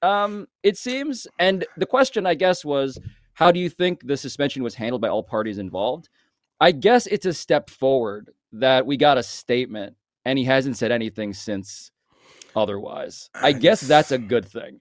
Um, 0.04 0.48
it 0.62 0.78
seems. 0.78 1.26
And 1.40 1.66
the 1.78 1.86
question, 1.86 2.26
I 2.26 2.36
guess, 2.36 2.64
was 2.64 3.00
how 3.34 3.52
do 3.52 3.60
you 3.60 3.70
think 3.70 4.06
the 4.06 4.18
suspension 4.18 4.62
was 4.62 4.76
handled 4.76 5.02
by 5.02 5.08
all 5.08 5.24
parties 5.24 5.58
involved? 5.58 6.10
I 6.60 6.72
guess 6.72 7.08
it's 7.08 7.26
a 7.26 7.34
step 7.34 7.70
forward 7.70 8.32
that 8.52 8.86
we 8.86 8.98
got 8.98 9.18
a 9.18 9.24
statement 9.24 9.96
and 10.26 10.38
he 10.38 10.46
hasn't 10.46 10.78
said 10.78 10.92
anything 10.92 11.34
since 11.34 11.92
otherwise. 12.56 13.30
I 13.34 13.54
guess 13.54 13.82
that's 13.82 14.12
a 14.12 14.18
good 14.18 14.46
thing. 14.46 14.80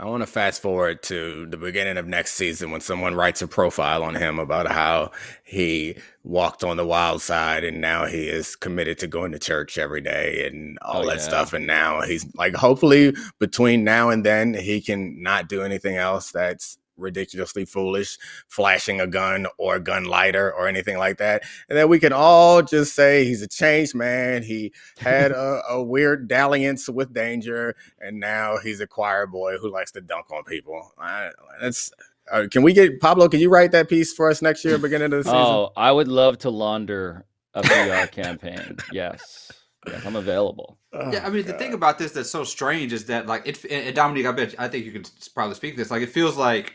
I 0.00 0.06
want 0.06 0.22
to 0.22 0.26
fast 0.26 0.62
forward 0.62 1.02
to 1.04 1.44
the 1.44 1.58
beginning 1.58 1.98
of 1.98 2.06
next 2.06 2.32
season 2.32 2.70
when 2.70 2.80
someone 2.80 3.14
writes 3.14 3.42
a 3.42 3.46
profile 3.46 4.02
on 4.02 4.14
him 4.14 4.38
about 4.38 4.66
how 4.66 5.10
he 5.44 5.96
walked 6.24 6.64
on 6.64 6.78
the 6.78 6.86
wild 6.86 7.20
side 7.20 7.64
and 7.64 7.82
now 7.82 8.06
he 8.06 8.26
is 8.26 8.56
committed 8.56 8.96
to 9.00 9.06
going 9.06 9.32
to 9.32 9.38
church 9.38 9.76
every 9.76 10.00
day 10.00 10.46
and 10.46 10.78
all 10.80 11.02
oh, 11.02 11.06
that 11.06 11.18
yeah. 11.18 11.22
stuff. 11.22 11.52
And 11.52 11.66
now 11.66 12.00
he's 12.00 12.24
like, 12.34 12.54
hopefully, 12.54 13.14
between 13.38 13.84
now 13.84 14.08
and 14.08 14.24
then, 14.24 14.54
he 14.54 14.80
can 14.80 15.22
not 15.22 15.50
do 15.50 15.60
anything 15.60 15.96
else 15.96 16.30
that's 16.30 16.78
ridiculously 17.00 17.64
foolish, 17.64 18.18
flashing 18.48 19.00
a 19.00 19.06
gun 19.06 19.46
or 19.58 19.76
a 19.76 19.80
gun 19.80 20.04
lighter 20.04 20.52
or 20.52 20.68
anything 20.68 20.98
like 20.98 21.18
that. 21.18 21.42
And 21.68 21.76
then 21.78 21.88
we 21.88 21.98
can 21.98 22.12
all 22.12 22.62
just 22.62 22.94
say 22.94 23.24
he's 23.24 23.42
a 23.42 23.48
changed 23.48 23.94
man. 23.94 24.42
He 24.42 24.72
had 24.98 25.32
a, 25.32 25.62
a 25.68 25.82
weird 25.82 26.28
dalliance 26.28 26.88
with 26.88 27.12
danger, 27.12 27.74
and 28.00 28.20
now 28.20 28.58
he's 28.58 28.80
a 28.80 28.86
choir 28.86 29.26
boy 29.26 29.58
who 29.58 29.70
likes 29.70 29.92
to 29.92 30.00
dunk 30.00 30.30
on 30.30 30.44
people. 30.44 30.92
I, 30.98 31.30
that's 31.60 31.90
uh, 32.30 32.46
can 32.50 32.62
we 32.62 32.72
get 32.72 33.00
Pablo? 33.00 33.28
Can 33.28 33.40
you 33.40 33.50
write 33.50 33.72
that 33.72 33.88
piece 33.88 34.12
for 34.12 34.30
us 34.30 34.40
next 34.42 34.64
year, 34.64 34.78
beginning 34.78 35.06
of 35.06 35.10
the 35.10 35.24
season? 35.24 35.36
Oh, 35.36 35.70
I 35.76 35.90
would 35.90 36.08
love 36.08 36.38
to 36.38 36.50
launder 36.50 37.24
a 37.54 37.62
PR 37.62 38.06
campaign. 38.06 38.76
Yes. 38.92 39.52
Yes, 39.86 40.04
I'm 40.04 40.16
available. 40.16 40.78
Oh, 40.92 41.10
yeah, 41.10 41.24
I 41.24 41.30
mean 41.30 41.42
God. 41.42 41.54
the 41.54 41.58
thing 41.58 41.72
about 41.72 41.98
this 41.98 42.12
that's 42.12 42.28
so 42.28 42.44
strange 42.44 42.92
is 42.92 43.06
that 43.06 43.26
like 43.26 43.46
it. 43.46 43.64
And 43.64 43.96
Domonique, 43.96 44.28
I 44.28 44.32
bet 44.32 44.54
I 44.58 44.68
think 44.68 44.84
you 44.84 44.92
can 44.92 45.04
probably 45.34 45.54
speak 45.54 45.76
this. 45.76 45.90
Like 45.90 46.02
it 46.02 46.10
feels 46.10 46.36
like 46.36 46.74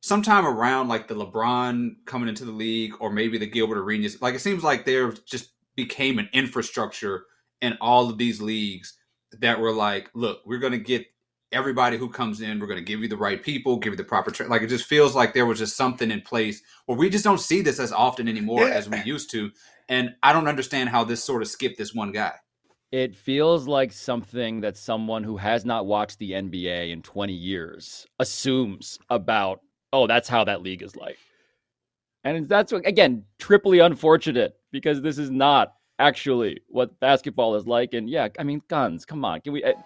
sometime 0.00 0.46
around 0.46 0.88
like 0.88 1.08
the 1.08 1.14
LeBron 1.14 1.96
coming 2.06 2.28
into 2.28 2.44
the 2.44 2.52
league, 2.52 2.94
or 3.00 3.10
maybe 3.10 3.38
the 3.38 3.46
Gilbert 3.46 3.78
Arenas. 3.78 4.20
Like 4.20 4.34
it 4.34 4.40
seems 4.40 4.62
like 4.62 4.84
there 4.84 5.12
just 5.12 5.50
became 5.76 6.18
an 6.18 6.28
infrastructure 6.32 7.24
in 7.60 7.76
all 7.80 8.08
of 8.08 8.18
these 8.18 8.40
leagues 8.40 8.98
that 9.40 9.60
were 9.60 9.72
like, 9.72 10.10
look, 10.14 10.40
we're 10.46 10.58
going 10.58 10.72
to 10.72 10.78
get 10.78 11.06
everybody 11.52 11.96
who 11.96 12.08
comes 12.08 12.40
in, 12.40 12.60
we're 12.60 12.66
going 12.66 12.78
to 12.78 12.84
give 12.84 13.00
you 13.00 13.08
the 13.08 13.16
right 13.16 13.42
people, 13.42 13.78
give 13.78 13.92
you 13.92 13.96
the 13.96 14.04
proper 14.04 14.30
tra-. 14.30 14.48
like 14.48 14.62
it 14.62 14.68
just 14.68 14.84
feels 14.84 15.14
like 15.14 15.32
there 15.32 15.46
was 15.46 15.58
just 15.58 15.76
something 15.76 16.10
in 16.10 16.20
place 16.20 16.62
where 16.86 16.98
we 16.98 17.08
just 17.08 17.24
don't 17.24 17.40
see 17.40 17.62
this 17.62 17.80
as 17.80 17.92
often 17.92 18.28
anymore 18.28 18.68
yeah. 18.68 18.74
as 18.74 18.88
we 18.88 19.02
used 19.02 19.30
to. 19.30 19.50
And 19.88 20.14
I 20.22 20.32
don't 20.32 20.48
understand 20.48 20.90
how 20.90 21.04
this 21.04 21.24
sort 21.24 21.42
of 21.42 21.48
skipped 21.48 21.78
this 21.78 21.94
one 21.94 22.12
guy. 22.12 22.34
It 22.90 23.16
feels 23.16 23.68
like 23.68 23.92
something 23.92 24.62
that 24.62 24.76
someone 24.76 25.22
who 25.22 25.36
has 25.36 25.64
not 25.64 25.86
watched 25.86 26.18
the 26.18 26.32
NBA 26.32 26.90
in 26.90 27.02
20 27.02 27.32
years 27.34 28.06
assumes 28.18 28.98
about 29.10 29.60
oh, 29.92 30.06
that's 30.06 30.28
how 30.28 30.44
that 30.44 30.62
league 30.62 30.82
is 30.82 30.96
like. 30.96 31.18
And 32.24 32.48
that's 32.48 32.72
what, 32.72 32.86
again, 32.86 33.24
triply 33.38 33.78
unfortunate 33.78 34.56
because 34.70 35.00
this 35.00 35.18
is 35.18 35.30
not 35.30 35.74
actually 35.98 36.60
what 36.68 36.98
basketball 37.00 37.56
is 37.56 37.66
like. 37.66 37.94
And 37.94 38.08
yeah, 38.08 38.28
I 38.38 38.42
mean, 38.42 38.62
guns, 38.68 39.04
come 39.04 39.24
on. 39.24 39.40
Can 39.40 39.52
we. 39.52 39.64
Uh, 39.64 39.72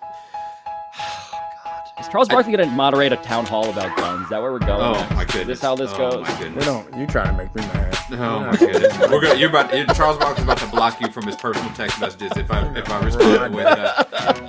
Is 2.00 2.08
Charles 2.08 2.28
Barkley 2.28 2.52
going 2.52 2.68
to 2.68 2.74
moderate 2.74 3.12
a 3.12 3.16
town 3.16 3.44
hall 3.44 3.68
about 3.68 3.94
guns? 3.98 4.24
Is 4.24 4.30
that 4.30 4.40
where 4.40 4.50
we're 4.50 4.58
going? 4.60 4.80
Oh 4.80 5.14
my 5.14 5.24
goodness! 5.26 5.42
Is 5.42 5.46
this 5.46 5.60
how 5.60 5.76
this 5.76 5.92
oh, 5.92 6.10
goes? 6.10 6.26
My 6.26 6.38
goodness. 6.40 6.64
We 6.64 6.64
don't. 6.64 6.98
You 6.98 7.06
trying 7.06 7.36
to 7.36 7.44
make 7.44 7.54
me 7.54 7.60
mad? 7.62 7.96
Oh 8.12 8.40
my 8.40 8.56
goodness! 8.56 8.98
We're 8.98 9.20
gonna, 9.20 9.38
you're 9.38 9.50
about. 9.50 9.70
Charles 9.94 10.16
Barkley's 10.16 10.44
about 10.44 10.58
to 10.58 10.66
block 10.68 11.00
you 11.00 11.12
from 11.12 11.26
his 11.26 11.36
personal 11.36 11.70
text 11.74 12.00
messages 12.00 12.32
if 12.34 12.50
I 12.50 12.66
if 12.76 12.90
I 12.90 13.04
respond 13.04 13.54
with 13.54 13.64
that. 13.64 14.48